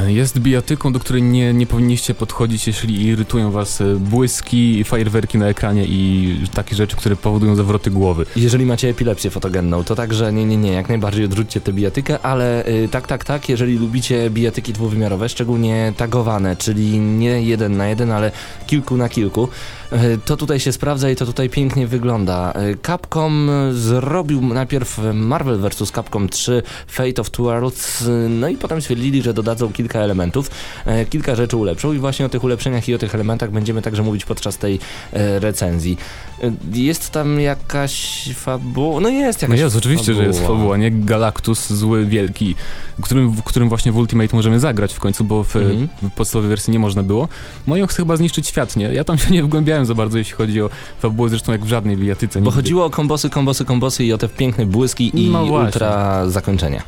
Jest 0.07 0.39
bijatyką, 0.39 0.93
do 0.93 0.99
której 0.99 1.23
nie, 1.23 1.53
nie 1.53 1.67
powinniście 1.67 2.13
podchodzić, 2.13 2.67
jeśli 2.67 3.05
irytują 3.05 3.51
was 3.51 3.81
e, 3.81 3.95
błyski, 3.95 4.83
fajerwerki 4.83 5.37
na 5.37 5.47
ekranie 5.47 5.85
i 5.85 6.37
takie 6.53 6.75
rzeczy, 6.75 6.95
które 6.95 7.15
powodują 7.15 7.55
zawroty 7.55 7.91
głowy. 7.91 8.25
Jeżeli 8.35 8.65
macie 8.65 8.89
epilepsję 8.89 9.31
fotogenną, 9.31 9.83
to 9.83 9.95
także 9.95 10.33
nie, 10.33 10.45
nie, 10.45 10.57
nie, 10.57 10.71
jak 10.71 10.89
najbardziej 10.89 11.25
odrzućcie 11.25 11.61
tę 11.61 11.73
bijatykę, 11.73 12.19
ale 12.19 12.67
y, 12.67 12.89
tak, 12.91 13.07
tak, 13.07 13.25
tak, 13.25 13.49
jeżeli 13.49 13.77
lubicie 13.77 14.29
bijatyki 14.29 14.73
dwuwymiarowe, 14.73 15.29
szczególnie 15.29 15.93
tagowane, 15.97 16.55
czyli 16.55 16.99
nie 16.99 17.41
jeden 17.41 17.77
na 17.77 17.87
jeden, 17.87 18.11
ale 18.11 18.31
kilku 18.67 18.97
na 18.97 19.09
kilku, 19.09 19.47
to 20.25 20.37
tutaj 20.37 20.59
się 20.59 20.71
sprawdza 20.71 21.09
i 21.09 21.15
to 21.15 21.25
tutaj 21.25 21.49
pięknie 21.49 21.87
wygląda. 21.87 22.53
Y, 22.71 22.77
Capcom 22.87 23.49
zrobił 23.71 24.41
najpierw 24.41 24.99
Marvel 25.13 25.59
vs. 25.59 25.91
Capcom 25.91 26.29
3 26.29 26.63
Fate 26.87 27.21
of 27.21 27.29
Two 27.29 27.43
Worlds, 27.43 28.01
y, 28.01 28.27
no 28.29 28.47
i 28.47 28.57
potem 28.57 28.81
stwierdzili, 28.81 29.21
że 29.21 29.33
dodadzą 29.33 29.73
kilka 29.73 29.99
elementów, 29.99 30.51
kilka 31.09 31.35
rzeczy 31.35 31.57
ulepszą 31.57 31.93
i 31.93 31.97
właśnie 31.97 32.25
o 32.25 32.29
tych 32.29 32.43
ulepszeniach 32.43 32.89
i 32.89 32.95
o 32.95 32.97
tych 32.97 33.15
elementach 33.15 33.51
będziemy 33.51 33.81
także 33.81 34.03
mówić 34.03 34.25
podczas 34.25 34.57
tej 34.57 34.79
recenzji. 35.39 35.97
Jest 36.73 37.09
tam 37.09 37.39
jakaś 37.39 38.23
fabuła? 38.35 38.99
No 39.01 39.09
jest 39.09 39.41
No 39.41 39.45
jakaś 39.47 39.59
jest, 39.59 39.75
oczywiście, 39.75 40.13
że 40.13 40.23
jest 40.25 40.39
fabuła, 40.47 40.77
nie? 40.77 40.91
Galactus, 40.91 41.69
zły, 41.73 42.05
wielki, 42.05 42.55
którym, 43.01 43.29
w 43.29 43.43
którym 43.43 43.69
właśnie 43.69 43.91
w 43.91 43.97
Ultimate 43.97 44.35
możemy 44.35 44.59
zagrać 44.59 44.93
w 44.93 44.99
końcu, 44.99 45.23
bo 45.23 45.43
w, 45.43 45.55
Mhm. 45.55 45.87
w 46.01 46.11
podstawowej 46.11 46.49
wersji 46.49 46.73
nie 46.73 46.79
można 46.79 47.03
było. 47.03 47.27
No 47.67 47.87
chce 47.87 47.97
chyba 47.97 48.17
zniszczyć 48.17 48.47
świat, 48.47 48.75
nie? 48.75 48.85
Ja 48.85 49.03
tam 49.03 49.17
się 49.17 49.31
nie 49.31 49.43
wgłębiałem 49.43 49.74
za 49.83 49.95
bardzo, 49.95 50.17
jeśli 50.17 50.33
chodzi 50.33 50.61
o 50.61 50.69
fabułę, 50.99 51.29
zresztą 51.29 51.51
jak 51.51 51.65
w 51.65 51.67
żadnej 51.67 51.97
bijatyce. 51.97 52.39
Bo 52.39 52.45
nigdy. 52.45 52.55
chodziło 52.55 52.85
o 52.85 52.89
kombosy, 52.89 53.29
kombosy, 53.29 53.65
kombosy 53.65 54.05
i 54.05 54.13
o 54.13 54.17
te 54.17 54.29
piękne 54.29 54.65
błyski 54.65 55.11
i 55.25 55.29
No 55.29 55.43
ultra 55.43 56.29
zakończenia. 56.29 56.83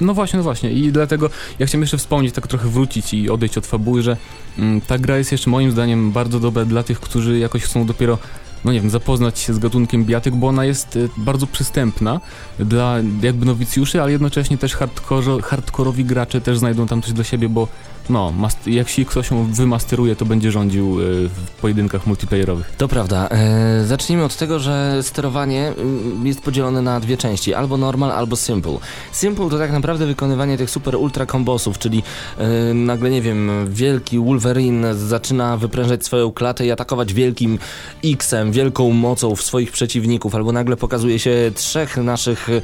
No 0.00 0.14
właśnie, 0.14 0.36
no 0.36 0.42
właśnie. 0.42 0.72
I 0.72 0.92
dlatego 0.92 1.30
ja 1.58 1.66
chciałem 1.66 1.82
jeszcze 1.82 1.98
wspomnieć, 1.98 2.34
tak 2.34 2.46
trochę 2.46 2.68
wrócić 2.68 3.14
i 3.14 3.30
odejść 3.30 3.58
od 3.58 3.66
fabuły, 3.66 4.02
że 4.02 4.16
mm, 4.58 4.80
ta 4.80 4.98
gra 4.98 5.18
jest 5.18 5.32
jeszcze 5.32 5.50
moim 5.50 5.70
zdaniem 5.70 6.12
bardzo 6.12 6.40
dobra 6.40 6.64
dla 6.64 6.82
tych, 6.82 7.00
którzy 7.00 7.38
jakoś 7.38 7.62
chcą 7.62 7.86
dopiero, 7.86 8.18
no 8.64 8.72
nie 8.72 8.80
wiem, 8.80 8.90
zapoznać 8.90 9.38
się 9.38 9.54
z 9.54 9.58
gatunkiem 9.58 10.04
bijatyk, 10.04 10.34
bo 10.34 10.48
ona 10.48 10.64
jest 10.64 10.96
y, 10.96 11.08
bardzo 11.16 11.46
przystępna 11.46 12.20
dla 12.58 12.96
jakby 13.22 13.46
nowicjuszy, 13.46 14.02
ale 14.02 14.12
jednocześnie 14.12 14.58
też 14.58 14.74
hardkoro, 14.74 15.38
hardkorowi 15.42 16.04
gracze 16.04 16.40
też 16.40 16.58
znajdą 16.58 16.86
tam 16.86 17.02
coś 17.02 17.12
dla 17.12 17.24
siebie, 17.24 17.48
bo 17.48 17.68
no, 18.10 18.32
jak 18.66 18.88
się 18.88 19.04
ktoś 19.04 19.28
wymasteruje, 19.50 20.16
to 20.16 20.24
będzie 20.24 20.52
rządził 20.52 21.00
y, 21.00 21.28
w 21.28 21.50
pojedynkach 21.60 22.06
multiplayerowych. 22.06 22.72
To 22.78 22.88
prawda. 22.88 23.28
E, 23.28 23.84
zacznijmy 23.84 24.24
od 24.24 24.36
tego, 24.36 24.58
że 24.58 25.02
sterowanie 25.02 25.68
mm, 25.68 26.26
jest 26.26 26.40
podzielone 26.40 26.82
na 26.82 27.00
dwie 27.00 27.16
części, 27.16 27.54
albo 27.54 27.76
normal, 27.76 28.12
albo 28.12 28.36
simple. 28.36 28.78
Simple 29.12 29.50
to 29.50 29.58
tak 29.58 29.72
naprawdę 29.72 30.06
wykonywanie 30.06 30.58
tych 30.58 30.70
super 30.70 30.96
ultra 30.96 31.26
kombosów, 31.26 31.78
czyli 31.78 32.02
e, 32.38 32.74
nagle, 32.74 33.10
nie 33.10 33.22
wiem, 33.22 33.66
wielki 33.68 34.18
Wolverine 34.18 34.94
zaczyna 34.94 35.56
wyprężać 35.56 36.04
swoją 36.04 36.32
klatę 36.32 36.66
i 36.66 36.70
atakować 36.70 37.14
wielkim 37.14 37.58
X-em, 38.04 38.52
wielką 38.52 38.90
mocą 38.90 39.36
w 39.36 39.42
swoich 39.42 39.72
przeciwników, 39.72 40.34
albo 40.34 40.52
nagle 40.52 40.76
pokazuje 40.76 41.18
się 41.18 41.50
trzech 41.54 41.96
naszych 41.96 42.48
e, 42.50 42.62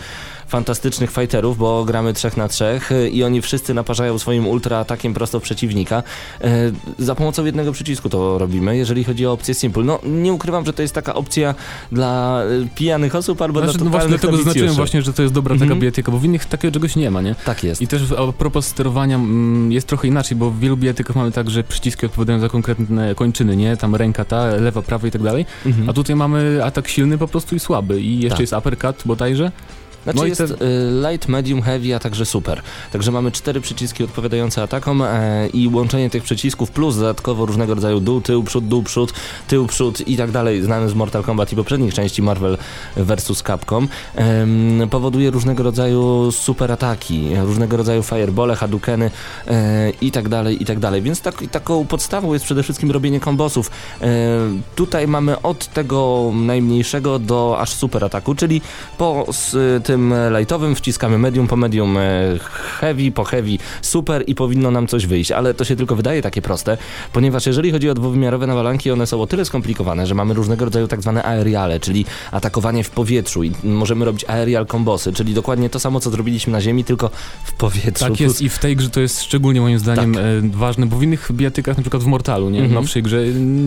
fantastycznych 0.53 1.11
fighterów, 1.11 1.59
bo 1.59 1.85
gramy 1.85 2.13
trzech 2.13 2.37
na 2.37 2.49
trzech 2.49 2.93
e, 2.93 3.09
i 3.09 3.25
oni 3.25 3.43
wszyscy 3.43 3.75
naparzają 3.75 4.19
swoim 4.19 4.47
ultra 4.47 4.79
atakiem 4.79 5.15
prosto 5.15 5.41
w 5.41 5.43
przeciwnika. 5.43 6.03
E, 6.41 6.73
za 6.99 7.15
pomocą 7.15 7.45
jednego 7.45 7.73
przycisku 7.73 8.09
to 8.09 8.39
robimy, 8.39 8.77
jeżeli 8.77 9.05
chodzi 9.05 9.27
o 9.27 9.33
opcję 9.33 9.55
simple. 9.55 9.85
No, 9.85 9.99
nie 10.05 10.33
ukrywam, 10.33 10.67
że 10.67 10.73
to 10.73 10.83
jest 10.83 10.95
taka 10.95 11.15
opcja 11.15 11.55
dla 11.93 12.43
e, 12.43 12.47
pijanych 12.75 13.15
osób 13.15 13.43
albo 13.43 13.61
Znaczy, 13.63 13.79
dla 13.79 13.85
no 13.85 13.91
właśnie 13.91 14.09
dlatego 14.09 14.37
zaznaczyłem 14.37 14.67
nowicjuszy. 14.67 14.77
właśnie, 14.77 15.03
że 15.03 15.13
to 15.13 15.23
jest 15.23 15.35
dobra 15.35 15.55
taka 15.55 15.63
Mhm. 15.65 15.81
bijatyka, 15.81 16.13
bo 16.13 16.19
w 16.19 16.25
innych 16.25 16.45
takiego 16.47 16.73
czegoś 16.73 16.97
nie 16.97 17.11
ma, 17.11 17.23
nie? 17.23 17.35
Tak 17.45 17.65
jest. 17.65 17.83
I 17.83 17.87
też 17.89 18.03
a 18.13 18.33
propos 18.33 18.67
sterowania 18.67 19.17
mm, 19.17 19.73
jest 19.73 19.87
trochę 19.87 20.09
inaczej, 20.09 20.37
bo 20.37 20.51
w 20.51 20.59
wielu 20.59 20.77
bijatykach 20.77 21.17
mamy 21.17 21.33
tak, 21.33 21.51
że 21.51 21.65
przyciski 21.65 22.07
odpowiadają 22.07 22.41
za 22.41 22.49
konkretne 22.49 23.15
kończyny, 23.15 23.57
nie? 23.57 23.77
Tam 23.77 23.95
ręka 23.95 24.25
ta, 24.25 24.47
lewa, 24.47 24.83
prawa 24.83 25.09
i 25.09 25.11
tak 25.11 25.23
dalej. 25.23 25.47
Mhm. 25.67 25.91
A 25.91 25.93
tutaj 25.93 26.17
mamy 26.17 26.65
atak 26.65 26.89
silny 26.89 27.19
po 27.19 27.29
prostu 27.29 27.57
i 27.57 27.61
słaby. 27.61 28.01
I 28.01 28.15
jeszcze 28.17 28.31
Tak. 28.31 28.41
jest 28.41 28.53
uppercut 28.53 28.97
bodajże. 29.05 29.53
Znaczy 30.05 30.19
No 30.19 30.27
jest 30.27 30.41
y, 30.41 30.55
light, 31.11 31.29
medium, 31.29 31.63
heavy, 31.63 31.95
a 31.95 31.99
także 31.99 32.27
super. 32.27 32.63
Także 32.93 33.13
mamy 33.13 33.33
cztery 33.33 33.61
przyciski 33.61 34.05
odpowiadające 34.05 34.63
atakom 34.63 35.03
e, 35.03 35.49
i 35.49 35.69
łączenie 35.69 36.11
tych 36.11 36.23
przycisków 36.23 36.71
plus 36.71 36.97
dodatkowo 36.97 37.47
różnego 37.47 37.75
rodzaju 37.75 38.01
dół, 38.01 38.21
tył, 38.21 38.43
przód, 38.43 38.69
dół, 38.69 38.83
przód, 38.83 39.13
tył, 39.49 39.67
przód 39.67 40.09
i 40.09 40.17
tak 40.17 40.31
dalej, 40.31 40.63
znany 40.63 40.89
z 40.89 40.95
Mortal 40.95 41.23
Kombat 41.23 41.53
i 41.53 41.57
poprzednich 41.57 41.95
części 41.95 42.23
Marvel 42.23 42.59
vs. 42.97 43.43
Capcom, 43.43 43.89
em, 44.15 44.89
powoduje 44.91 45.31
różnego 45.31 45.63
rodzaju 45.63 46.33
super 46.33 46.73
ataki, 46.73 47.29
różnego 47.37 47.77
rodzaju 47.77 48.03
firebole, 48.03 48.57
hadukeny 48.57 49.11
e, 49.47 49.91
i 49.91 50.11
tak 50.11 50.29
dalej, 50.29 50.63
i 50.63 50.67
tak 50.67 50.79
dalej. 50.79 51.03
Więc 51.03 51.21
tak, 51.21 51.43
taką 51.51 51.87
podstawą 51.87 52.33
jest 52.33 52.45
przede 52.45 52.63
wszystkim 52.63 52.91
robienie 52.91 53.21
kombosów. 53.21 53.71
E, 54.01 54.09
tutaj 54.75 55.09
mamy 55.09 55.43
od 55.43 55.67
tego 55.67 56.31
najmniejszego 56.35 57.19
do 57.19 57.57
aż 57.59 57.75
super 57.75 58.05
ataku, 58.05 58.35
czyli 58.35 58.61
po 58.99 59.27
s, 59.29 59.57
tym 59.93 60.15
lightowym 60.37 60.75
wciskamy 60.75 61.19
medium, 61.19 61.47
po 61.47 61.57
medium 61.57 61.97
e, 61.97 62.01
heavy, 62.81 63.13
po 63.13 63.25
heavy 63.25 63.59
super 63.83 64.25
i 64.27 64.35
powinno 64.35 64.71
nam 64.71 64.87
coś 64.87 65.07
wyjść, 65.07 65.31
ale 65.31 65.55
to 65.55 65.65
się 65.65 65.77
tylko 65.77 65.97
wydaje 65.97 66.23
takie 66.23 66.43
proste, 66.43 66.79
ponieważ 67.13 67.47
jeżeli 67.47 67.73
chodzi 67.73 67.91
o 67.91 67.95
dwuwymiarowe 67.95 68.47
nawalanki, 68.47 68.91
one 68.91 69.07
są 69.07 69.23
o 69.23 69.27
tyle 69.27 69.45
skomplikowane, 69.45 70.07
że 70.07 70.15
mamy 70.15 70.35
różnego 70.35 70.65
rodzaju 70.65 70.89
tak 70.89 71.03
zwane 71.03 71.25
aeriale, 71.25 71.81
czyli 71.81 72.05
atakowanie 72.31 72.85
w 72.85 72.91
powietrzu 72.91 73.45
i 73.45 73.53
możemy 73.65 74.05
robić 74.05 74.25
aerial 74.29 74.67
kombosy, 74.67 75.13
czyli 75.13 75.35
dokładnie 75.35 75.71
to 75.71 75.81
samo, 75.81 76.01
co 76.01 76.11
zrobiliśmy 76.11 76.53
na 76.53 76.61
ziemi, 76.61 76.85
tylko 76.85 77.11
w 77.45 77.53
powietrzu. 77.53 78.05
Tak 78.05 78.21
jest 78.21 78.43
i 78.43 78.49
w 78.49 78.59
tej 78.59 78.77
grze 78.77 78.91
to 78.91 79.01
jest 79.01 79.23
szczególnie 79.23 79.61
moim 79.61 79.79
zdaniem 79.79 80.15
Tak. 80.15 80.23
e, 80.23 80.59
ważne, 80.59 80.87
bo 80.87 80.97
w 80.97 81.03
innych 81.03 81.31
bijatykach, 81.33 81.77
na 81.77 81.83
przykład 81.83 82.03
w 82.03 82.07
Mortalu, 82.07 82.51
nie? 82.51 82.59
Mhm. 82.59 82.75
nowszej 82.75 83.03
grze 83.03 83.19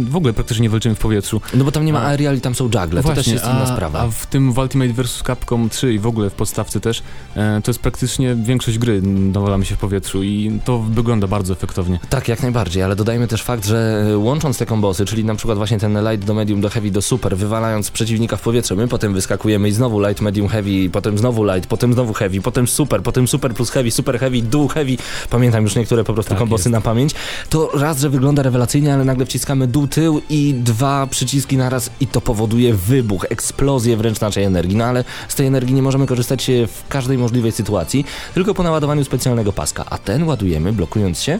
w 0.09 0.15
ogóle 0.15 0.33
praktycznie 0.33 0.63
nie 0.63 0.69
walczymy 0.69 0.95
w 0.95 0.99
powietrzu. 0.99 1.41
No 1.53 1.63
bo 1.63 1.71
tam 1.71 1.85
nie 1.85 1.93
ma 1.93 2.01
aeriali, 2.01 2.41
tam 2.41 2.55
są 2.55 2.63
juggle, 2.63 3.03
to 3.03 3.13
też 3.13 3.27
jest 3.27 3.45
inna 3.45 3.63
a, 3.63 3.73
sprawa. 3.75 3.99
A 3.99 4.07
w 4.07 4.25
tym 4.25 4.53
w 4.53 4.57
Ultimate 4.57 4.93
vs. 4.93 5.23
Capcom 5.27 5.69
3 5.69 5.93
i 5.93 5.99
w 5.99 6.07
ogóle 6.07 6.14
w 6.29 6.33
podstawce 6.33 6.79
też, 6.79 7.03
e, 7.35 7.61
to 7.63 7.71
jest 7.71 7.79
praktycznie 7.79 8.35
większość 8.35 8.77
gry 8.77 9.01
dowalamy 9.31 9.65
się 9.65 9.75
w 9.75 9.77
powietrzu 9.77 10.23
i 10.23 10.59
to 10.65 10.79
wygląda 10.79 11.27
bardzo 11.27 11.53
efektownie. 11.53 11.99
Tak, 12.09 12.27
jak 12.27 12.41
najbardziej, 12.41 12.83
ale 12.83 12.95
dodajmy 12.95 13.27
też 13.27 13.43
fakt, 13.43 13.65
że 13.65 14.05
e, 14.11 14.17
łącząc 14.17 14.57
te 14.57 14.65
kombosy, 14.65 15.05
czyli 15.05 15.25
na 15.25 15.35
przykład 15.35 15.57
właśnie 15.57 15.79
ten 15.79 16.09
light 16.11 16.27
do 16.27 16.33
medium, 16.33 16.61
do 16.61 16.69
heavy, 16.69 16.91
do 16.91 17.01
super, 17.01 17.37
wywalając 17.37 17.91
przeciwnika 17.91 18.37
w 18.37 18.41
powietrze, 18.41 18.75
my 18.75 18.87
potem 18.87 19.13
wyskakujemy 19.13 19.69
i 19.69 19.71
znowu 19.71 19.99
light, 20.07 20.21
medium, 20.21 20.47
heavy, 20.47 20.89
potem 20.91 21.17
znowu 21.17 21.43
light, 21.43 21.67
potem 21.67 21.93
znowu 21.93 22.13
heavy, 22.13 22.41
potem 22.41 22.67
super, 22.67 23.01
potem 23.03 23.27
super 23.27 23.53
plus 23.53 23.69
heavy, 23.69 23.91
super 23.91 24.19
heavy, 24.19 24.41
dół 24.41 24.67
heavy, 24.67 24.97
pamiętam 25.29 25.63
już 25.63 25.75
niektóre 25.75 26.03
po 26.03 26.13
prostu 26.13 26.29
Tak 26.29 26.39
kombosy 26.39 26.61
jest. 26.69 26.71
na 26.71 26.81
pamięć, 26.81 27.13
to 27.49 27.69
raz, 27.73 27.99
że 27.99 28.09
wygląda 28.09 28.43
rewelacyjnie, 28.43 28.93
ale 28.93 29.05
nagle 29.05 29.25
wciskamy 29.25 29.67
dół, 29.67 29.87
tył 29.87 30.21
i 30.29 30.53
dwa 30.53 31.07
przyciski 31.07 31.57
naraz 31.57 31.89
i 31.99 32.07
to 32.07 32.21
powoduje 32.21 32.73
wybuch, 32.73 33.25
eksplozję 33.29 33.97
wręcz 33.97 34.19
naszej 34.19 34.43
energii, 34.43 34.75
no 34.77 34.85
ale 34.85 35.03
z 35.27 35.35
tej 35.35 35.47
energii 35.47 35.73
nie 35.75 35.81
możemy 35.81 36.04
korzystać 36.07 36.49
e, 36.49 36.67
w 36.67 36.83
każdej 36.89 37.17
możliwej 37.17 37.51
sytuacji, 37.51 38.05
tylko 38.33 38.53
po 38.53 38.63
naładowaniu 38.63 39.03
specjalnego 39.03 39.53
paska, 39.53 39.85
a 39.89 39.97
ten 39.97 40.23
ładujemy 40.23 40.73
blokując 40.73 41.19
się, 41.21 41.39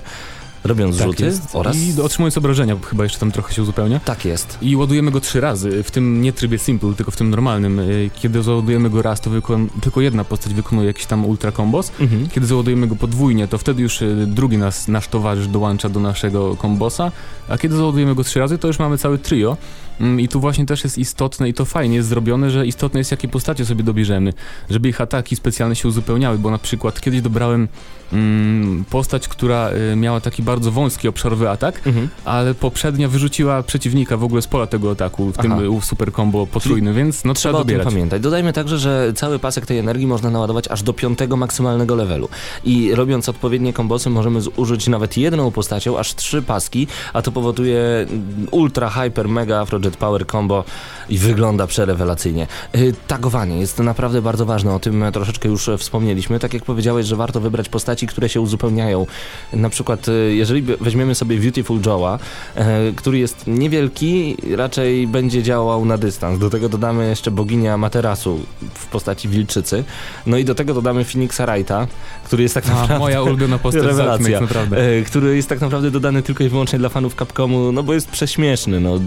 robiąc 0.64 0.98
Tak 0.98 1.08
rzuty 1.08 1.26
jest. 1.26 1.42
oraz... 1.54 1.78
I 1.78 2.02
otrzymując 2.02 2.38
obrażenia, 2.38 2.76
bo 2.76 2.86
chyba 2.86 3.04
jeszcze 3.04 3.20
tam 3.20 3.32
trochę 3.32 3.54
się 3.54 3.62
uzupełnia. 3.62 4.00
Tak 4.00 4.26
jest. 4.26 4.58
I 4.62 4.76
ładujemy 4.76 5.12
go 5.12 5.20
trzy 5.22 5.42
razy, 5.42 5.84
w 5.84 5.92
tym 5.92 6.22
nie 6.22 6.34
trybie 6.34 6.58
simple, 6.60 6.94
tylko 6.94 7.12
w 7.12 7.16
tym 7.16 7.30
normalnym. 7.30 7.80
Y, 7.80 8.10
Kiedy 8.16 8.44
załadujemy 8.44 8.90
go 8.90 9.02
raz, 9.02 9.22
to 9.22 9.30
wykon- 9.30 9.68
tylko 9.82 10.02
jedna 10.02 10.24
postać 10.24 10.54
wykonuje 10.54 10.88
jakiś 10.88 11.06
tam 11.06 11.26
ultra 11.26 11.52
kombos. 11.52 11.92
Mhm. 12.00 12.30
Kiedy 12.30 12.48
załadujemy 12.48 12.88
go 12.88 12.96
podwójnie, 12.96 13.48
to 13.48 13.58
wtedy 13.58 13.82
już 13.82 14.02
y, 14.02 14.26
drugi 14.28 14.58
nas, 14.58 14.88
nasz 14.88 15.08
towarzysz 15.08 15.48
dołącza 15.48 15.90
do 15.90 16.00
naszego 16.00 16.56
kombosa, 16.56 17.12
a 17.50 17.58
kiedy 17.58 17.76
załadujemy 17.76 18.16
go 18.16 18.24
trzy 18.24 18.40
razy, 18.40 18.58
to 18.58 18.68
już 18.68 18.80
mamy 18.80 18.98
cały 18.98 19.18
trio. 19.18 19.58
Mm, 20.02 20.20
I 20.20 20.28
tu 20.28 20.40
właśnie 20.40 20.66
też 20.66 20.84
jest 20.84 20.98
istotne 20.98 21.50
i 21.50 21.54
to 21.54 21.66
fajnie 21.66 21.96
jest 21.96 22.10
zrobione, 22.10 22.52
że 22.52 22.68
istotne 22.68 23.00
jest 23.00 23.12
jakie 23.12 23.28
postacie 23.28 23.66
sobie 23.66 23.84
dobierzemy, 23.84 24.34
żeby 24.70 24.90
ich 24.90 25.02
ataki 25.02 25.36
specjalne 25.36 25.76
się 25.76 25.88
uzupełniały, 25.88 26.38
bo 26.38 26.52
na 26.52 26.58
przykład 26.58 27.02
kiedyś 27.02 27.22
dobrałem 27.22 27.68
mm, 28.14 28.86
postać, 28.90 29.28
która 29.28 29.70
y, 29.94 29.96
miała 29.96 30.22
taki 30.22 30.44
bardzo 30.44 30.72
wąski 30.72 31.08
obszarowy 31.08 31.50
atak, 31.50 31.82
Mhm. 31.88 32.10
ale 32.26 32.54
poprzednia 32.54 33.08
wyrzuciła 33.08 33.64
przeciwnika 33.64 34.18
w 34.18 34.24
ogóle 34.24 34.42
z 34.42 34.48
pola 34.48 34.68
tego 34.68 34.92
ataku, 34.92 35.32
w 35.32 35.38
tym 35.38 35.52
Aha. 35.52 35.62
y, 35.62 35.82
super 35.86 36.14
combo 36.14 36.48
potrójny, 36.48 36.94
więc 36.94 37.24
no 37.26 37.34
trzeba, 37.34 37.52
Trzeba 37.52 37.58
tym 37.58 37.68
dobierać. 37.68 37.88
pamiętać. 37.94 38.22
Dodajmy 38.22 38.54
także, 38.54 38.78
że 38.78 39.14
cały 39.16 39.40
pasek 39.40 39.66
tej 39.66 39.78
energii 39.80 40.08
można 40.08 40.30
naładować 40.30 40.68
aż 40.68 40.84
do 40.84 40.94
piątego 40.94 41.38
maksymalnego 41.38 41.96
levelu. 41.96 42.30
I 42.64 42.96
robiąc 42.96 43.30
odpowiednie 43.30 43.74
kombosy 43.74 44.10
możemy 44.10 44.42
zużyć 44.42 44.88
nawet 44.88 45.18
jedną 45.18 45.52
postacią 45.52 45.98
aż 46.00 46.16
trzy 46.16 46.42
paski, 46.42 46.88
a 47.14 47.22
to 47.22 47.32
powoduje 47.32 48.06
ultra, 48.52 48.90
hyper, 48.90 49.30
mega 49.30 49.62
afrojet 49.86 49.98
power 49.98 50.28
combo 50.28 50.64
i 51.10 51.18
wygląda 51.18 51.68
przerewelacyjnie. 51.68 52.48
Y, 52.76 52.94
Tagowanie 53.08 53.60
jest 53.60 53.80
naprawdę 53.80 54.22
bardzo 54.22 54.46
ważne, 54.46 54.74
o 54.74 54.80
tym 54.80 55.06
troszeczkę 55.14 55.50
już 55.50 55.70
wspomnieliśmy. 55.78 56.40
Tak 56.40 56.54
jak 56.54 56.64
powiedziałeś, 56.64 57.06
że 57.06 57.16
warto 57.16 57.40
wybrać 57.40 57.70
postaci, 57.70 58.08
które 58.08 58.30
się 58.30 58.42
uzupełniają. 58.42 59.06
Na 59.54 59.70
przykład, 59.70 60.08
y, 60.08 60.36
jeżeli 60.36 60.62
weźmiemy 60.62 61.16
sobie 61.16 61.38
Beautiful 61.38 61.80
Joe'a, 61.80 62.20
e, 62.56 62.92
który 62.96 63.18
jest 63.20 63.48
niewielki, 63.48 64.38
raczej 64.56 65.08
będzie 65.08 65.44
działał 65.44 65.86
na 65.86 65.98
dystans. 65.98 66.40
Do 66.40 66.50
tego 66.50 66.70
dodamy 66.70 67.10
jeszcze 67.10 67.32
boginię 67.32 67.78
Materasu 67.78 68.40
w 68.74 68.86
postaci 68.86 69.30
wilczycy. 69.30 69.84
No 70.26 70.38
i 70.38 70.46
do 70.46 70.56
tego 70.56 70.74
dodamy 70.74 71.06
Phoenixa 71.06 71.46
Wrighta, 71.46 71.88
który 72.24 72.44
jest 72.44 72.56
tak 72.56 72.66
A, 72.66 72.70
naprawdę... 72.70 73.00
moja 73.00 73.22
ulubiona 73.22 73.58
postać 73.58 73.84
Rewelacja. 73.84 74.42
Naprawdę. 74.42 74.78
Który 75.06 75.36
jest 75.36 75.50
tak 75.50 75.62
naprawdę 75.62 75.92
dodany 75.92 76.22
tylko 76.24 76.44
i 76.44 76.50
wyłącznie 76.50 76.80
dla 76.80 76.90
fanów 76.90 77.16
Capcomu, 77.16 77.72
no 77.72 77.84
bo 77.84 77.94
jest 77.94 78.10
prześmieszny, 78.10 78.80
no. 78.80 79.00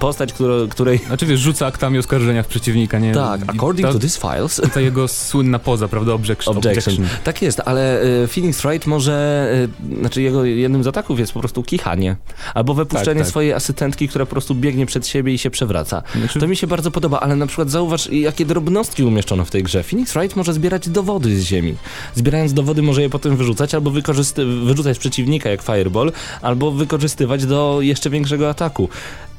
Postać, 0.00 0.25
którą, 0.32 0.68
której... 0.68 0.98
Znaczy 0.98 1.26
wiesz, 1.26 1.40
rzuca 1.40 1.66
aktami 1.66 1.98
oskarżenia 1.98 2.42
w 2.42 2.46
przeciwnika, 2.46 2.98
nie? 2.98 3.14
Tak, 3.14 3.40
according 3.46 3.88
ta, 3.88 3.92
to 3.92 3.98
these 3.98 4.20
files... 4.20 4.60
ta 4.74 4.80
jego 4.80 5.08
słynna 5.08 5.58
poza, 5.58 5.88
prawda? 5.88 6.12
Objection. 6.12 6.56
Objection. 6.56 6.96
Tak 7.24 7.42
jest, 7.42 7.60
ale 7.64 8.02
e, 8.02 8.26
Phoenix 8.26 8.62
Wright 8.62 8.86
może, 8.86 9.12
e, 9.94 9.98
znaczy 10.00 10.22
jego 10.22 10.44
jednym 10.44 10.84
z 10.84 10.86
ataków 10.86 11.18
jest 11.18 11.32
po 11.32 11.40
prostu 11.40 11.62
kichanie. 11.62 12.16
Albo 12.54 12.74
wypuszczenie 12.74 13.14
Tak, 13.14 13.18
tak. 13.18 13.26
swojej 13.30 13.52
asystentki, 13.52 14.08
która 14.08 14.26
po 14.26 14.30
prostu 14.30 14.54
biegnie 14.54 14.86
przed 14.86 15.06
siebie 15.06 15.34
i 15.34 15.38
się 15.38 15.50
przewraca. 15.50 16.02
Znaczy, 16.18 16.40
To 16.40 16.48
mi 16.48 16.56
się 16.56 16.66
bardzo 16.66 16.90
podoba, 16.90 17.20
ale 17.20 17.36
na 17.36 17.46
przykład 17.46 17.70
zauważ, 17.70 18.08
jakie 18.12 18.46
drobnostki 18.46 19.04
umieszczono 19.04 19.44
w 19.44 19.50
tej 19.50 19.62
grze. 19.62 19.82
Phoenix 19.82 20.12
Wright 20.12 20.36
może 20.36 20.52
zbierać 20.52 20.88
dowody 20.88 21.36
z 21.40 21.42
ziemi. 21.44 21.74
Zbierając 22.14 22.52
dowody 22.52 22.82
może 22.82 23.02
je 23.02 23.10
potem 23.10 23.36
wyrzucać, 23.36 23.74
albo 23.74 23.90
wykorzysty- 23.90 24.64
wyrzucać 24.64 24.98
przeciwnika 24.98 25.50
jak 25.50 25.62
fireball, 25.62 26.12
albo 26.42 26.70
wykorzystywać 26.70 27.46
do 27.46 27.78
jeszcze 27.80 28.10
większego 28.10 28.50
ataku. 28.50 28.88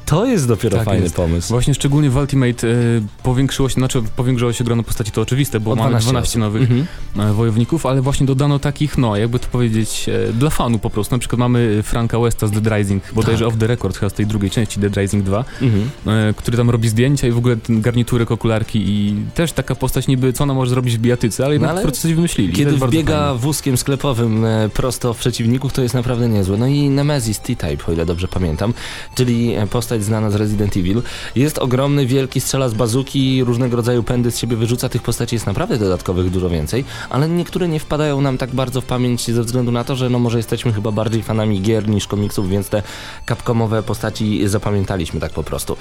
To 0.07 0.25
jest 0.25 0.47
dopiero 0.47 0.77
Tak 0.77 0.85
fajny 0.85 1.03
jest. 1.03 1.15
pomysł. 1.15 1.49
Właśnie 1.49 1.73
szczególnie 1.73 2.09
w 2.09 2.15
Ultimate 2.17 2.67
y, 2.67 3.01
powiększyło 3.23 3.69
się, 3.69 3.73
znaczy 3.73 4.01
powiększyło 4.15 4.53
się 4.53 4.63
grono 4.63 4.83
postaci, 4.83 5.11
to 5.11 5.21
oczywiste, 5.21 5.59
bo 5.59 5.71
O 5.71 5.75
mamy 5.75 5.99
12 5.99 6.19
osób. 6.29 6.39
nowych 6.39 6.61
Mhm. 6.71 7.29
e, 7.29 7.33
wojowników, 7.33 7.85
ale 7.85 8.01
właśnie 8.01 8.25
dodano 8.25 8.59
takich, 8.59 8.97
no 8.97 9.15
jakby 9.17 9.39
to 9.39 9.47
powiedzieć, 9.47 10.09
e, 10.29 10.33
dla 10.33 10.49
fanu 10.49 10.79
po 10.79 10.89
prostu. 10.89 11.15
Na 11.15 11.19
przykład 11.19 11.39
mamy 11.39 11.83
Franka 11.83 12.19
Westa 12.19 12.47
z 12.47 12.51
Dead 12.51 12.77
Rising, 12.77 13.03
bodajże 13.13 13.45
Tak. 13.45 13.53
off 13.53 13.59
the 13.59 13.67
record 13.67 13.97
chyba 13.97 14.09
z 14.09 14.13
tej 14.13 14.25
drugiej 14.25 14.51
części 14.51 14.79
Dead 14.79 14.97
Rising 14.97 15.23
2, 15.23 15.45
Mhm. 15.61 15.89
e, 16.29 16.33
który 16.33 16.57
tam 16.57 16.69
robi 16.69 16.89
zdjęcia 16.89 17.27
i 17.27 17.31
w 17.31 17.37
ogóle 17.37 17.57
garniturek, 17.69 18.31
okularki 18.31 18.79
i 18.89 19.15
też 19.35 19.51
taka 19.51 19.75
postać 19.75 20.07
niby, 20.07 20.33
co 20.33 20.43
ona 20.43 20.53
może 20.53 20.69
zrobić 20.69 20.97
w 20.97 20.99
bijatyce, 20.99 21.45
ale 21.45 21.53
jednak 21.55 21.71
ale 21.71 21.79
po 21.81 21.87
prostu 21.87 22.01
coś 22.01 22.13
wymyślili. 22.13 22.53
Kiedy 22.53 22.71
wbiega 22.71 23.19
fajne. 23.25 23.39
wózkiem 23.39 23.77
sklepowym 23.77 24.45
prosto 24.73 25.13
w 25.13 25.17
przeciwników, 25.17 25.73
to 25.73 25.81
jest 25.81 25.95
naprawdę 25.95 26.29
niezłe. 26.29 26.57
No 26.57 26.67
i 26.67 26.89
Nemesis 26.89 27.39
T-Type, 27.39 27.85
o 27.87 27.91
ile 27.91 28.05
dobrze 28.05 28.27
pamiętam, 28.27 28.73
czyli 29.15 29.55
postać 29.69 29.96
postać 29.97 30.03
znana 30.03 30.31
z 30.31 30.35
Resident 30.35 30.77
Evil. 30.77 31.01
Jest 31.35 31.57
ogromny, 31.57 32.05
wielki, 32.05 32.41
strzela 32.41 32.69
z 32.69 32.73
bazuki, 32.73 33.43
różnego 33.43 33.75
rodzaju 33.75 34.03
pędy 34.03 34.31
z 34.31 34.37
siebie 34.37 34.57
wyrzuca. 34.57 34.89
Tych 34.89 35.01
postaci 35.01 35.35
jest 35.35 35.45
naprawdę 35.45 35.77
dodatkowych 35.77 36.29
dużo 36.29 36.49
więcej, 36.49 36.85
ale 37.09 37.29
niektóre 37.29 37.67
nie 37.67 37.79
wpadają 37.79 38.21
nam 38.21 38.37
tak 38.37 38.49
bardzo 38.49 38.81
w 38.81 38.85
pamięć 38.85 39.31
ze 39.31 39.43
względu 39.43 39.71
na 39.71 39.83
to, 39.83 39.95
że 39.95 40.09
no 40.09 40.19
może 40.19 40.37
jesteśmy 40.37 40.73
chyba 40.73 40.91
bardziej 40.91 41.23
fanami 41.23 41.61
gier 41.61 41.89
niż 41.89 42.07
komiksów, 42.07 42.49
więc 42.49 42.69
te 42.69 42.83
kapkomowe 43.25 43.83
postaci 43.83 44.47
zapamiętaliśmy 44.47 45.19
tak 45.19 45.31
po 45.31 45.43
prostu. 45.43 45.77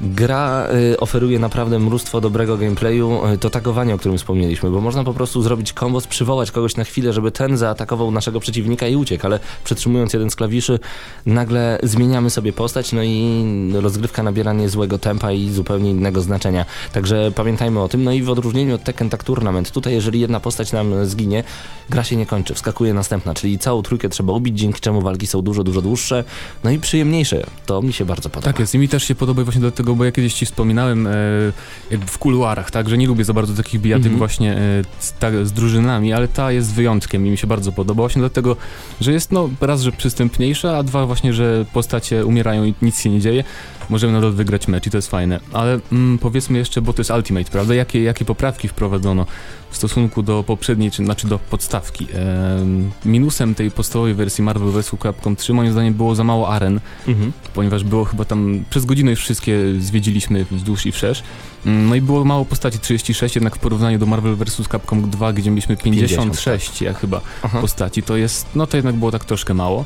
Gra 0.00 0.68
y, 0.92 1.00
oferuje 1.00 1.38
naprawdę 1.38 1.78
mnóstwo 1.78 2.20
dobrego 2.20 2.56
gameplayu, 2.56 3.26
y, 3.34 3.38
to 3.38 3.50
tagowanie, 3.50 3.94
o 3.94 3.98
którym 3.98 4.18
wspomnieliśmy, 4.18 4.70
bo 4.70 4.80
można 4.80 5.04
po 5.04 5.14
prostu 5.14 5.42
zrobić 5.42 5.72
kombos, 5.72 6.06
przywołać 6.06 6.50
kogoś 6.50 6.76
na 6.76 6.84
chwilę, 6.84 7.12
żeby 7.12 7.30
ten 7.30 7.56
zaatakował 7.56 8.10
naszego 8.10 8.40
przeciwnika 8.40 8.88
i 8.88 8.96
uciekł, 8.96 9.26
ale 9.26 9.40
przytrzymując 9.64 10.12
jeden 10.12 10.30
z 10.30 10.36
klawiszy, 10.36 10.78
nagle 11.26 11.78
zmieniamy 11.82 12.30
sobie 12.30 12.52
postać, 12.52 12.92
no 12.92 13.02
i 13.02 13.44
rozgrywka 13.72 14.22
nabiera 14.22 14.52
niezłego 14.52 14.98
tempa 14.98 15.32
i 15.32 15.50
zupełnie 15.50 15.90
innego 15.90 16.20
znaczenia. 16.20 16.64
Także 16.92 17.32
pamiętajmy 17.34 17.80
o 17.80 17.88
tym, 17.88 18.04
no 18.04 18.12
i 18.12 18.22
w 18.22 18.30
odróżnieniu 18.30 18.74
od 18.74 18.84
Tekken 18.84 19.10
Tag 19.10 19.24
Tournament, 19.24 19.70
tutaj 19.70 19.92
jeżeli 19.92 20.20
jedna 20.20 20.40
postać 20.40 20.72
nam 20.72 21.06
zginie, 21.06 21.44
gra 21.90 22.04
się 22.04 22.16
nie 22.16 22.26
kończy, 22.26 22.54
wskakuje 22.54 22.94
następna, 22.94 23.34
czyli 23.34 23.58
całą 23.58 23.82
trójkę 23.82 24.08
trzeba 24.08 24.32
ubić, 24.32 24.58
dzięki 24.58 24.80
czemu 24.80 25.00
walki 25.00 25.26
są 25.26 25.42
dużo, 25.42 25.64
dużo 25.64 25.82
dłuższe, 25.82 26.24
no 26.64 26.70
i 26.70 26.78
przyjemniejsze. 26.78 27.46
To 27.66 27.82
mi 27.82 27.92
się 27.92 28.04
bardzo 28.04 28.28
podoba. 28.28 28.52
Tak 28.52 28.60
jest 28.60 28.74
i 28.74 28.78
mi 28.78 28.88
też 28.88 29.04
się 29.04 29.14
podoba 29.14 29.44
właśnie 29.44 29.62
dlatego, 29.88 29.98
bo 29.98 30.04
ja 30.04 30.12
kiedyś 30.12 30.34
ci 30.34 30.46
wspominałem 30.46 31.06
e, 31.06 31.10
w 32.06 32.18
kuluarach, 32.18 32.70
tak, 32.70 32.88
że 32.88 32.98
nie 32.98 33.06
lubię 33.06 33.24
za 33.24 33.32
bardzo 33.32 33.54
takich 33.54 33.80
bijatyk 33.80 34.06
Mhm. 34.06 34.18
właśnie 34.18 34.52
e, 34.52 34.84
z, 34.98 35.12
tak, 35.12 35.46
z 35.46 35.52
drużynami, 35.52 36.12
ale 36.12 36.28
ta 36.28 36.52
jest 36.52 36.74
wyjątkiem 36.74 37.26
i 37.26 37.30
mi 37.30 37.38
się 37.38 37.46
bardzo 37.46 37.72
podoba 37.72 38.02
właśnie 38.02 38.20
dlatego, 38.20 38.56
że 39.00 39.12
jest 39.12 39.32
no 39.32 39.50
raz, 39.60 39.82
że 39.82 39.92
przystępniejsza, 39.92 40.76
a 40.76 40.82
dwa 40.82 41.06
właśnie, 41.06 41.32
że 41.32 41.64
postacie 41.72 42.26
umierają 42.26 42.64
i 42.64 42.74
nic 42.82 43.00
się 43.00 43.10
nie 43.10 43.20
dzieje. 43.20 43.44
Możemy 43.90 44.12
nadal 44.12 44.32
wygrać 44.32 44.68
mecz 44.68 44.86
i 44.86 44.90
to 44.90 44.98
jest 44.98 45.10
fajne. 45.10 45.40
Ale 45.52 45.80
mm, 45.92 46.18
powiedzmy 46.18 46.58
jeszcze, 46.58 46.82
bo 46.82 46.92
to 46.92 47.00
jest 47.00 47.10
Ultimate, 47.10 47.50
prawda? 47.50 47.74
Jakie, 47.74 48.02
jakie 48.02 48.24
poprawki 48.24 48.68
wprowadzono 48.68 49.26
w 49.70 49.76
stosunku 49.76 50.22
do 50.22 50.44
poprzedniej, 50.46 50.90
czy 50.90 51.04
znaczy 51.04 51.26
do 51.26 51.38
podstawki? 51.38 52.06
Em, 52.14 52.90
minusem 53.04 53.54
tej 53.54 53.70
podstawowej 53.70 54.14
wersji 54.14 54.44
Marvel 54.44 54.70
vs. 54.70 54.90
Capcom 55.02 55.36
3 55.36 55.52
moim 55.54 55.72
zdaniem 55.72 55.94
było 55.94 56.14
za 56.14 56.24
mało 56.24 56.48
aren, 56.48 56.80
Mhm. 57.08 57.32
ponieważ 57.54 57.84
było 57.84 58.04
chyba 58.04 58.24
tam 58.24 58.64
przez 58.70 58.84
godzinę 58.84 59.10
już 59.10 59.20
wszystkie 59.20 59.58
zwiedziliśmy 59.78 60.46
wzdłuż 60.50 60.86
i 60.86 60.92
wszerz. 60.92 61.22
Mm, 61.66 61.88
No 61.88 61.94
i 61.94 62.00
było 62.00 62.24
mało 62.24 62.44
postaci 62.44 62.78
36, 62.78 63.34
jednak 63.34 63.56
w 63.56 63.58
porównaniu 63.58 63.98
do 63.98 64.06
Marvel 64.06 64.36
vs. 64.36 64.68
Capcom 64.72 65.10
2, 65.10 65.32
gdzie 65.32 65.50
mieliśmy 65.50 65.76
56 65.76 66.82
jak 66.82 66.98
chyba 66.98 67.20
Aha. 67.42 67.60
postaci, 67.60 68.02
to 68.02 68.16
jest, 68.16 68.46
no 68.54 68.66
to 68.66 68.76
jednak 68.76 68.94
było 68.96 69.10
tak 69.10 69.24
troszkę 69.24 69.54
mało. 69.54 69.84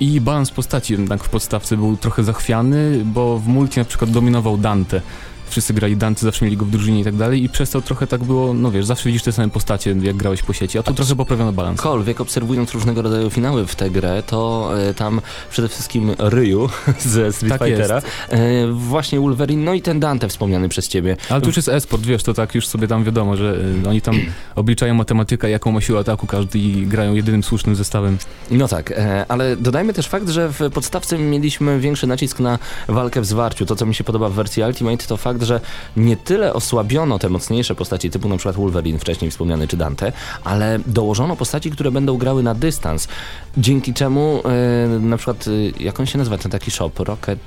I 0.00 0.20
balans 0.20 0.50
postaci 0.50 0.92
jednak 0.92 1.24
w 1.24 1.28
podstawce 1.28 1.76
był 1.76 1.96
trochę 1.96 2.24
zachwiany, 2.24 3.02
bo 3.04 3.38
w 3.38 3.48
multi 3.48 3.78
na 3.78 3.84
przykład 3.84 4.10
dominował 4.10 4.56
Dante. 4.56 5.02
Wszyscy 5.50 5.74
grali 5.74 5.96
Dante, 5.96 6.20
zawsze 6.20 6.44
mieli 6.44 6.56
go 6.56 6.64
w 6.64 6.70
drużynie 6.70 7.00
i 7.00 7.04
tak 7.04 7.16
dalej 7.16 7.44
i 7.44 7.48
przez 7.48 7.70
to 7.70 7.80
trochę 7.80 8.06
tak 8.06 8.24
było, 8.24 8.54
no 8.54 8.70
wiesz, 8.70 8.86
zawsze 8.86 9.08
widzisz 9.08 9.22
te 9.22 9.32
same 9.32 9.50
postacie, 9.50 9.96
jak 10.02 10.16
grałeś 10.16 10.42
po 10.42 10.52
sieci, 10.52 10.78
a 10.78 10.82
tu 10.82 10.94
trochę 10.94 11.16
poprawiono 11.16 11.52
balans. 11.52 11.80
Kolwiek 11.80 12.20
obserwując 12.20 12.72
różnego 12.72 13.02
rodzaju 13.02 13.30
finały 13.30 13.66
w 13.66 13.74
tę 13.74 13.90
grę, 13.90 14.22
to 14.26 14.70
e, 14.78 14.94
tam 14.94 15.20
przede 15.50 15.68
wszystkim 15.68 16.14
Ryu 16.18 16.68
ze 16.98 17.32
Street 17.32 17.58
Tak 17.58 17.68
Fightera, 17.68 18.02
e, 18.28 18.66
właśnie 18.72 19.20
Wolverine, 19.20 19.64
no 19.64 19.74
i 19.74 19.82
ten 19.82 20.00
Dante 20.00 20.28
wspomniany 20.28 20.68
przez 20.68 20.88
ciebie. 20.88 21.16
Ale 21.28 21.40
tu 21.40 21.46
już 21.46 21.56
jest 21.56 21.68
esport, 21.68 22.02
wiesz, 22.02 22.22
to 22.22 22.34
tak 22.34 22.54
już 22.54 22.66
sobie 22.66 22.88
tam 22.88 23.04
wiadomo, 23.04 23.36
że 23.36 23.58
y, 23.84 23.88
oni 23.88 24.00
tam 24.00 24.14
obliczają 24.54 24.94
matematykę, 24.94 25.50
jaką 25.50 25.72
ma 25.72 25.80
siłę 25.80 26.00
ataku 26.00 26.26
każdy 26.26 26.58
i 26.58 26.86
grają 26.86 27.14
jedynym 27.14 27.42
słusznym 27.42 27.76
zestawem. 27.76 28.18
No 28.50 28.68
tak, 28.68 28.90
e, 28.90 29.24
ale 29.28 29.56
dodajmy 29.56 29.92
też 29.92 30.08
fakt, 30.08 30.28
że 30.28 30.48
w 30.48 30.70
podstawce 30.70 31.18
mieliśmy 31.18 31.80
większy 31.80 32.06
nacisk 32.06 32.40
na 32.40 32.58
walkę 32.88 33.20
w 33.20 33.26
zwarciu. 33.26 33.66
To, 33.66 33.76
co 33.76 33.86
mi 33.86 33.94
się 33.94 34.04
podoba 34.04 34.28
w 34.28 34.32
wersji 34.32 34.62
Ultimate, 34.62 35.06
to 35.06 35.16
fakt, 35.16 35.39
że 35.42 35.60
nie 35.96 36.16
tyle 36.16 36.54
osłabiono 36.54 37.18
te 37.18 37.28
mocniejsze 37.28 37.74
postaci, 37.74 38.10
typu 38.10 38.28
na 38.28 38.36
przykład 38.36 38.56
Wolverine, 38.56 38.98
wcześniej 38.98 39.30
wspomniany, 39.30 39.68
czy 39.68 39.76
Dante, 39.76 40.12
ale 40.44 40.78
dołożono 40.86 41.36
postaci, 41.36 41.70
które 41.70 41.90
będą 41.90 42.16
grały 42.18 42.42
na 42.42 42.54
dystans. 42.54 43.08
Dzięki 43.56 43.94
czemu 43.94 44.42
e, 44.44 44.98
na 45.00 45.16
przykład, 45.16 45.44
e, 45.78 45.82
jak 45.84 46.00
on 46.00 46.06
się 46.06 46.18
nazywa, 46.18 46.38
ten 46.38 46.50
taki 46.50 46.70
shop, 46.70 46.90
Rocket... 46.98 47.38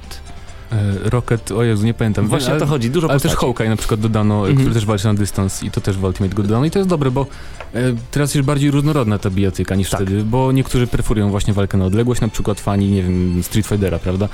E, 0.72 1.10
Rocket, 1.10 1.52
o 1.52 1.64
Jezu, 1.64 1.86
nie 1.86 1.94
pamiętam. 1.94 2.28
Właśnie 2.28 2.50
ale, 2.50 2.58
o 2.58 2.60
to 2.60 2.66
chodzi, 2.68 2.90
dużo 2.90 3.10
Ale 3.10 3.20
też 3.20 3.32
postaci. 3.32 3.46
Hawkeye 3.46 3.70
na 3.70 3.76
przykład 3.76 4.00
dodano, 4.00 4.36
Mhm. 4.40 4.56
który 4.58 4.74
też 4.74 4.86
walczy 4.86 5.06
na 5.06 5.14
dystans 5.14 5.64
i 5.64 5.72
to 5.72 5.82
też 5.82 5.98
w 5.98 6.04
Ultimate 6.04 6.36
go 6.36 6.44
dodano 6.44 6.66
i 6.66 6.72
to 6.72 6.80
jest 6.80 6.90
dobre, 6.90 7.12
bo 7.12 7.22
e, 7.74 7.80
teraz 8.12 8.36
jest 8.36 8.46
bardziej 8.48 8.72
różnorodna 8.72 9.20
ta 9.20 9.30
bijatyka 9.30 9.76
niż 9.76 9.90
Tak. 9.90 10.02
wtedy, 10.02 10.24
bo 10.24 10.52
niektórzy 10.52 10.88
preferują 10.88 11.30
właśnie 11.30 11.54
walkę 11.54 11.78
na 11.78 11.86
odległość, 11.86 12.22
na 12.22 12.28
przykład 12.28 12.60
fani, 12.60 12.88
nie 12.92 13.04
wiem, 13.04 13.44
Street 13.44 13.68
Fightera, 13.68 14.00
prawda? 14.00 14.28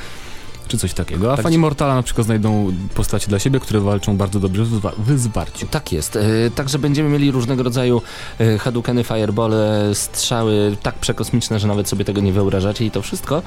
Czy 0.69 0.77
coś 0.77 0.93
takiego. 0.93 1.33
A 1.33 1.35
Tak. 1.35 1.43
fani 1.43 1.57
Mortala 1.57 1.95
na 1.95 2.03
przykład 2.03 2.25
znajdą 2.25 2.71
postacie 2.95 3.27
dla 3.27 3.39
siebie, 3.39 3.59
które 3.59 3.79
walczą 3.79 4.17
bardzo 4.17 4.39
dobrze 4.39 4.63
w 4.65 4.79
w 4.97 5.19
zwarciu. 5.19 5.67
Tak 5.71 5.91
jest. 5.91 6.15
E, 6.15 6.21
Także 6.55 6.79
będziemy 6.79 7.09
mieli 7.09 7.31
różnego 7.31 7.63
rodzaju 7.63 8.01
e, 8.39 8.57
hadukeny, 8.57 9.03
firebole, 9.03 9.89
strzały 9.93 10.77
tak 10.83 10.95
przekosmiczne, 10.95 11.59
że 11.59 11.67
nawet 11.67 11.87
sobie 11.89 12.05
tego 12.05 12.21
nie 12.21 12.33
wyobrażacie 12.33 12.85
i 12.85 12.91
to 12.91 13.01
wszystko 13.01 13.41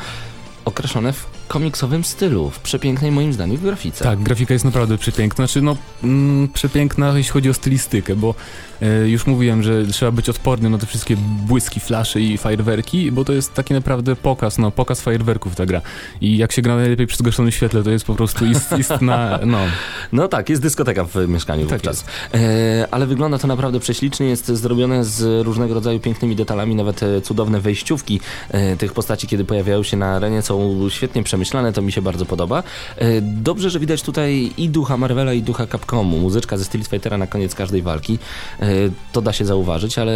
określone 0.64 1.12
w 1.12 1.26
komiksowym 1.48 2.04
stylu, 2.04 2.50
w 2.50 2.58
przepięknej 2.58 3.10
moim 3.10 3.32
zdaniem 3.32 3.56
grafice. 3.56 4.04
Tak, 4.04 4.18
grafika 4.22 4.54
jest 4.54 4.64
naprawdę 4.64 4.98
przepiękna. 4.98 5.46
Znaczy, 5.46 5.62
no, 5.62 5.76
mm, 6.04 6.48
przepiękna, 6.48 7.18
jeśli 7.18 7.32
chodzi 7.32 7.50
o 7.50 7.54
stylistykę, 7.54 8.16
bo 8.16 8.34
e, 8.82 9.08
już 9.08 9.26
mówiłem, 9.26 9.62
że 9.62 9.86
trzeba 9.86 10.12
być 10.12 10.28
odpornym 10.28 10.72
na 10.72 10.78
te 10.78 10.86
wszystkie 10.86 11.16
błyski, 11.46 11.80
flasze 11.80 12.20
i 12.20 12.38
fajerwerki, 12.38 13.12
bo 13.12 13.24
to 13.24 13.32
jest 13.32 13.54
taki 13.54 13.74
naprawdę 13.74 14.16
pokaz, 14.16 14.58
no, 14.58 14.70
pokaz 14.70 15.00
fajerwerków 15.00 15.56
ta 15.56 15.66
gra. 15.66 15.80
I 16.20 16.36
jak 16.36 16.52
się 16.52 16.62
gra 16.62 16.76
najlepiej 16.76 17.06
przy 17.06 17.16
zgaszonym 17.16 17.52
świetle, 17.52 17.82
to 17.82 17.90
jest 17.90 18.04
po 18.04 18.14
prostu 18.14 18.46
ist, 18.46 18.72
istna, 18.78 19.38
no, 19.46 19.58
No 20.12 20.28
tak, 20.28 20.48
jest 20.48 20.62
dyskoteka 20.62 21.04
w 21.04 21.28
mieszkaniu 21.28 21.66
Tak 21.66 21.72
wówczas. 21.72 22.04
E, 22.34 22.86
ale 22.90 23.06
wygląda 23.06 23.38
to 23.38 23.46
naprawdę 23.46 23.80
prześlicznie, 23.80 24.26
jest 24.26 24.46
zrobione 24.46 25.04
z 25.04 25.46
różnego 25.46 25.74
rodzaju 25.74 26.00
pięknymi 26.00 26.36
detalami, 26.36 26.74
nawet 26.74 27.02
e, 27.02 27.20
cudowne 27.20 27.60
wejściówki 27.60 28.20
e, 28.50 28.76
tych 28.76 28.92
postaci, 28.92 29.26
kiedy 29.26 29.44
pojawiają 29.44 29.82
się 29.82 29.96
na 29.96 30.06
arenie, 30.16 30.42
są 30.52 30.88
świetnie 30.88 31.22
przemyślane, 31.22 31.72
to 31.72 31.82
mi 31.82 31.92
się 31.92 32.02
bardzo 32.02 32.26
podoba. 32.26 32.62
E, 32.96 33.20
dobrze, 33.20 33.70
że 33.70 33.80
widać 33.80 34.02
tutaj 34.02 34.52
i 34.56 34.68
ducha 34.68 34.96
Marvela, 34.96 35.32
i 35.32 35.42
ducha 35.42 35.66
Capcomu. 35.66 36.18
Muzyczka 36.18 36.58
ze 36.58 36.64
Street 36.64 36.88
Fightera 36.88 37.18
na 37.18 37.26
koniec 37.26 37.54
każdej 37.54 37.82
walki, 37.82 38.18
e, 38.60 38.66
to 39.12 39.22
da 39.22 39.32
się 39.32 39.44
zauważyć, 39.44 39.98
ale 39.98 40.14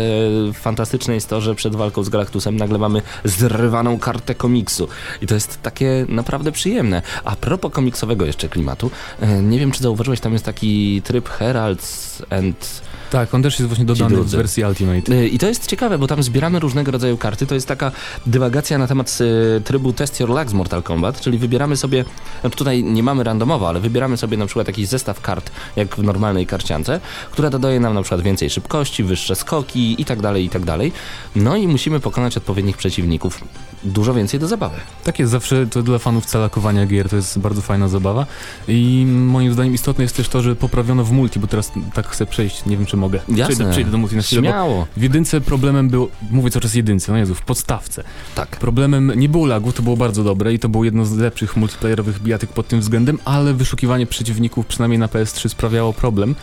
fantastyczne 0.55 1.14
jest 1.14 1.28
to, 1.28 1.41
że 1.41 1.55
przed 1.55 1.76
walką 1.76 2.03
z 2.03 2.09
Galactusem 2.09 2.57
nagle 2.57 2.78
mamy 2.78 3.03
zrywaną 3.24 3.99
kartę 3.99 4.34
komiksu 4.34 4.89
i 5.22 5.26
to 5.26 5.34
jest 5.34 5.62
takie 5.62 6.07
naprawdę 6.09 6.53
przyjemne. 6.53 7.03
A 7.24 7.37
propos 7.37 7.72
komiksowego 7.72 8.26
jeszcze 8.26 8.49
klimatu, 8.49 8.91
e, 9.20 9.43
nie 9.43 9.59
wiem 9.59 9.72
czy 9.72 9.82
zauważyłeś, 9.82 10.20
tam 10.20 10.32
jest 10.32 10.45
taki 10.45 11.03
tryb 11.03 11.28
Heralds 11.28 12.22
and 12.30 12.82
tak, 13.16 13.34
on 13.34 13.42
też 13.42 13.58
jest 13.58 13.68
właśnie 13.68 13.84
dodany 13.84 14.16
w 14.16 14.30
wersji 14.30 14.64
Ultimate. 14.64 15.12
Y, 15.12 15.28
I 15.28 15.38
to 15.38 15.46
jest 15.46 15.66
ciekawe, 15.66 15.98
bo 15.98 16.06
tam 16.06 16.22
zbieramy 16.22 16.60
różnego 16.60 16.90
rodzaju 16.92 17.16
karty. 17.16 17.46
To 17.46 17.54
jest 17.54 17.68
taka 17.68 17.92
dywagacja 18.26 18.78
na 18.78 18.86
temat 18.86 19.18
y, 19.20 19.60
trybu 19.60 19.92
Test 19.92 20.20
Your 20.20 20.30
Luck 20.30 20.50
z 20.50 20.52
Mortal 20.52 20.82
Kombat, 20.82 21.20
czyli 21.20 21.38
wybieramy 21.38 21.76
sobie, 21.76 22.04
no 22.44 22.50
tutaj 22.50 22.84
nie 22.84 23.02
mamy 23.02 23.24
randomowo, 23.24 23.68
ale 23.68 23.80
wybieramy 23.80 24.16
sobie 24.16 24.36
na 24.36 24.46
przykład 24.46 24.66
jakiś 24.66 24.88
zestaw 24.88 25.20
kart, 25.20 25.50
jak 25.76 25.96
w 25.96 26.02
normalnej 26.02 26.46
karciance, 26.46 27.00
która 27.30 27.50
dodaje 27.50 27.80
nam 27.80 27.94
na 27.94 28.02
przykład 28.02 28.20
więcej 28.20 28.50
szybkości, 28.50 29.04
wyższe 29.04 29.36
skoki 29.36 30.02
i 30.02 30.04
tak 30.04 30.20
dalej, 30.20 30.44
i 30.44 30.48
tak 30.48 30.64
dalej. 30.64 30.92
No 31.36 31.56
i 31.56 31.68
musimy 31.68 32.00
pokonać 32.00 32.36
odpowiednich 32.36 32.76
przeciwników. 32.76 33.44
Dużo 33.84 34.14
więcej 34.14 34.40
do 34.40 34.48
zabawy. 34.48 34.76
Tak 35.04 35.18
jest, 35.18 35.32
zawsze 35.32 35.66
to 35.66 35.82
dla 35.82 35.98
fanów 35.98 36.26
calakowania 36.26 36.86
gier 36.86 37.08
to 37.08 37.16
jest 37.16 37.38
bardzo 37.38 37.62
fajna 37.62 37.88
zabawa 37.88 38.26
i 38.68 39.06
moim 39.08 39.52
zdaniem 39.52 39.74
istotne 39.74 40.04
jest 40.04 40.16
też 40.16 40.28
to, 40.28 40.42
że 40.42 40.56
poprawiono 40.56 41.04
w 41.04 41.12
multi, 41.12 41.40
bo 41.40 41.46
teraz 41.46 41.72
tak 41.94 42.08
chcę 42.08 42.26
przejść, 42.26 42.66
nie 42.66 42.76
wiem 42.76 42.86
czy 42.86 42.96
mogę. 42.96 43.05
Jasne. 43.14 43.44
Przejdę, 43.54 43.70
przejdę 43.72 43.90
do 43.90 43.98
multi 43.98 44.16
na 44.16 44.22
chwilę, 44.22 44.42
bo 44.42 44.48
Śmiało. 44.48 44.86
w 44.96 45.02
jedynce 45.02 45.40
problemem 45.40 45.88
był, 45.88 46.09
mówię 46.30 46.50
cały 46.50 46.61
czas 46.62 46.74
jedynce, 46.74 47.12
no 47.12 47.18
Jezu, 47.18 47.34
w 47.34 47.42
podstawce. 47.42 48.04
Tak. 48.34 48.48
Problemem 48.48 49.12
nie 49.16 49.28
było 49.28 49.46
lagów, 49.46 49.74
to 49.74 49.82
było 49.82 49.96
bardzo 49.96 50.24
dobre 50.24 50.54
i 50.54 50.59
to 50.59 50.68
było 50.68 50.84
jedno 50.84 51.04
z 51.04 51.16
lepszych 51.16 51.57
multiplayerowych 51.57 52.22
bijatyk 52.22 52.50
pod 52.52 52.68
tym 52.68 52.80
względem, 52.80 53.18
ale 53.24 53.54
wyszukiwanie 53.54 54.07
przeciwników 54.07 54.66
przynajmniej 54.66 54.98
na 54.98 55.07
PS3 55.07 55.48
sprawiało 55.48 55.92
problem, 55.92 56.34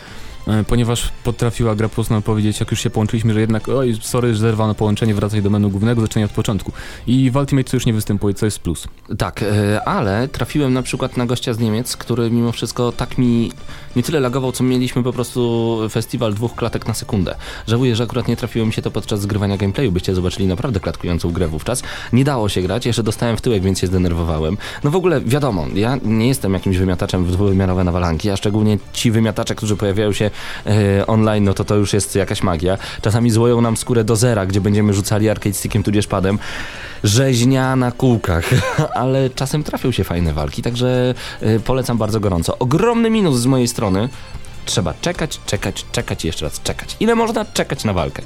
ponieważ 0.68 1.12
potrafiła 1.24 1.74
gra 1.74 1.88
po 1.88 1.94
prostu 1.94 2.14
nam 2.14 2.22
powiedzieć, 2.22 2.60
jak 2.60 2.70
już 2.70 2.80
się 2.80 2.90
połączyliśmy, 2.90 3.34
że 3.34 3.40
jednak 3.40 3.68
oj, 3.68 3.98
sorry, 4.00 4.34
zerwano 4.34 4.74
połączenie, 4.74 5.14
wracaj 5.14 5.42
do 5.42 5.50
menu 5.50 5.70
głównego, 5.70 6.00
zaczynaj 6.00 6.24
od 6.24 6.30
początku. 6.30 6.72
I 7.06 7.30
w 7.30 7.36
Ultimate 7.36 7.70
to 7.70 7.76
już 7.76 7.86
nie 7.86 7.92
występuje, 7.92 8.34
co 8.34 8.46
jest 8.46 8.58
plus. 8.58 8.88
Tak, 9.18 9.42
e, 9.42 9.88
ale 9.88 10.28
trafiłem 10.28 10.72
na 10.72 10.82
przykład 10.82 11.16
na 11.16 11.26
gościa 11.26 11.54
z 11.54 11.58
Niemiec, 11.58 11.96
który 11.96 12.30
mimo 12.30 12.52
wszystko 12.52 12.92
tak 12.92 13.18
mi 13.18 13.52
nie 13.96 14.02
tyle 14.02 14.20
lagował, 14.20 14.52
co 14.52 14.64
mieliśmy 14.64 15.02
po 15.02 15.12
prostu 15.12 15.78
festiwal 15.90 16.34
dwóch 16.34 16.54
klatek 16.54 16.86
na 16.86 16.94
sekundę. 16.94 17.34
Żałuję, 17.66 17.96
że 17.96 18.04
akurat 18.04 18.28
nie 18.28 18.36
trafiło 18.36 18.66
mi 18.66 18.72
się 18.72 18.82
to 18.82 18.90
podczas 18.90 19.20
zgrywania 19.20 19.56
gameplayu, 19.56 19.92
byście 19.92 20.14
zobaczyli 20.14 20.46
naprawdę 20.46 20.80
klatkującą 20.80 21.32
grę 21.32 21.48
wówczas. 21.48 21.82
Nie 22.12 22.24
dało 22.24 22.48
się 22.48 22.62
grać, 22.62 22.86
jeszcze 22.86 23.02
dostałem 23.02 23.36
w 23.36 23.40
tyłek, 23.40 23.62
więc 23.62 23.78
się 23.78 23.86
zdenerwowałem. 23.86 24.56
No 24.84 24.90
w 24.90 24.96
ogóle 24.96 25.20
wiadomo, 25.20 25.66
ja 25.74 25.98
nie 26.04 26.28
jestem 26.28 26.54
jakimś 26.54 26.76
wymiataczem 26.76 27.24
w 27.24 27.32
dwuwymiarowe 27.32 27.84
nawalanki, 27.84 28.30
a 28.30 28.36
szczególnie 28.36 28.78
ci 28.92 29.10
wymiatacze, 29.10 29.54
którzy 29.54 29.76
pojawiają 29.76 30.12
się 30.12 30.24
e, 30.24 30.30
online, 31.06 31.44
no 31.44 31.54
to 31.54 31.64
to 31.64 31.74
już 31.74 31.92
jest 31.92 32.14
jakaś 32.14 32.42
magia. 32.42 32.78
Czasami 33.02 33.30
złoją 33.30 33.60
nam 33.60 33.76
skórę 33.76 34.04
do 34.04 34.16
zera, 34.16 34.46
gdzie 34.46 34.60
będziemy 34.60 34.94
rzucali 34.94 35.28
arcade 35.28 35.54
stickiem 35.54 35.82
tudzież 35.82 36.06
padem. 36.06 36.38
Rzeźnia 37.04 37.76
na 37.76 37.92
kółkach, 37.92 38.50
ale 38.94 39.30
czasem 39.30 39.62
trafią 39.62 39.92
się 39.92 40.04
fajne 40.04 40.32
walki, 40.32 40.62
także 40.62 41.14
e, 41.40 41.60
polecam 41.60 41.98
bardzo 41.98 42.20
gorąco. 42.20 42.58
Ogromny 42.58 43.10
minus 43.10 43.36
z 43.36 43.46
mojej 43.46 43.68
strony. 43.68 44.08
Trzeba 44.66 44.94
czekać, 45.00 45.40
czekać, 45.46 45.86
czekać 45.92 46.24
i 46.24 46.26
jeszcze 46.26 46.44
raz 46.44 46.62
czekać. 46.62 46.96
Ile 47.00 47.14
można 47.14 47.44
czekać 47.44 47.84
na 47.84 47.92
walkę? 47.92 48.22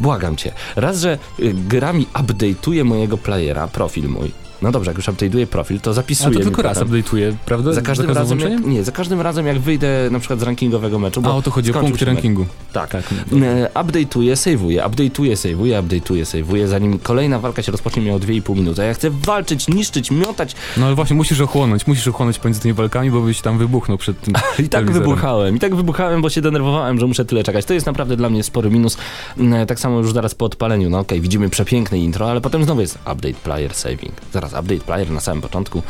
Błagam 0.00 0.36
cię. 0.36 0.52
Raz, 0.76 1.00
że 1.00 1.18
y, 1.40 1.54
gra 1.54 1.92
mi 1.92 2.06
update'uje 2.06 2.84
mojego 2.84 3.18
playera, 3.18 3.68
profil 3.68 4.08
mój. 4.08 4.49
No 4.62 4.72
dobrze, 4.72 4.90
jak 4.90 4.96
już 4.96 5.06
update'uje 5.08 5.46
profil, 5.46 5.80
to 5.80 5.94
zapisuję. 5.94 6.32
to 6.32 6.38
mi 6.38 6.44
tylko 6.44 6.62
raz 6.62 6.78
potem. 6.78 6.92
update'uje, 6.92 7.32
prawda? 7.46 7.72
Za 7.72 7.82
każdym, 7.82 8.10
razem 8.10 8.40
jak, 8.40 8.66
nie, 8.66 8.84
za 8.84 8.92
każdym 8.92 9.20
razem 9.20 9.46
jak 9.46 9.58
wyjdę 9.58 10.08
na 10.10 10.18
przykład 10.18 10.40
z 10.40 10.42
rankingowego 10.42 10.98
meczu, 10.98 11.22
A 11.24 11.36
o 11.36 11.42
to 11.42 11.50
chodzi 11.50 11.70
o 11.70 11.80
punkty 11.80 12.04
rankingu. 12.04 12.46
Tak. 12.72 12.90
Tak. 12.90 13.04
E, 13.42 13.70
Update'uję, 13.74 14.32
save'uję, 14.32 14.88
update'uję, 14.88 15.32
save'uję, 15.32 15.82
update'uję, 15.82 16.22
save'uję, 16.22 16.66
zanim 16.66 16.98
kolejna 16.98 17.38
walka 17.38 17.62
się 17.62 17.72
rozpocznie 17.72 18.02
miało 18.02 18.18
2,5 18.18 18.56
minuty. 18.56 18.82
A 18.82 18.84
ja 18.84 18.94
chcę 18.94 19.10
walczyć, 19.10 19.68
niszczyć, 19.68 20.10
miotać 20.10 20.54
No 20.76 20.86
ale 20.86 20.94
właśnie 20.94 21.16
musisz 21.16 21.40
ochłonąć, 21.40 21.86
musisz 21.86 22.08
ochłonąć 22.08 22.38
pomiędzy 22.38 22.60
tymi 22.60 22.74
walkami, 22.74 23.10
bo 23.10 23.20
byś 23.20 23.40
tam 23.40 23.58
wybuchnął 23.58 23.98
przed 23.98 24.20
tym 24.20 24.34
I 24.64 24.68
tak 24.68 24.90
wybuchałem, 24.90 25.56
i 25.56 25.58
tak 25.58 25.74
wybuchałem, 25.74 26.22
bo 26.22 26.30
się 26.30 26.40
denerwowałem, 26.40 26.98
że 27.00 27.06
muszę 27.06 27.24
tyle 27.24 27.42
czekać. 27.42 27.64
To 27.64 27.74
jest 27.74 27.86
naprawdę 27.86 28.16
dla 28.16 28.30
mnie 28.30 28.42
spory 28.42 28.70
minus. 28.70 28.96
Mm, 29.38 29.66
Tak 29.66 29.80
samo 29.80 29.98
już 29.98 30.12
zaraz 30.12 30.34
po 30.34 30.44
odpaleniu, 30.44 30.90
no 30.90 30.98
okej, 30.98 31.20
widzimy 31.20 31.50
przepiękne 31.50 31.98
intro, 31.98 32.30
ale 32.30 32.40
potem 32.40 32.64
znowu 32.64 32.80
jest 32.80 32.94
update 32.94 33.34
player 33.44 33.74
saving. 33.74 34.12
Zaraz 34.32 34.49
update 34.54 34.80
player 34.80 35.10
na 35.10 35.20
samym 35.20 35.42
początku. 35.42 35.82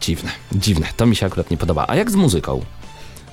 Dziwne, 0.00 0.30
dziwne, 0.52 0.86
to 0.96 1.06
mi 1.06 1.16
się 1.16 1.26
akurat 1.26 1.50
nie 1.50 1.56
podoba. 1.56 1.84
A 1.88 1.96
jak 1.96 2.10
z 2.10 2.14
muzyką? 2.14 2.64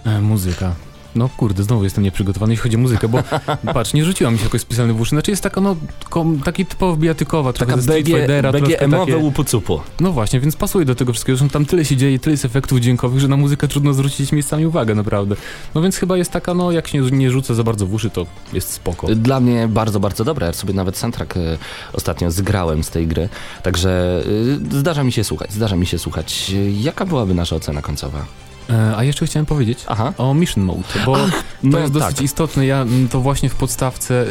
E, 0.05 0.21
muzyka. 0.21 0.75
No 1.17 1.29
kurde, 1.37 1.63
znowu 1.63 1.83
jestem 1.83 2.03
nieprzygotowany, 2.03 2.53
jeśli 2.53 2.63
chodzi 2.63 2.75
o 2.75 2.79
muzykę, 2.79 3.07
bo 3.07 3.23
patrz, 3.73 3.93
nie 3.93 4.05
rzuciła 4.05 4.31
mi 4.31 4.37
się 4.37 4.43
jakoś 4.43 4.61
specjalnie 4.61 4.93
w 4.93 5.01
uszy. 5.01 5.09
Znaczy 5.09 5.31
jest 5.31 5.43
taka, 5.43 5.61
no, 5.61 5.75
kom, 6.09 6.39
taki 6.39 6.65
typowo 6.65 6.97
bijatykowa, 6.97 7.53
trochę 7.53 7.71
Taka 7.71 7.83
Street 7.83 8.05
BG, 8.05 8.17
Fightera, 8.17 8.51
BG 8.51 8.59
troszkę 8.59 8.81
emowe 8.81 9.11
takie... 9.11 9.23
łupu-cupu. 9.23 9.79
No 9.99 10.11
właśnie, 10.11 10.39
więc 10.39 10.55
pasuje 10.55 10.85
do 10.85 10.95
tego 10.95 11.13
wszystkiego. 11.13 11.37
Zresztą 11.37 11.53
tam 11.53 11.65
tyle 11.65 11.85
się 11.85 11.97
dzieje, 11.97 12.19
tyle 12.19 12.31
jest 12.31 12.45
efektów 12.45 12.79
dźwiękowych, 12.79 13.19
że 13.19 13.27
na 13.27 13.37
muzykę 13.37 13.67
trudno 13.67 13.93
zwrócić 13.93 14.31
miejscami 14.31 14.65
uwagę, 14.65 14.95
naprawdę. 14.95 15.35
No 15.75 15.81
więc 15.81 15.97
chyba 15.97 16.17
jest 16.17 16.31
taka, 16.31 16.53
no, 16.53 16.71
jak 16.71 16.87
się 16.87 16.99
nie, 16.99 17.31
rzucę 17.31 17.55
za 17.55 17.63
bardzo 17.63 17.87
w 17.87 17.93
uszy, 17.93 18.09
to 18.09 18.25
jest 18.53 18.69
spoko. 18.69 19.07
Dla 19.15 19.39
mnie 19.39 19.67
bardzo, 19.67 19.99
bardzo 19.99 20.23
dobre. 20.23 20.47
Ja 20.47 20.53
sobie 20.53 20.73
nawet 20.73 20.97
soundtrack 20.97 21.37
e, 21.37 21.57
ostatnio 21.93 22.31
zgrałem 22.31 22.83
z 22.83 22.89
tej 22.89 23.07
gry, 23.07 23.29
także 23.63 24.23
e, 24.73 24.79
zdarza 24.79 25.03
mi 25.03 25.11
się 25.11 25.23
słuchać, 25.23 25.53
zdarza 25.53 25.75
mi 25.75 25.85
się 25.85 25.99
słuchać. 25.99 26.51
E, 26.55 26.71
Jaka 26.71 27.05
byłaby 27.05 27.33
nasza 27.33 27.55
ocena 27.55 27.81
końcowa? 27.81 28.46
E, 28.69 28.97
a 28.97 29.03
jeszcze 29.03 29.25
chciałem 29.25 29.45
powiedzieć 29.45 29.83
Aha. 29.87 30.13
o 30.17 30.33
Mission 30.33 30.63
Mode, 30.63 30.83
bo 31.05 31.15
to 31.15 31.27
no 31.63 31.79
jest 31.79 31.93
dosyć 31.93 32.15
tak. 32.15 32.25
istotne. 32.25 32.65
Ja 32.65 32.81
mm, 32.81 33.07
to 33.07 33.21
właśnie 33.21 33.49
w 33.49 33.55
podstawce 33.55 34.25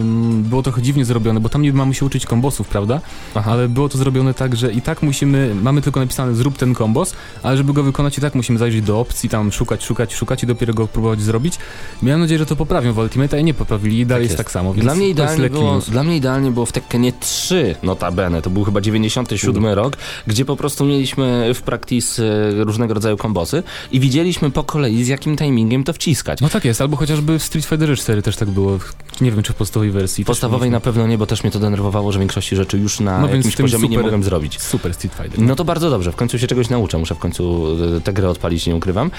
ym, 0.00 0.42
było 0.42 0.62
trochę 0.62 0.82
dziwnie 0.82 1.04
zrobione, 1.04 1.40
bo 1.40 1.48
tam 1.48 1.62
niby 1.62 1.78
mamy 1.78 1.94
się 1.94 2.06
uczyć 2.06 2.26
kombosów, 2.26 2.68
prawda? 2.68 3.00
Aha. 3.34 3.52
Ale 3.52 3.68
było 3.68 3.88
to 3.88 3.98
zrobione 3.98 4.34
tak, 4.34 4.56
że 4.56 4.72
i 4.72 4.82
tak 4.82 5.02
musimy, 5.02 5.54
mamy 5.54 5.82
tylko 5.82 6.00
napisane 6.00 6.34
zrób 6.34 6.58
ten 6.58 6.74
kombos, 6.74 7.14
ale 7.42 7.56
żeby 7.56 7.72
go 7.72 7.82
wykonać 7.82 8.18
i 8.18 8.20
tak 8.20 8.34
musimy 8.34 8.58
zajrzeć 8.58 8.82
do 8.82 9.00
opcji, 9.00 9.28
tam 9.28 9.52
szukać, 9.52 9.84
szukać, 9.84 10.14
szukać 10.14 10.42
i 10.42 10.46
dopiero 10.46 10.74
go 10.74 10.88
próbować 10.88 11.20
zrobić. 11.20 11.58
Miałem 12.02 12.20
nadzieję, 12.20 12.38
że 12.38 12.46
to 12.46 12.56
poprawią 12.56 12.92
w 12.92 12.98
Ultimate, 12.98 13.36
a 13.36 13.40
nie 13.40 13.54
poprawili 13.54 13.98
i 13.98 14.06
dalej 14.06 14.22
jest. 14.22 14.32
jest. 14.32 14.38
tak 14.38 14.50
samo, 14.50 14.74
więc 14.74 14.84
Dla 14.84 14.94
mnie, 14.94 15.08
idealnie 15.08 15.50
było, 15.50 15.78
dla 15.78 16.04
mnie 16.04 16.16
idealnie 16.16 16.50
było 16.50 16.66
w 16.66 16.72
Tekkenie 16.72 17.12
3, 17.20 17.74
notabene, 17.82 18.42
to 18.42 18.50
był 18.50 18.64
chyba 18.64 18.80
97 18.80 19.66
rok, 19.66 19.96
gdzie 20.26 20.44
po 20.44 20.56
prostu 20.56 20.84
mieliśmy 20.84 21.54
w 21.54 21.62
practice 21.62 22.22
e, 22.22 22.64
różnego 22.64 22.94
rodzaju 22.94 23.16
kombosy 23.16 23.62
i 23.92 24.00
widzieliśmy 24.00 24.50
po 24.50 24.64
kolei 24.64 25.04
z 25.04 25.08
jakim 25.08 25.36
timingiem 25.36 25.84
to 25.84 25.92
wciskać. 25.92 26.40
No 26.40 26.48
tak 26.48 26.64
jest, 26.64 26.80
albo 26.80 26.96
chociażby 26.96 27.38
w 27.38 27.42
Street 27.42 27.66
Fighter 27.66 27.96
4 27.96 28.22
też 28.22 28.36
tak 28.36 28.50
było. 28.50 28.78
Nie 29.20 29.30
wiem, 29.32 29.42
czy 29.42 29.52
w 29.52 29.56
podstawowej 29.56 29.90
wersji. 29.90 30.24
Podstawowej 30.24 30.70
na 30.70 30.80
pewno 30.80 31.06
nie, 31.06 31.18
bo 31.18 31.26
też 31.26 31.42
mnie 31.42 31.50
to 31.50 31.58
denerwowało, 31.58 32.12
że 32.12 32.18
większości 32.18 32.56
rzeczy 32.56 32.78
już 32.78 33.00
na 33.00 33.20
No 33.20 33.28
jakimś 33.28 33.56
poziomie 33.56 33.82
nie 33.82 33.88
super- 33.88 34.04
mogłem 34.04 34.22
zrobić. 34.22 34.60
Super 34.60 34.94
Street 34.94 35.14
Fighter. 35.14 35.40
No 35.40 35.56
to 35.56 35.64
bardzo 35.64 35.90
dobrze, 35.90 36.12
w 36.12 36.16
końcu 36.16 36.38
się 36.38 36.46
czegoś 36.46 36.68
nauczę, 36.68 36.98
muszę 36.98 37.14
w 37.14 37.18
końcu 37.18 37.66
e, 37.96 38.00
tę 38.00 38.12
grę 38.12 38.28
odpalić, 38.30 38.66
nie 38.66 38.76
ukrywam. 38.76 39.10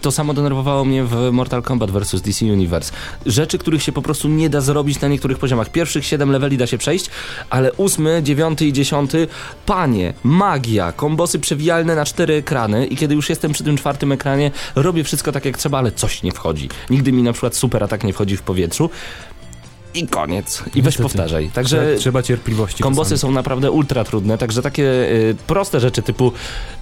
To 0.00 0.12
samo 0.12 0.34
denerwowało 0.34 0.84
mnie 0.84 1.04
w 1.04 1.28
Mortal 1.32 1.62
Kombat 1.62 1.90
vs 1.90 2.22
DC 2.22 2.44
Universe. 2.44 2.92
Rzeczy, 3.26 3.58
których 3.58 3.82
się 3.82 3.92
po 3.92 4.02
prostu 4.02 4.28
nie 4.28 4.50
da 4.50 4.60
zrobić 4.60 5.00
na 5.00 5.08
niektórych 5.08 5.38
poziomach. 5.38 5.70
Pierwszych 5.72 6.06
7 6.06 6.30
leveli 6.30 6.56
da 6.56 6.66
się 6.66 6.78
przejść, 6.78 7.10
ale 7.50 7.72
ósmy, 7.72 8.20
dziewiąty 8.22 8.66
i 8.66 8.72
dziesiąty, 8.72 9.28
panie, 9.66 10.14
magia, 10.24 10.92
kombosy 10.92 11.38
przewijalne 11.38 11.94
na 11.94 12.04
cztery 12.04 12.34
ekrany 12.34 12.86
i 12.86 12.96
kiedy 12.96 13.14
już 13.14 13.28
jestem 13.28 13.52
przy 13.52 13.64
tym 13.64 13.76
czwartym 13.76 14.12
ekranie, 14.12 14.50
robię 14.74 15.04
wszystko 15.04 15.32
tak 15.32 15.44
jak 15.44 15.58
trzeba, 15.58 15.78
ale 15.78 15.92
coś 15.92 16.22
nie 16.22 16.32
wchodzi. 16.32 16.68
Nigdy 16.90 17.12
mi 17.12 17.22
na 17.22 17.32
przykład 17.32 17.56
super 17.56 17.84
atak 17.84 18.04
nie 18.04 18.12
wchodzi 18.12 18.36
w 18.36 18.42
powietrzu. 18.42 18.90
I 19.94 20.06
koniec. 20.06 20.62
I 20.66 20.70
weź 20.70 20.84
Niestety. 20.84 21.02
powtarzaj. 21.02 21.50
Także 21.54 21.94
Trzeba, 21.98 22.22
cierpliwości. 22.22 22.82
Kombosy 22.82 23.10
czasami. 23.10 23.30
są 23.30 23.34
naprawdę 23.34 23.70
ultra 23.70 24.04
trudne, 24.04 24.38
także 24.38 24.62
takie 24.62 24.82
y, 24.84 25.36
proste 25.46 25.80
rzeczy 25.80 26.02
typu 26.02 26.32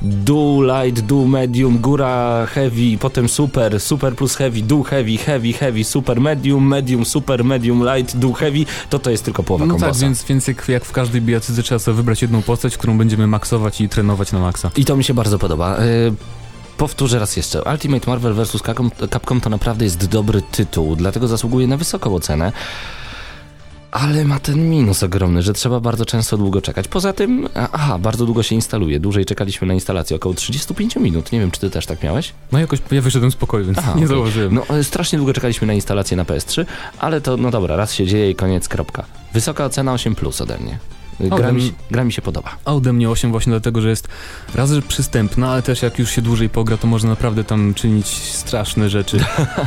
do 0.03 0.59
light, 0.63 1.01
do 1.07 1.25
medium, 1.25 1.79
góra 1.79 2.47
heavy, 2.47 2.99
potem 3.01 3.29
super, 3.29 3.81
super 3.81 4.15
plus 4.17 4.37
heavy, 4.37 4.63
do 4.63 4.83
heavy, 4.83 5.17
heavy, 5.19 5.53
heavy, 5.53 5.85
super 5.85 6.21
medium, 6.21 6.67
medium, 6.69 7.05
super 7.05 7.45
medium, 7.45 7.85
light, 7.95 8.17
do 8.17 8.33
heavy, 8.33 8.65
to 8.91 8.99
to 8.99 9.11
jest 9.11 9.25
tylko 9.25 9.43
połowa 9.43 9.67
No 9.67 9.73
kombosa. 9.75 9.93
tak, 9.93 10.01
więc, 10.01 10.25
więc 10.25 10.49
jak, 10.49 10.69
jak 10.69 10.85
w 10.85 10.93
każdej 10.93 11.21
bijatyce 11.23 11.63
trzeba 11.63 11.79
sobie 11.79 11.97
wybrać 11.97 12.23
jedną 12.23 12.43
postać, 12.43 12.77
którą 12.77 12.99
będziemy 12.99 13.27
maksować 13.27 13.81
i 13.81 13.89
trenować 13.89 14.33
na 14.33 14.39
maksa. 14.39 14.71
I 14.77 14.85
to 14.85 14.97
mi 14.97 15.05
się 15.05 15.15
bardzo 15.15 15.39
podoba. 15.39 15.79
Y, 15.83 16.13
Powtórzę 16.77 17.19
raz 17.19 17.37
jeszcze. 17.37 17.63
Ultimate 17.73 18.11
Marvel 18.11 18.35
vs. 18.35 18.63
Capcom, 18.67 18.91
Capcom 19.13 19.41
to 19.41 19.51
naprawdę 19.51 19.85
jest 19.85 20.07
dobry 20.07 20.43
tytuł, 20.43 20.97
dlatego 20.97 21.29
zasługuje 21.29 21.67
na 21.67 21.77
wysoką 21.77 22.15
ocenę. 22.15 22.53
Ale 23.91 24.24
ma 24.24 24.41
ten 24.41 24.70
minus 24.70 25.03
ogromny, 25.03 25.43
że 25.43 25.53
trzeba 25.53 25.80
bardzo 25.80 26.07
często 26.07 26.36
długo 26.36 26.62
czekać. 26.62 26.89
Poza 26.89 27.12
tym, 27.12 27.49
aha, 27.72 27.99
bardzo 27.99 28.26
długo 28.26 28.43
się 28.43 28.55
instaluje. 28.55 29.01
Dłużej 29.01 29.24
czekaliśmy 29.24 29.66
na 29.66 29.74
instalację, 29.74 30.16
około 30.16 30.34
35 30.34 30.97
minut. 30.97 31.32
Nie 31.32 31.41
wiem, 31.41 31.51
czy 31.51 31.61
ty 31.61 31.70
też 31.70 31.86
tak 31.86 32.03
miałeś? 32.03 32.32
No 32.53 32.59
jakoś 32.59 32.78
ja 32.91 33.03
wyszedłem 33.03 33.30
z 33.30 33.36
pokoju, 33.36 33.64
więc 33.66 33.78
Aha, 33.78 33.95
nie 33.97 34.07
założyłem. 34.07 34.55
No, 34.55 34.68
e, 34.68 34.84
strasznie 34.84 35.18
długo 35.18 35.32
czekaliśmy 35.32 35.66
na 35.66 35.74
instalację 35.74 36.16
na 36.16 36.24
PS3, 36.24 36.64
ale 36.99 37.20
to, 37.20 37.36
no 37.36 37.51
dobra, 37.51 37.76
raz 37.76 37.95
się 37.95 38.07
dzieje 38.07 38.30
i 38.30 38.34
koniec, 38.34 38.68
kropka. 38.68 39.05
Wysoka 39.32 39.64
ocena 39.64 39.93
8 39.93 40.14
plus 40.14 40.41
ode 40.41 40.59
mnie. 40.59 40.78
Gra 41.21 41.53
mi, 41.53 41.73
gra 41.91 42.05
mi 42.05 42.12
się 42.12 42.23
podoba. 42.23 42.57
A 42.64 42.75
ode 42.75 42.93
mnie 42.93 43.11
8 43.11 43.31
właśnie 43.31 43.51
dlatego, 43.51 43.81
że 43.81 43.89
jest 43.89 44.09
raz, 44.55 44.71
że 44.71 44.83
przystępna, 44.83 45.51
ale 45.51 45.62
też 45.62 45.83
jak 45.83 45.99
już 45.99 46.11
się 46.11 46.23
dłużej 46.23 46.49
pogra, 46.49 46.77
to 46.77 46.87
można 46.87 47.11
naprawdę 47.11 47.45
tam 47.45 47.75
czynić 47.75 48.07
straszne 48.09 48.89
rzeczy. 48.89 49.19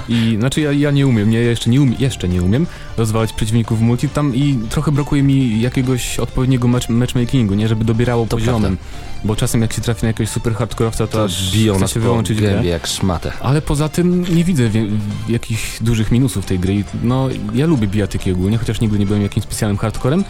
I 0.10 0.36
znaczy 0.40 0.62
ja, 0.62 0.72
ja 0.72 0.92
nie 0.92 1.08
umiem, 1.08 1.34
ja 1.34 1.40
jeszcze 1.40 1.70
nie, 1.70 1.82
umiem, 1.82 1.96
jeszcze 2.00 2.30
nie 2.30 2.42
umiem 2.42 2.68
rozwalać 2.98 3.34
przeciwników 3.34 3.80
w 3.80 3.82
multi 3.82 4.10
tam 4.10 4.36
i 4.36 4.60
trochę 4.70 4.92
brakuje 4.92 5.24
mi 5.24 5.62
jakiegoś 5.62 6.20
odpowiedniego 6.20 6.68
match, 6.68 6.90
matchmakingu, 6.90 7.54
nie, 7.54 7.68
żeby 7.68 7.86
dobierało 7.86 8.26
To 8.26 8.38
poziomem. 8.38 8.78
Bo 9.24 9.36
czasem 9.36 9.62
jak 9.62 9.74
się 9.74 9.82
trafi 9.82 10.02
na 10.02 10.08
jakiegoś 10.08 10.30
super 10.30 10.54
hardkorowca, 10.56 11.08
to, 11.08 11.14
To 11.14 11.24
aż 11.24 11.52
biją 11.52 11.78
chce 11.78 11.88
się 11.88 12.00
wyłączyć 12.00 12.42
gębie 12.42 12.70
jak 12.70 12.88
szmatę. 12.88 13.32
Ale 13.42 13.62
poza 13.62 13.90
tym 13.90 14.36
nie 14.36 14.44
widzę 14.44 14.70
wie, 14.70 14.88
jakichś 15.30 15.80
dużych 15.82 16.12
minusów 16.12 16.46
tej 16.46 16.60
gry. 16.60 16.84
No, 17.04 17.30
ja 17.54 17.66
lubię 17.66 17.88
bijatyki 17.88 18.32
ogólnie, 18.32 18.58
chociaż 18.58 18.82
nigdy 18.82 19.00
nie 19.00 19.06
byłem 19.06 19.22
jakimś 19.22 19.44
specjalnym 19.44 19.78
hardcorem. 19.78 20.24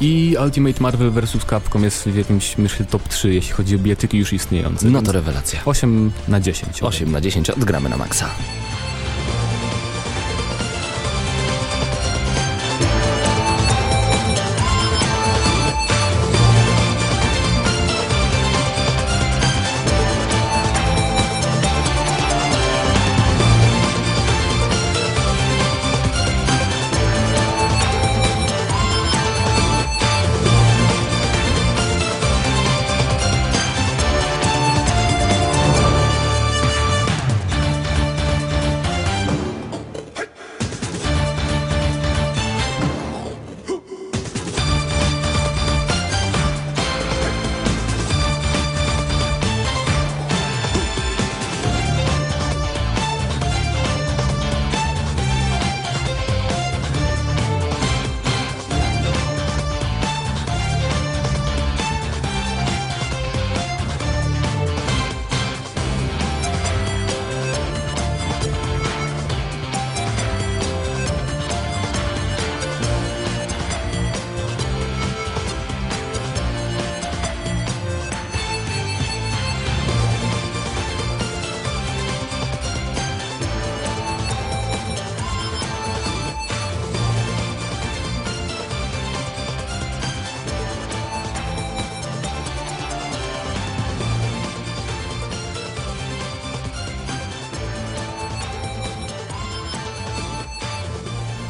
I 0.00 0.36
Ultimate 0.44 0.80
Marvel 0.80 1.10
vs. 1.10 1.46
Capcom 1.50 1.84
jest 1.84 2.08
w 2.08 2.16
jakimś, 2.16 2.58
myślę, 2.58 2.86
top 2.86 3.08
3, 3.08 3.34
jeśli 3.34 3.52
chodzi 3.52 3.76
o 3.76 3.78
bijatyki 3.78 4.18
już 4.18 4.32
istniejące. 4.32 4.86
No 4.86 5.02
to 5.02 5.12
rewelacja. 5.12 5.60
8 5.64 6.12
na 6.28 6.40
10. 6.40 6.82
8 6.82 7.12
na 7.12 7.20
10 7.20 7.50
odgramy 7.50 7.88
na 7.88 7.96
maksa. 7.96 8.30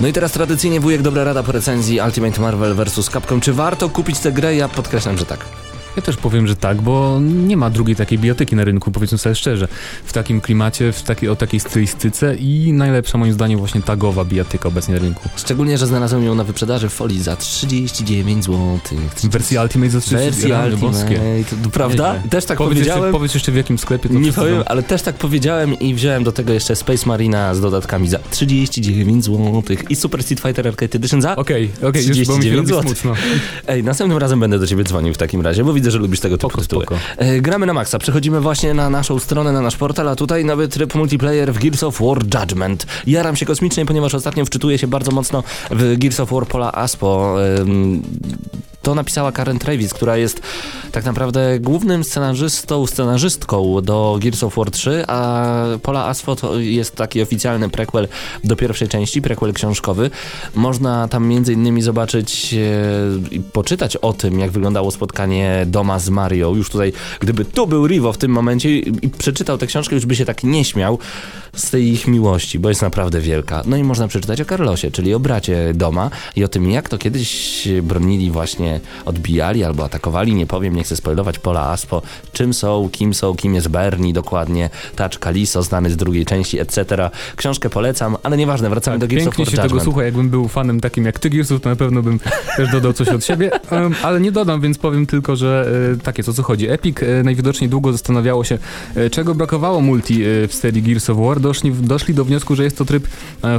No 0.08 0.10
i 0.10 0.14
teraz 0.14 0.32
tradycyjnie 0.32 0.80
wujek 0.80 1.02
dobra 1.02 1.24
rada 1.24 1.42
po 1.42 1.52
recenzji 1.52 2.00
Ultimate 2.00 2.40
Marvel 2.40 2.74
vs. 2.74 3.10
Capcom. 3.10 3.40
Czy 3.40 3.52
warto 3.52 3.88
kupić 3.88 4.18
tę 4.18 4.32
grę? 4.32 4.56
Ja 4.56 4.68
podkreślam, 4.68 5.18
że 5.18 5.26
tak. 5.26 5.67
Ja 5.96 6.02
też 6.02 6.16
powiem, 6.16 6.46
że 6.46 6.56
tak, 6.56 6.82
bo 6.82 7.18
nie 7.20 7.56
ma 7.56 7.70
drugiej 7.70 7.96
takiej 7.96 8.18
biotyki 8.18 8.56
na 8.56 8.64
rynku, 8.64 8.90
powiedzmy 8.90 9.18
sobie 9.18 9.34
szczerze. 9.34 9.68
W 10.04 10.12
takim 10.12 10.40
klimacie, 10.40 10.92
w 10.92 11.02
takiej, 11.02 11.28
o 11.28 11.36
takiej 11.36 11.60
stylistyce 11.60 12.36
i 12.36 12.72
najlepsza 12.72 13.18
moim 13.18 13.32
zdaniem 13.32 13.58
właśnie 13.58 13.82
tagowa 13.82 14.24
bijatyka 14.24 14.68
obecnie 14.68 14.94
na 14.94 15.00
rynku. 15.00 15.28
Szczególnie, 15.36 15.78
że 15.78 15.86
znalazłem 15.86 16.24
ją 16.24 16.34
na 16.34 16.44
wyprzedaży 16.44 16.88
w 16.88 16.92
folii 16.92 17.22
za 17.22 17.36
39 17.36 18.44
zł. 18.44 18.78
W 19.16 19.28
wersji 19.28 19.58
Ultimate 19.58 19.90
za 19.90 20.00
30 20.00 20.30
Wersji 20.30 20.48
rany 20.48 20.76
boskie. 20.76 21.20
Ultimate, 21.38 21.70
prawda? 21.72 22.14
Nieźle. 22.14 22.28
Też 22.30 22.44
tak 22.44 22.58
powiedz 22.58 22.78
powiedziałem. 22.78 23.02
Jeszcze, 23.02 23.12
powiedz 23.12 23.34
jeszcze 23.34 23.52
w 23.52 23.56
jakim 23.56 23.78
sklepie 23.78 24.08
to 24.08 24.14
Nie 24.14 24.32
powiem, 24.32 24.62
ale 24.66 24.82
też 24.82 25.02
tak 25.02 25.14
powiedziałem 25.14 25.78
i 25.78 25.94
wziąłem 25.94 26.24
do 26.24 26.32
tego 26.32 26.52
jeszcze 26.52 26.76
Space 26.76 27.06
Marina 27.06 27.54
z 27.54 27.60
dodatkami 27.60 28.08
za 28.08 28.18
39 28.30 29.24
zł 29.24 29.62
i 29.88 29.96
Super 29.96 30.22
Street 30.22 30.40
Fighter 30.40 30.68
Arcade 30.68 30.98
Edition 30.98 31.22
za... 31.22 31.36
Okej, 31.36 31.70
okej, 31.82 32.06
już 32.06 32.28
bo 32.28 32.36
mi 32.36 32.44
się 32.44 32.50
39 32.50 32.68
smutno. 32.68 33.14
Ej, 33.66 33.84
następnym 33.84 34.18
razem 34.18 34.40
będę 34.40 34.58
do 34.58 34.66
ciebie 34.66 34.84
dzwonił 34.84 35.14
w 35.14 35.18
takim 35.18 35.40
razie, 35.40 35.64
bo 35.64 35.72
widzę, 35.78 35.90
że 35.90 35.98
lubisz 35.98 36.20
tego 36.20 36.38
typu 36.38 36.48
Spoko, 36.50 36.62
tytuły. 36.62 36.84
spoko. 36.84 37.00
E, 37.16 37.40
gramy 37.40 37.66
na 37.66 37.72
maksa, 37.72 37.98
przechodzimy 37.98 38.40
właśnie 38.40 38.74
na 38.74 38.90
naszą 38.90 39.18
stronę, 39.18 39.52
na 39.52 39.60
nasz 39.60 39.76
portal, 39.76 40.08
a 40.08 40.16
tutaj 40.16 40.44
nowy 40.44 40.68
tryb 40.68 40.94
multiplayer 40.94 41.52
w 41.54 41.58
Gears 41.58 41.82
of 41.82 42.00
War 42.00 42.18
Judgment. 42.40 42.86
Jaram 43.06 43.36
się 43.36 43.46
kosmicznie, 43.46 43.86
ponieważ 43.86 44.14
ostatnio 44.14 44.44
wczytuję 44.44 44.78
się 44.78 44.86
bardzo 44.86 45.10
mocno 45.12 45.42
w 45.70 45.96
Gears 45.98 46.20
of 46.20 46.30
War 46.30 46.46
Pola 46.46 46.72
Aspo. 46.72 47.36
Ym, 47.60 48.02
to 48.82 48.94
napisała 48.94 49.32
Karen 49.32 49.58
Travis, 49.58 49.94
która 49.94 50.16
jest 50.16 50.42
tak 50.92 51.04
naprawdę 51.04 51.60
głównym 51.60 52.04
scenarzystą, 52.04 52.86
scenarzystką 52.86 53.80
do 53.82 54.18
Gears 54.20 54.42
of 54.42 54.56
War 54.56 54.70
3, 54.70 55.04
a 55.08 55.46
Pola 55.82 56.14
to 56.40 56.58
jest 56.58 56.96
taki 56.96 57.22
oficjalny 57.22 57.68
prequel 57.68 58.08
do 58.44 58.56
pierwszej 58.56 58.88
części, 58.88 59.22
prequel 59.22 59.52
książkowy. 59.52 60.10
Można 60.54 61.08
tam 61.08 61.26
między 61.26 61.52
innymi 61.52 61.82
zobaczyć 61.82 62.54
e, 62.54 63.34
i 63.34 63.40
poczytać 63.40 63.96
o 63.96 64.12
tym, 64.12 64.38
jak 64.38 64.50
wyglądało 64.50 64.90
spotkanie 64.90 65.64
Doma 65.66 65.98
z 65.98 66.10
Mario. 66.10 66.54
Już 66.54 66.70
tutaj, 66.70 66.92
gdyby 67.20 67.44
tu 67.44 67.66
był 67.66 67.86
Rivo 67.86 68.12
w 68.12 68.18
tym 68.18 68.30
momencie 68.30 68.78
i, 68.78 69.06
i 69.06 69.10
przeczytał 69.10 69.58
tę 69.58 69.66
książkę, 69.66 69.94
już 69.94 70.06
by 70.06 70.16
się 70.16 70.24
tak 70.24 70.44
nie 70.44 70.64
śmiał 70.64 70.98
z 71.56 71.70
tej 71.70 71.92
ich 71.92 72.06
miłości, 72.06 72.58
bo 72.58 72.68
jest 72.68 72.82
naprawdę 72.82 73.20
wielka. 73.20 73.62
No 73.66 73.76
i 73.76 73.84
można 73.84 74.08
przeczytać 74.08 74.40
o 74.40 74.44
Carlosie, 74.44 74.90
czyli 74.90 75.14
o 75.14 75.20
bracie 75.20 75.72
Doma 75.74 76.10
i 76.36 76.44
o 76.44 76.48
tym, 76.48 76.70
jak 76.70 76.88
to 76.88 76.98
kiedyś 76.98 77.68
bronili 77.82 78.30
właśnie, 78.30 78.67
odbijali 79.04 79.64
albo 79.64 79.84
atakowali, 79.84 80.34
nie 80.34 80.46
powiem, 80.46 80.76
nie 80.76 80.84
chcę 80.84 80.96
spoilować, 80.96 81.38
Pola 81.38 81.68
Aspo, 81.68 82.02
czym 82.32 82.54
są, 82.54 82.88
kim 82.92 83.14
są, 83.14 83.34
kim 83.34 83.54
jest 83.54 83.68
Bernie 83.68 84.12
dokładnie, 84.12 84.70
Touch 84.96 85.18
Kaliso, 85.18 85.62
znany 85.62 85.90
z 85.90 85.96
drugiej 85.96 86.26
części, 86.26 86.60
etc. 86.60 87.10
Książkę 87.36 87.70
polecam, 87.70 88.16
ale 88.22 88.36
nieważne, 88.36 88.70
wracamy 88.70 88.98
Tak, 88.98 89.08
do 89.08 89.14
Gears 89.14 89.28
of 89.28 89.36
pięknie 89.36 89.56
War 89.56 89.64
się 89.64 89.68
tego 89.68 89.80
słucha, 89.80 90.04
jakbym 90.04 90.30
był 90.30 90.48
fanem 90.48 90.80
takim 90.80 91.04
jak 91.04 91.18
ty 91.18 91.30
Gearsów, 91.30 91.60
to 91.60 91.68
na 91.68 91.76
pewno 91.76 92.02
bym 92.02 92.20
też 92.56 92.72
dodał 92.72 92.92
coś 92.92 93.08
od 93.08 93.24
siebie, 93.24 93.50
Em, 93.70 93.94
ale 94.02 94.20
nie 94.20 94.32
dodam, 94.32 94.60
więc 94.60 94.78
powiem 94.78 95.06
tylko, 95.06 95.36
że 95.36 95.70
e, 95.94 95.96
tak 95.96 96.18
jest 96.18 96.28
o 96.28 96.32
co 96.32 96.42
chodzi. 96.42 96.68
Epic 96.68 96.96
e, 97.02 97.22
najwidoczniej 97.22 97.70
długo 97.70 97.92
zastanawiało 97.92 98.44
się, 98.44 98.58
e, 98.94 99.10
czego 99.10 99.34
brakowało 99.34 99.80
multi 99.80 100.22
w 100.48 100.54
serii 100.54 100.82
Gears 100.82 101.10
of 101.10 101.18
War. 101.18 101.40
Doszli, 101.40 101.72
doszli 101.72 102.14
do 102.14 102.24
wniosku, 102.24 102.56
że 102.56 102.64
jest 102.64 102.78
to 102.78 102.84
tryb 102.84 103.08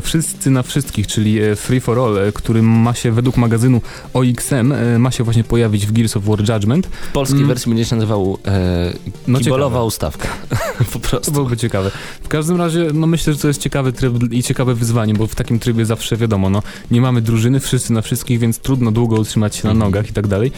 wszyscy 0.02 0.50
na 0.50 0.64
wszystkich, 0.64 1.08
czyli 1.08 1.40
free 1.56 1.80
for 1.80 2.00
all, 2.00 2.18
który 2.34 2.62
ma 2.62 2.94
się 2.94 3.12
według 3.12 3.38
magazynu 3.38 3.82
OXM, 4.14 4.74
ma 5.00 5.12
się 5.12 5.24
właśnie 5.24 5.44
pojawić 5.44 5.86
w 5.88 5.92
Gears 5.92 6.18
of 6.18 6.24
War 6.26 6.40
Judgment. 6.50 6.88
W 6.88 7.12
polskiej 7.12 7.38
Mm. 7.38 7.48
wersji 7.48 7.70
będzie 7.70 7.86
się 7.86 7.96
nazywał 7.96 8.38
e, 8.48 8.94
No 9.28 9.40
Kibolowa 9.40 9.84
ustawka. 9.84 10.28
po 10.94 11.00
To 11.00 11.00
prostu. 11.00 11.32
byłoby 11.32 11.58
ciekawe. 11.58 11.92
W 12.24 12.28
każdym 12.28 12.58
razie, 12.58 12.88
no 12.94 13.08
myślę, 13.08 13.34
że 13.34 13.40
to 13.40 13.48
jest 13.48 13.62
ciekawy 13.62 13.94
tryb 13.94 14.34
i 14.34 14.44
ciekawe 14.44 14.74
wyzwanie, 14.76 15.14
bo 15.14 15.28
w 15.28 15.36
takim 15.36 15.60
trybie 15.60 15.86
zawsze 15.86 16.18
wiadomo, 16.18 16.50
no 16.50 16.62
nie 16.92 17.02
mamy 17.02 17.22
drużyny, 17.22 17.60
wszyscy 17.60 17.94
na 17.94 18.02
wszystkich, 18.02 18.40
więc 18.40 18.60
trudno 18.60 18.92
długo 18.92 19.16
utrzymać 19.16 19.56
się 19.56 19.62
na 19.68 19.72
Mhm. 19.72 19.92
nogach 19.92 20.10
i 20.10 20.14
tak 20.14 20.28
dalej. 20.28 20.52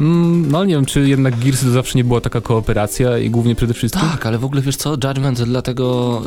Mm, 0.00 0.50
no 0.50 0.58
ale 0.58 0.66
nie 0.66 0.74
wiem, 0.74 0.86
czy 0.86 1.08
jednak 1.08 1.38
Gearsy 1.38 1.64
to 1.64 1.70
zawsze 1.70 1.98
nie 1.98 2.04
była 2.04 2.20
taka 2.20 2.40
kooperacja 2.40 3.18
i 3.18 3.30
głównie 3.30 3.54
przede 3.54 3.74
wszystkim... 3.74 4.02
Tak, 4.10 4.26
ale 4.26 4.38
w 4.38 4.44
ogóle 4.44 4.62
wiesz 4.62 4.76
co, 4.76 4.90
Judgment, 4.90 5.42
dlatego 5.42 6.22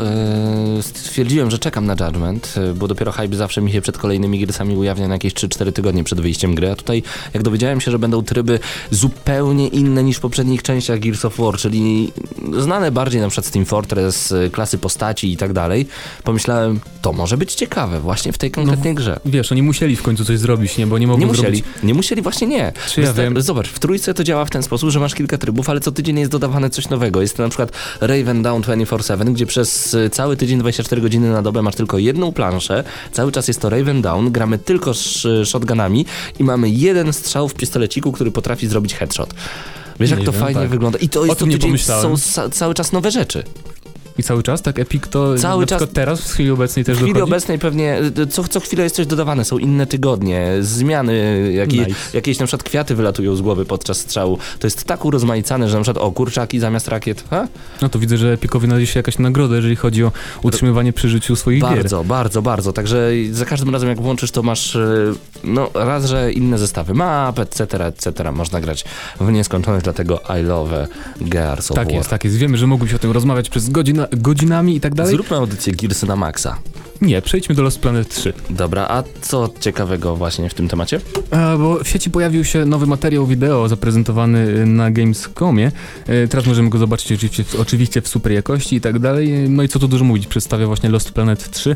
e, 0.80 0.84
stwierdziłem, 0.84 1.52
że 1.52 1.60
czekam 1.60 1.86
na 1.86 1.96
Judgment, 2.06 2.54
e, 2.58 2.74
bo 2.74 2.88
dopiero 2.88 3.12
hype 3.12 3.36
zawsze 3.36 3.62
mi 3.62 3.72
się 3.72 3.82
przed 3.82 3.98
kolejnymi 3.98 4.40
Gearsami 4.40 4.76
ujawnia 4.76 5.08
na 5.08 5.16
jakieś 5.16 5.34
3-4 5.34 5.72
tygodnie 5.72 6.04
przed 6.04 6.22
wyjściem 6.22 6.56
gry, 6.56 6.72
a 6.72 6.76
tutaj 6.76 7.04
jak 7.34 7.44
dowiedziałem 7.44 7.61
się, 7.62 7.92
że 7.92 8.00
będą 8.00 8.22
tryby 8.24 8.60
zupełnie 8.92 9.68
inne 9.68 10.04
niż 10.04 10.18
w 10.18 10.20
poprzednich 10.20 10.64
częściach 10.64 11.00
Gears 11.00 11.26
of 11.26 11.38
War, 11.38 11.58
czyli 11.58 12.12
znane 12.60 12.92
bardziej 12.92 13.22
na 13.22 13.28
przykład 13.28 13.46
z 13.46 13.52
Team 13.52 13.66
Fortress, 13.66 14.34
klasy 14.52 14.78
postaci 14.78 15.32
i 15.34 15.38
tak 15.38 15.54
dalej, 15.54 15.88
pomyślałem, 16.24 16.80
to 17.02 17.14
może 17.14 17.38
być 17.38 17.54
ciekawe 17.54 18.00
właśnie 18.00 18.34
w 18.34 18.38
tej 18.38 18.52
konkretnej 18.52 18.96
grze. 18.96 19.20
Wiesz, 19.26 19.52
oni 19.52 19.62
musieli 19.64 19.96
w 19.96 20.02
końcu 20.04 20.26
coś 20.26 20.40
zrobić, 20.40 20.78
nie? 20.78 20.88
Bo 20.88 20.98
nie 20.98 21.08
mogli 21.08 21.26
Nie 21.26 21.32
musieli, 21.32 21.58
zrobić... 21.58 21.84
nie 21.84 21.94
musieli, 21.94 22.22
właśnie 22.22 22.48
nie. 22.48 22.74
Czy 22.90 23.02
ja 23.02 23.08
Wysta- 23.08 23.22
wiem? 23.24 23.42
Zobacz, 23.42 23.68
w 23.70 23.80
trójce 23.80 24.14
to 24.14 24.24
działa 24.24 24.46
w 24.46 24.50
ten 24.50 24.64
sposób, 24.64 24.90
że 24.90 25.00
masz 25.00 25.16
kilka 25.16 25.38
trybów, 25.38 25.70
ale 25.70 25.80
co 25.80 25.92
tydzień 25.92 26.20
jest 26.20 26.32
dodawane 26.32 26.70
coś 26.70 26.90
nowego. 26.90 27.22
Jest 27.22 27.38
to 27.38 27.44
na 27.44 27.50
przykład 27.50 27.72
Raven 28.02 28.42
Down 28.44 28.62
24-7, 28.62 29.34
gdzie 29.34 29.46
przez 29.46 29.94
y, 29.94 30.10
cały 30.10 30.38
tydzień 30.38 30.60
24 30.60 31.02
godziny 31.02 31.30
na 31.32 31.42
dobę 31.42 31.62
masz 31.62 31.76
tylko 31.76 31.98
jedną 31.98 32.32
planszę, 32.32 32.84
cały 33.12 33.32
czas 33.32 33.48
jest 33.48 33.60
to 33.62 33.70
Raven 33.70 34.02
Down, 34.02 34.32
gramy 34.32 34.58
tylko 34.58 34.92
sz- 34.92 35.48
shotgunami 35.50 36.06
i 36.40 36.44
mamy 36.44 36.70
jeden 36.70 37.14
strzał 37.14 37.48
w 37.52 37.54
pistoleciku, 37.54 38.12
który 38.12 38.32
potrafi 38.32 38.68
zrobić 38.68 38.94
headshot. 38.94 39.34
Wiesz, 40.00 40.10
jak 40.10 40.20
Nie 40.20 40.26
to 40.26 40.32
wiem, 40.32 40.42
fajnie 40.42 40.62
tak. 40.62 40.70
wygląda. 40.70 41.00
I 41.00 41.10
to 41.10 41.22
O 41.22 41.26
jest 41.26 41.40
tym 41.40 41.48
to 41.48 41.54
nie 41.54 41.60
pomyślałem. 41.62 42.18
są 42.18 42.50
cały 42.52 42.74
czas 42.74 42.92
nowe 42.92 43.12
rzeczy. 43.12 43.44
I 44.18 44.24
cały 44.24 44.44
czas, 44.44 44.62
tak? 44.62 44.80
Epic 44.80 45.04
to 45.10 45.38
Cały 45.38 45.66
czas- 45.66 45.84
teraz, 45.94 46.22
w 46.22 46.34
chwili 46.34 46.52
obecnej 46.52 46.86
też 46.86 46.96
W 46.96 46.98
chwili 46.98 47.14
dochodzi? 47.14 47.32
obecnej 47.32 47.60
pewnie 47.60 48.00
y, 48.20 48.28
co, 48.28 48.44
co 48.44 48.60
chwilę 48.60 48.84
jest 48.84 48.96
coś 48.96 49.06
dodawane, 49.08 49.46
są 49.46 49.58
inne 49.58 49.88
tygodnie, 49.88 50.48
zmiany, 50.62 51.52
jakie, 51.56 51.78
Nice. 51.78 51.96
jakieś 52.14 52.40
na 52.40 52.46
przykład 52.46 52.64
kwiaty 52.70 52.96
wylatują 52.96 53.36
z 53.36 53.42
głowy 53.42 53.66
podczas 53.66 53.98
strzału. 53.98 54.38
To 54.60 54.68
jest 54.68 54.84
tak 54.84 55.06
urozmaicane, 55.06 55.70
że 55.70 55.78
na 55.78 55.84
przykład 55.84 56.06
o 56.06 56.12
kurczaki 56.12 56.60
zamiast 56.60 56.88
rakiet. 56.88 57.24
Ha? 57.30 57.48
No 57.82 57.90
to 57.90 58.00
widzę, 58.00 58.18
że 58.18 58.34
Epicowi 58.34 58.68
należy 58.68 58.88
się 58.88 59.00
jakaś 59.00 59.20
nagroda, 59.20 59.56
jeżeli 59.56 59.76
chodzi 59.76 60.04
o 60.04 60.12
utrzymywanie 60.44 60.94
przy 60.94 61.10
życiu 61.10 61.36
swoich 61.36 61.62
gier. 61.62 61.70
Bardzo, 61.76 62.04
bardzo, 62.04 62.42
bardzo. 62.42 62.74
Także 62.74 63.10
za 63.32 63.46
każdym 63.46 63.70
razem 63.70 63.90
jak 63.90 64.02
włączysz, 64.02 64.32
to 64.32 64.44
masz 64.44 64.76
y, 64.76 65.14
no 65.44 65.70
raz, 65.74 66.06
że 66.06 66.32
inne 66.32 66.58
zestawy 66.58 66.94
map, 66.94 67.40
etc., 67.40 67.86
etc. 67.86 68.32
Można 68.32 68.62
grać 68.62 68.86
w 69.20 69.32
nieskończoność, 69.32 69.84
dlatego 69.84 70.20
I 70.40 70.44
love 70.44 70.88
Gears 71.22 71.72
of 71.72 71.76
Tak 71.76 71.88
War. 71.88 71.96
jest, 71.96 72.10
tak 72.10 72.24
jest. 72.24 72.38
Wiemy, 72.38 72.58
że 72.58 72.68
mógłbyś 72.68 72.94
o 72.94 73.00
tym 73.00 73.12
rozmawiać 73.12 73.50
przez 73.50 73.70
godzina, 74.12 74.22
godzinami 74.32 74.76
i 74.76 74.80
tak 74.82 74.96
dalej. 74.96 75.12
Zróbmy 75.14 75.38
audycję 75.38 75.74
Gearsy 75.74 76.06
na 76.06 76.16
maksa. 76.16 76.58
Nie, 77.02 77.22
przejdźmy 77.22 77.56
do 77.56 77.62
Lost 77.64 77.80
Planet 77.80 78.10
3. 78.10 78.34
Dobra, 78.50 78.88
a 78.90 79.04
co 79.22 79.50
ciekawego 79.60 80.16
właśnie 80.16 80.50
w 80.50 80.54
tym 80.54 80.68
temacie? 80.68 81.00
E, 81.32 81.58
bo 81.58 81.84
w 81.84 81.88
sieci 81.88 82.10
pojawił 82.10 82.44
się 82.46 82.66
nowy 82.66 82.88
materiał 82.88 83.26
wideo 83.28 83.68
zaprezentowany 83.70 84.66
na 84.66 84.92
Gamescomie. 84.92 85.72
E, 86.08 86.28
teraz 86.28 86.46
możemy 86.46 86.70
go 86.70 86.78
zobaczyć 86.78 87.12
oczywiście, 87.12 87.44
w- 87.44 87.56
oczywiście 87.60 88.02
w 88.02 88.08
super 88.08 88.32
jakości 88.32 88.76
i 88.76 88.82
tak 88.82 89.00
dalej. 89.00 89.50
No 89.50 89.64
i 89.64 89.68
co 89.68 89.80
tu 89.80 89.88
dużo 89.88 90.06
mówić, 90.06 90.28
przedstawia 90.28 90.68
właśnie 90.68 90.90
Lost 90.90 91.12
Planet 91.12 91.52
3 91.52 91.72
e, 91.72 91.76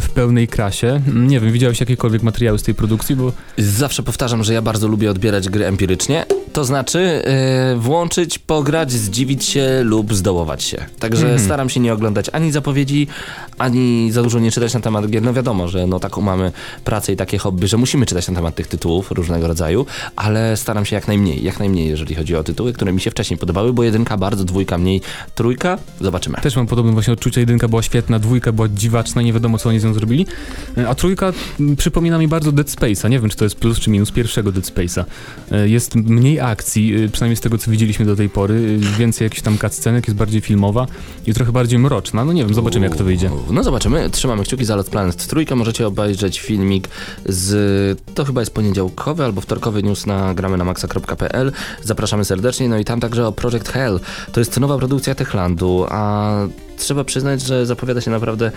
w 0.00 0.08
pełnej 0.10 0.48
krasie. 0.48 1.00
Nie 1.14 1.40
wiem, 1.40 1.52
widziałeś 1.52 1.80
jakiekolwiek 1.80 2.22
materiały 2.22 2.58
z 2.58 2.62
tej 2.62 2.74
produkcji, 2.74 3.16
bo 3.16 3.32
Zawsze 3.58 4.02
powtarzam, 4.02 4.44
że 4.44 4.52
ja 4.54 4.62
bardzo 4.62 4.88
lubię 4.88 5.10
odbierać 5.10 5.48
gry 5.48 5.66
empirycznie. 5.66 6.26
To 6.52 6.64
znaczy 6.64 7.22
włączyć, 7.76 8.38
pograć, 8.38 8.92
zdziwić 8.92 9.44
się 9.44 9.80
lub 9.84 10.14
zdołować 10.14 10.62
się. 10.62 10.84
Także 10.98 11.33
Mhm. 11.34 11.48
staram 11.48 11.68
się 11.68 11.80
nie 11.80 11.92
oglądać 11.92 12.30
ani 12.32 12.52
zapowiedzi, 12.52 13.06
ani 13.58 14.12
za 14.12 14.22
dużo 14.22 14.38
nie 14.38 14.50
czytać 14.50 14.74
na 14.74 14.80
temat 14.80 15.06
gier. 15.06 15.22
No 15.22 15.32
wiadomo, 15.32 15.68
że 15.68 15.86
no 15.86 16.00
taką 16.00 16.20
mamy 16.20 16.52
pracę 16.84 17.12
i 17.12 17.16
takie 17.16 17.38
hobby, 17.38 17.68
że 17.68 17.76
musimy 17.76 18.06
czytać 18.06 18.28
na 18.28 18.34
temat 18.34 18.54
tych 18.54 18.66
tytułów 18.66 19.10
różnego 19.10 19.48
rodzaju, 19.48 19.86
ale 20.16 20.56
staram 20.56 20.84
się 20.84 20.96
jak 20.96 21.08
najmniej, 21.08 21.44
jak 21.44 21.58
najmniej, 21.58 21.88
jeżeli 21.88 22.14
chodzi 22.14 22.36
o 22.36 22.44
tytuły, 22.44 22.72
które 22.72 22.92
mi 22.92 23.00
się 23.00 23.10
wcześniej 23.10 23.38
podobały, 23.38 23.72
bo 23.72 23.82
jedynka 23.84 24.16
bardzo, 24.16 24.44
dwójka 24.44 24.78
mniej, 24.78 25.00
trójka, 25.34 25.78
zobaczymy. 26.00 26.36
też 26.42 26.56
mam 26.56 26.66
podobne 26.66 26.92
właśnie 26.92 27.12
odczucia. 27.12 27.40
Jedynka 27.40 27.68
była 27.68 27.82
świetna, 27.82 28.18
dwójka 28.18 28.52
była 28.52 28.68
dziwaczna, 28.68 29.22
nie 29.22 29.32
wiadomo 29.32 29.58
co 29.58 29.68
oni 29.68 29.80
z 29.80 29.84
nią 29.84 29.94
zrobili. 29.94 30.26
E, 30.78 30.88
A 30.88 30.94
trójka 30.94 31.32
przypomina 31.76 32.18
mi 32.18 32.28
bardzo 32.28 32.52
Dead 32.52 32.68
Space'a. 32.68 33.10
Nie 33.10 33.20
wiem, 33.20 33.30
czy 33.30 33.36
to 33.36 33.44
jest 33.44 33.56
plus 33.56 33.80
czy 33.80 33.90
minus 33.90 34.10
pierwszego 34.10 34.52
Dead 34.52 34.64
Space'a. 34.66 35.04
E, 35.52 35.68
Jest 35.68 35.94
mniej 35.94 36.40
akcji, 36.40 36.94
e, 37.04 37.08
przynajmniej 37.08 37.36
z 37.36 37.40
tego 37.40 37.58
co 37.58 37.70
widzieliśmy 37.70 38.04
do 38.06 38.16
tej 38.16 38.28
pory. 38.28 38.78
Więcej 38.98 39.26
jakichś 39.26 39.42
tam 39.42 39.58
cutscenek, 39.58 40.08
jest 40.08 40.16
bardziej 40.18 40.40
filmowa 40.40 40.86
i 41.26 41.34
trochę 41.34 41.52
bardziej 41.52 41.78
mroczna. 41.78 42.24
No 42.24 42.32
nie 42.32 42.44
wiem, 42.44 42.54
zobaczymy 42.54 42.86
jak 42.86 42.96
to 42.96 43.04
wyjdzie. 43.04 43.30
No 43.50 43.62
zobaczymy, 43.62 44.10
trzymamy 44.10 44.44
kciuki 44.44 44.64
za 44.64 44.76
Lot 44.76 44.90
Planet 44.90 45.26
trójkę. 45.26 45.54
Możecie 45.54 45.86
obejrzeć 45.86 46.40
filmik 46.40 46.88
z, 47.26 48.00
to 48.14 48.24
chyba 48.24 48.40
jest 48.40 48.54
poniedziałkowy 48.54 49.24
albo 49.24 49.40
wtorkowy 49.40 49.82
news 49.82 50.06
na 50.06 50.34
gramy 50.34 50.56
na 50.56 50.64
maxa.pl. 50.64 51.52
Zapraszamy 51.82 52.24
serdecznie, 52.24 52.68
no 52.68 52.78
i 52.78 52.84
tam 52.84 53.00
także 53.00 53.26
o 53.26 53.32
Project 53.32 53.68
Hell. 53.68 54.00
To 54.32 54.40
jest 54.40 54.60
nowa 54.60 54.78
produkcja 54.78 55.14
Techlandu, 55.14 55.86
a 55.88 56.32
trzeba 56.78 57.04
przyznać, 57.04 57.42
że 57.42 57.66
zapowiada 57.66 58.00
się 58.00 58.10
naprawdę 58.10 58.52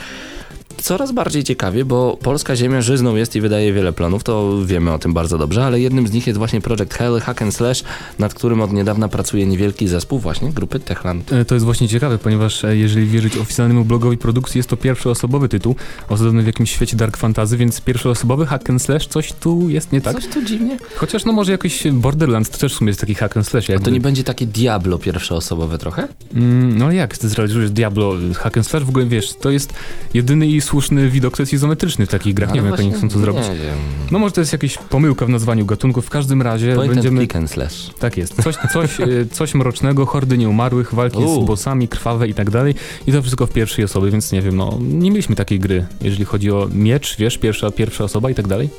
coraz 0.82 1.12
bardziej 1.12 1.44
ciekawie, 1.44 1.86
bo 1.86 2.18
polska 2.22 2.56
ziemia 2.56 2.82
żyzną 2.82 3.16
jest 3.16 3.36
i 3.36 3.42
wydaje 3.42 3.74
wiele 3.74 3.94
planów, 3.94 4.24
to 4.24 4.66
wiemy 4.66 4.94
o 4.94 5.00
tym 5.00 5.14
bardzo 5.14 5.38
dobrze, 5.38 5.66
ale 5.66 5.80
jednym 5.80 6.08
z 6.08 6.12
nich 6.12 6.28
jest 6.28 6.38
właśnie 6.38 6.62
Project 6.62 6.94
Hell 6.94 7.20
Hack 7.20 7.42
and 7.42 7.56
Slash, 7.56 7.84
nad 8.20 8.34
którym 8.34 8.62
od 8.62 8.74
niedawna 8.74 9.08
pracuje 9.08 9.46
niewielki 9.46 9.88
zespół 9.88 10.20
właśnie 10.20 10.50
grupy 10.52 10.80
Techland. 10.80 11.34
E, 11.34 11.46
To 11.46 11.56
jest 11.56 11.66
właśnie 11.66 11.88
ciekawe, 11.88 12.18
ponieważ 12.18 12.64
e, 12.64 12.78
jeżeli 12.78 13.08
wierzyć 13.08 13.38
oficjalnemu 13.38 13.86
blogowi 13.86 14.18
produkcji, 14.18 14.60
jest 14.60 14.70
to 14.70 14.78
pierwszoosobowy 14.78 15.50
tytuł, 15.50 15.76
osadzony 16.10 16.44
w 16.44 16.48
jakimś 16.48 16.72
świecie 16.72 16.98
dark 16.98 17.18
fantasy, 17.18 17.58
więc 17.58 17.82
pierwszoosobowy 17.82 18.46
hack 18.46 18.70
and 18.70 18.82
slash, 18.82 19.08
coś 19.08 19.34
tu 19.34 19.70
jest 19.70 19.92
nie 19.92 20.02
tak. 20.02 20.16
Coś 20.16 20.28
tu 20.28 20.42
dziwnie. 20.46 20.78
Chociaż 20.96 21.26
no 21.26 21.34
może 21.34 21.52
jakiś 21.52 21.84
Borderlands 21.92 22.50
to 22.50 22.58
też 22.58 22.74
w 22.74 22.78
sumie 22.78 22.90
jest 22.90 23.00
taki 23.00 23.16
hack 23.16 23.38
and 23.38 23.48
slash. 23.48 23.70
A 23.70 23.74
Jakby. 23.74 23.86
to 23.86 23.92
nie 23.92 24.00
będzie 24.02 24.24
takie 24.24 24.46
Diablo 24.46 24.98
pierwszoosobowe 24.98 25.78
trochę? 25.78 26.08
Mm, 26.36 26.78
no 26.78 26.92
jak 26.92 27.18
ty 27.18 27.30
zrealizujesz 27.30 27.72
Diablo 27.72 28.14
hack 28.36 28.58
and 28.58 28.68
slash? 28.68 28.84
W 28.84 28.90
ogóle 28.90 29.06
wiesz, 29.06 29.34
to 29.34 29.50
jest 29.52 29.74
jedyny 30.14 30.48
i 30.48 30.62
słuszny 30.68 31.10
widok, 31.10 31.38
to 31.38 31.42
jest 31.42 31.54
izometryczny 31.54 32.06
w 32.06 32.10
takich 32.10 32.34
grach. 32.34 32.54
Nie 32.54 32.62
wiem, 32.62 32.72
jak 32.72 32.80
oni 32.80 32.92
chcą 32.92 33.10
to 33.10 33.20
zrobić. 33.20 33.44
Nie 33.44 33.56
wiem. 33.56 33.76
No 34.12 34.20
może 34.20 34.34
to 34.34 34.42
jest 34.42 34.54
jakaś 34.54 34.78
pomyłka 34.78 35.26
w 35.26 35.30
nazwaniu 35.30 35.66
gatunków. 35.66 36.06
W 36.06 36.10
każdym 36.10 36.42
razie 36.42 36.76
Point 36.76 36.94
będziemy... 36.94 37.20
and 37.20 37.20
click 37.20 37.36
and 37.36 37.52
slash. 37.52 37.90
Tak 38.00 38.18
jest. 38.18 38.44
Coś, 38.44 38.56
coś, 38.74 39.00
e, 39.00 39.06
coś 39.32 39.56
mrocznego, 39.56 40.06
hordy 40.06 40.38
nieumarłych, 40.38 40.94
walki 40.94 41.18
z 41.18 41.46
bossami, 41.46 41.88
krwawe 41.88 42.28
i 42.28 42.34
tak 42.34 42.50
dalej. 42.50 42.76
I 43.08 43.12
to 43.12 43.22
wszystko 43.22 43.48
w 43.48 43.52
pierwszej 43.52 43.86
osobie, 43.86 44.12
więc 44.12 44.32
nie 44.32 44.42
wiem, 44.42 44.56
no 44.56 44.80
nie 44.82 45.12
mieliśmy 45.12 45.36
takiej 45.36 45.60
gry, 45.60 45.86
jeżeli 46.02 46.26
chodzi 46.26 46.52
o 46.52 46.70
miecz, 46.74 47.18
wiesz, 47.18 47.38
pierwsza, 47.38 47.72
pierwsza 47.72 48.04
osoba 48.04 48.30
i 48.30 48.36
tak 48.36 48.48
dalej. 48.48 48.70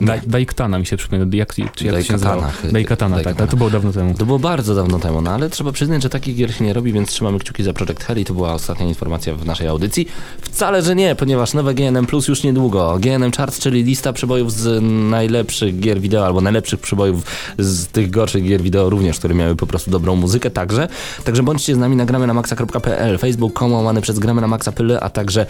Daj, 0.00 0.20
Daiktana 0.26 0.78
mi 0.78 0.86
się 0.86 0.96
przypomina, 0.96 1.36
jak, 1.36 1.54
czy 1.54 1.60
jak 1.60 1.72
to 1.74 1.84
się 1.84 1.90
Daikatana 1.92 2.34
nazywało? 2.34 2.52
chyba. 2.62 2.72
Daikatana, 2.72 3.20
tak, 3.20 3.40
ale 3.40 3.48
to 3.48 3.56
było 3.56 3.70
dawno 3.70 3.92
temu. 3.92 4.14
To 4.14 4.26
było 4.26 4.38
bardzo 4.38 4.74
dawno 4.74 4.98
temu, 4.98 5.20
no 5.20 5.30
ale 5.30 5.50
trzeba 5.50 5.72
przyznać, 5.72 6.02
że 6.02 6.10
takich 6.10 6.36
gier 6.36 6.54
się 6.54 6.64
nie 6.64 6.72
robi, 6.72 6.92
więc 6.92 7.08
trzymamy 7.08 7.38
kciuki 7.38 7.62
za 7.62 7.72
Project 7.72 8.04
Hell 8.04 8.18
i 8.18 8.24
to 8.24 8.34
była 8.34 8.52
ostatnia 8.54 8.86
informacja 8.86 9.34
w 9.34 9.46
naszej 9.46 9.68
audycji. 9.68 10.08
Wcale, 10.40 10.82
że 10.82 10.94
nie, 10.94 11.14
ponieważ 11.14 11.54
nowe 11.54 11.74
GNM 11.74 12.06
Plus 12.06 12.28
już 12.28 12.42
niedługo. 12.42 12.98
GNM 13.00 13.32
Charts, 13.32 13.58
czyli 13.58 13.84
lista 13.84 14.12
przebojów 14.12 14.52
z 14.52 14.82
najlepszych 15.10 15.80
gier 15.80 16.00
wideo, 16.00 16.26
albo 16.26 16.40
najlepszych 16.40 16.80
przebojów 16.80 17.24
z 17.58 17.86
tych 17.86 18.10
gorszych 18.10 18.44
gier 18.44 18.62
wideo 18.62 18.90
również, 18.90 19.18
które 19.18 19.34
miały 19.34 19.56
po 19.56 19.66
prostu 19.66 19.90
dobrą 19.90 20.16
muzykę 20.16 20.50
także. 20.50 20.88
Także 21.24 21.42
bądźcie 21.42 21.74
z 21.74 21.78
nami, 21.78 21.96
nagramy 21.96 22.26
na 22.26 22.34
maxa.pl, 22.34 23.18
facebook.com 23.18 23.72
łamane 23.72 24.00
przez 24.00 24.18
gramy 24.18 24.40
na 24.40 24.46
maxa.pl, 24.46 24.98
a 25.00 25.10
także 25.10 25.46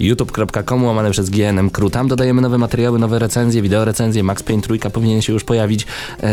youtube.com 0.00 0.84
łamane 0.84 1.10
przez 1.10 1.30
GNM 1.30 1.70
Crew. 1.70 1.90
Tam 1.90 2.08
dodajemy 2.08 2.42
nowe 2.42 2.58
materiały, 2.58 2.98
nowe 2.98 3.18
recenzje, 3.18 3.62
wideo 3.62 3.85
recenzje, 3.86 4.22
Max 4.22 4.42
Payne 4.42 4.62
trójka 4.62 4.90
powinien 4.90 5.22
się 5.22 5.32
już 5.32 5.44
pojawić. 5.44 5.86
E, 6.22 6.28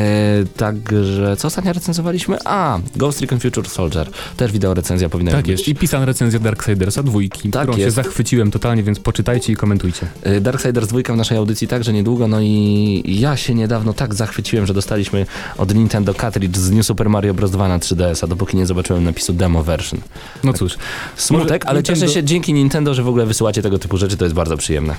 także, 0.57 1.35
co 1.37 1.47
ostatnio 1.47 1.73
recenzowaliśmy? 1.73 2.37
A, 2.45 2.79
Ghost 2.95 3.21
Recon 3.21 3.39
Future 3.39 3.69
Soldier. 3.69 4.09
Też 4.37 4.51
wideo 4.51 4.73
recenzja 4.73 5.09
powinna 5.09 5.31
Tak 5.31 5.41
być. 5.41 5.49
jest. 5.51 5.67
I 5.67 5.75
pisana 5.75 6.05
recenzja 6.05 6.39
Darksidersa 6.39 7.03
dwójki, 7.03 7.49
Tak 7.49 7.61
którą 7.61 7.77
się 7.77 7.83
jest. 7.83 7.95
zachwyciłem 7.95 8.51
totalnie, 8.51 8.83
więc 8.83 8.99
poczytajcie 8.99 9.53
i 9.53 9.55
komentujcie. 9.55 10.07
Y, 10.27 10.41
Darksiders 10.41 10.87
2 10.87 11.13
w 11.13 11.17
naszej 11.17 11.37
audycji 11.37 11.67
także 11.67 11.93
niedługo, 11.93 12.27
no 12.27 12.41
i 12.41 13.03
ja 13.19 13.37
się 13.37 13.55
niedawno 13.55 13.93
tak 13.93 14.13
zachwyciłem, 14.15 14.65
że 14.65 14.73
dostaliśmy 14.73 15.25
od 15.57 15.75
Nintendo 15.75 16.13
cartridge 16.13 16.57
z 16.57 16.71
New 16.71 16.85
Super 16.85 17.09
Mario 17.09 17.33
Bros. 17.33 17.51
2 17.51 17.67
na 17.67 17.79
3DS-a, 17.79 18.27
dopóki 18.27 18.57
nie 18.57 18.65
zobaczyłem 18.65 19.03
napisu 19.03 19.33
demo 19.33 19.63
version. 19.63 20.01
No 20.43 20.53
cóż, 20.53 20.77
Smutek, 21.15 21.49
Może 21.63 21.69
ale 21.69 21.79
Nintendo- 21.81 21.85
cieszę 22.01 22.13
się 22.13 22.23
dzięki 22.23 22.53
Nintendo, 22.53 22.93
że 22.93 23.03
w 23.03 23.07
ogóle 23.07 23.25
wysyłacie 23.25 23.61
tego 23.61 23.79
typu 23.79 23.97
rzeczy, 23.97 24.17
to 24.17 24.25
jest 24.25 24.35
bardzo 24.35 24.57
przyjemne. 24.57 24.95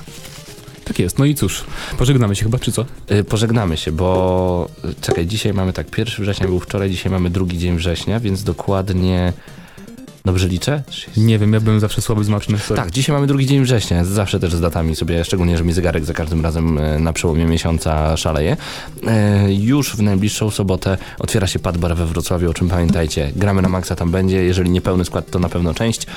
Tak 0.85 0.99
jest. 0.99 1.19
No 1.19 1.25
i 1.25 1.35
cóż, 1.35 1.63
pożegnamy 1.97 2.35
się 2.35 2.43
chyba, 2.43 2.59
czy 2.59 2.71
co? 2.71 2.85
Y, 3.11 3.23
Pożegnamy 3.23 3.77
się, 3.77 3.91
bo 3.91 4.69
y, 4.85 4.95
czekaj, 5.01 5.25
dzisiaj 5.27 5.53
mamy 5.53 5.73
tak, 5.73 5.97
1 5.97 6.15
września 6.19 6.47
był 6.47 6.59
wczoraj, 6.59 6.89
dzisiaj 6.89 7.11
mamy 7.11 7.29
drugi 7.29 7.57
dzień 7.57 7.77
września, 7.77 8.19
więc 8.19 8.43
dokładnie... 8.43 9.33
Dobrze 10.25 10.47
liczę? 10.47 10.83
Nie 11.17 11.39
wiem, 11.39 11.53
ja 11.53 11.59
byłem 11.59 11.79
zawsze 11.79 12.01
słaby 12.01 12.23
z 12.23 12.29
matmy. 12.29 12.57
sorry. 12.59 12.81
Tak, 12.81 12.91
dzisiaj 12.91 13.13
mamy 13.15 13.27
drugi 13.27 13.45
dzień 13.45 13.63
września, 13.63 14.05
zawsze 14.05 14.39
też 14.39 14.55
z 14.55 14.61
datami 14.61 14.95
sobie, 14.95 15.25
szczególnie, 15.25 15.57
że 15.57 15.63
mi 15.63 15.73
zegarek 15.73 16.05
za 16.05 16.13
każdym 16.13 16.41
razem 16.41 16.77
e, 16.77 16.99
na 16.99 17.13
przełomie 17.13 17.45
miesiąca 17.45 18.17
szaleje. 18.17 18.57
E, 19.07 19.53
Już 19.53 19.95
w 19.95 20.01
najbliższą 20.01 20.49
sobotę 20.49 20.97
otwiera 21.19 21.47
się 21.47 21.59
Padbar 21.59 21.95
we 21.95 22.05
Wrocławiu, 22.05 22.49
o 22.49 22.53
czym 22.53 22.69
pamiętajcie. 22.69 23.31
Gramy 23.35 23.61
na 23.61 23.69
maksa 23.69 23.95
tam 23.95 24.11
będzie, 24.11 24.43
jeżeli 24.43 24.69
nie 24.69 24.81
pełny 24.81 25.05
skład, 25.05 25.29
to 25.31 25.39
na 25.39 25.49
pewno 25.49 25.73
część. 25.73 26.07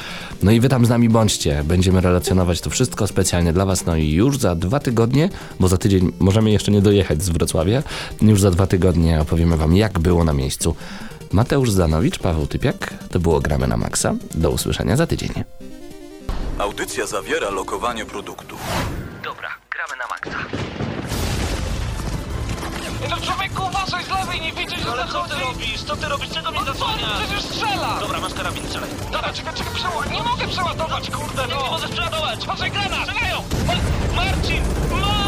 No 0.43 0.51
i 0.51 0.61
wy 0.61 0.69
tam 0.69 0.87
z 0.87 0.89
nami 0.89 1.09
bądźcie, 1.09 1.65
będziemy 1.65 2.01
relacjonować 2.01 2.61
to 2.61 2.71
wszystko 2.71 3.07
specjalnie 3.07 3.53
dla 3.53 3.67
was, 3.67 3.87
no 3.87 3.97
i 3.97 4.11
już 4.13 4.39
za 4.39 4.55
dwa 4.55 4.81
tygodnie, 4.81 5.31
bo 5.61 5.69
za 5.69 5.77
tydzień 5.77 6.13
możemy 6.19 6.51
jeszcze 6.51 6.73
nie 6.73 6.81
dojechać 6.83 7.23
z 7.23 7.29
Wrocławia, 7.29 7.83
już 8.23 8.41
za 8.41 8.51
dwa 8.51 8.67
tygodnie 8.67 9.21
opowiemy 9.21 9.57
wam, 9.57 9.77
jak 9.77 9.99
było 9.99 10.25
na 10.25 10.33
miejscu. 10.33 10.75
Mateusz 11.33 11.71
Zanowicz, 11.71 12.19
Paweł 12.19 12.47
Typiak, 12.47 12.95
to 13.11 13.21
było 13.21 13.41
Gramy 13.41 13.67
na 13.69 13.77
Maxa. 13.77 14.15
Do 14.35 14.51
usłyszenia 14.51 14.97
za 14.97 15.07
tydzień. 15.07 15.31
Audycja 16.59 17.07
zawiera 17.07 17.51
lokowanie 17.51 18.05
produktu. 18.05 18.57
Dobra, 19.25 19.49
gramy 19.71 19.95
na 19.99 20.07
maksa. 20.11 20.39
No 23.11 23.17
człowieku, 23.17 23.63
uważaj 23.69 24.05
z 24.05 24.09
lewej, 24.09 24.41
nie 24.41 24.53
widzisz, 24.53 24.81
że 24.81 24.91
Ale 24.93 25.07
co 25.13 25.25
ty 25.25 25.35
robisz? 25.41 25.83
Co 25.83 25.97
ty 25.97 26.09
robisz? 26.09 26.29
Czego 26.31 26.51
mnie 26.51 26.65
zasłaniasz? 26.65 27.23
Przecież 27.27 27.43
strzela! 27.45 28.01
Dobra, 28.01 28.21
masz 28.21 28.35
karabin, 28.35 28.65
strzelaj. 28.67 28.91
Dobra, 29.13 29.33
czekaj, 29.33 29.55
czekaj, 29.55 29.75
przeładuj. 29.75 30.13
Nie 30.13 30.23
mogę 30.23 30.49
przeładować, 30.49 31.11
kurde, 31.11 31.43
no! 31.51 31.63
Nie 31.65 31.71
możesz 31.71 31.91
przeładować! 31.91 32.47
Patrzaj, 32.47 32.71
granat! 32.71 33.03
Strzelają! 33.09 33.37
Ma- 33.67 34.17
Marcin! 34.17 34.63
Marcin! 34.91 35.28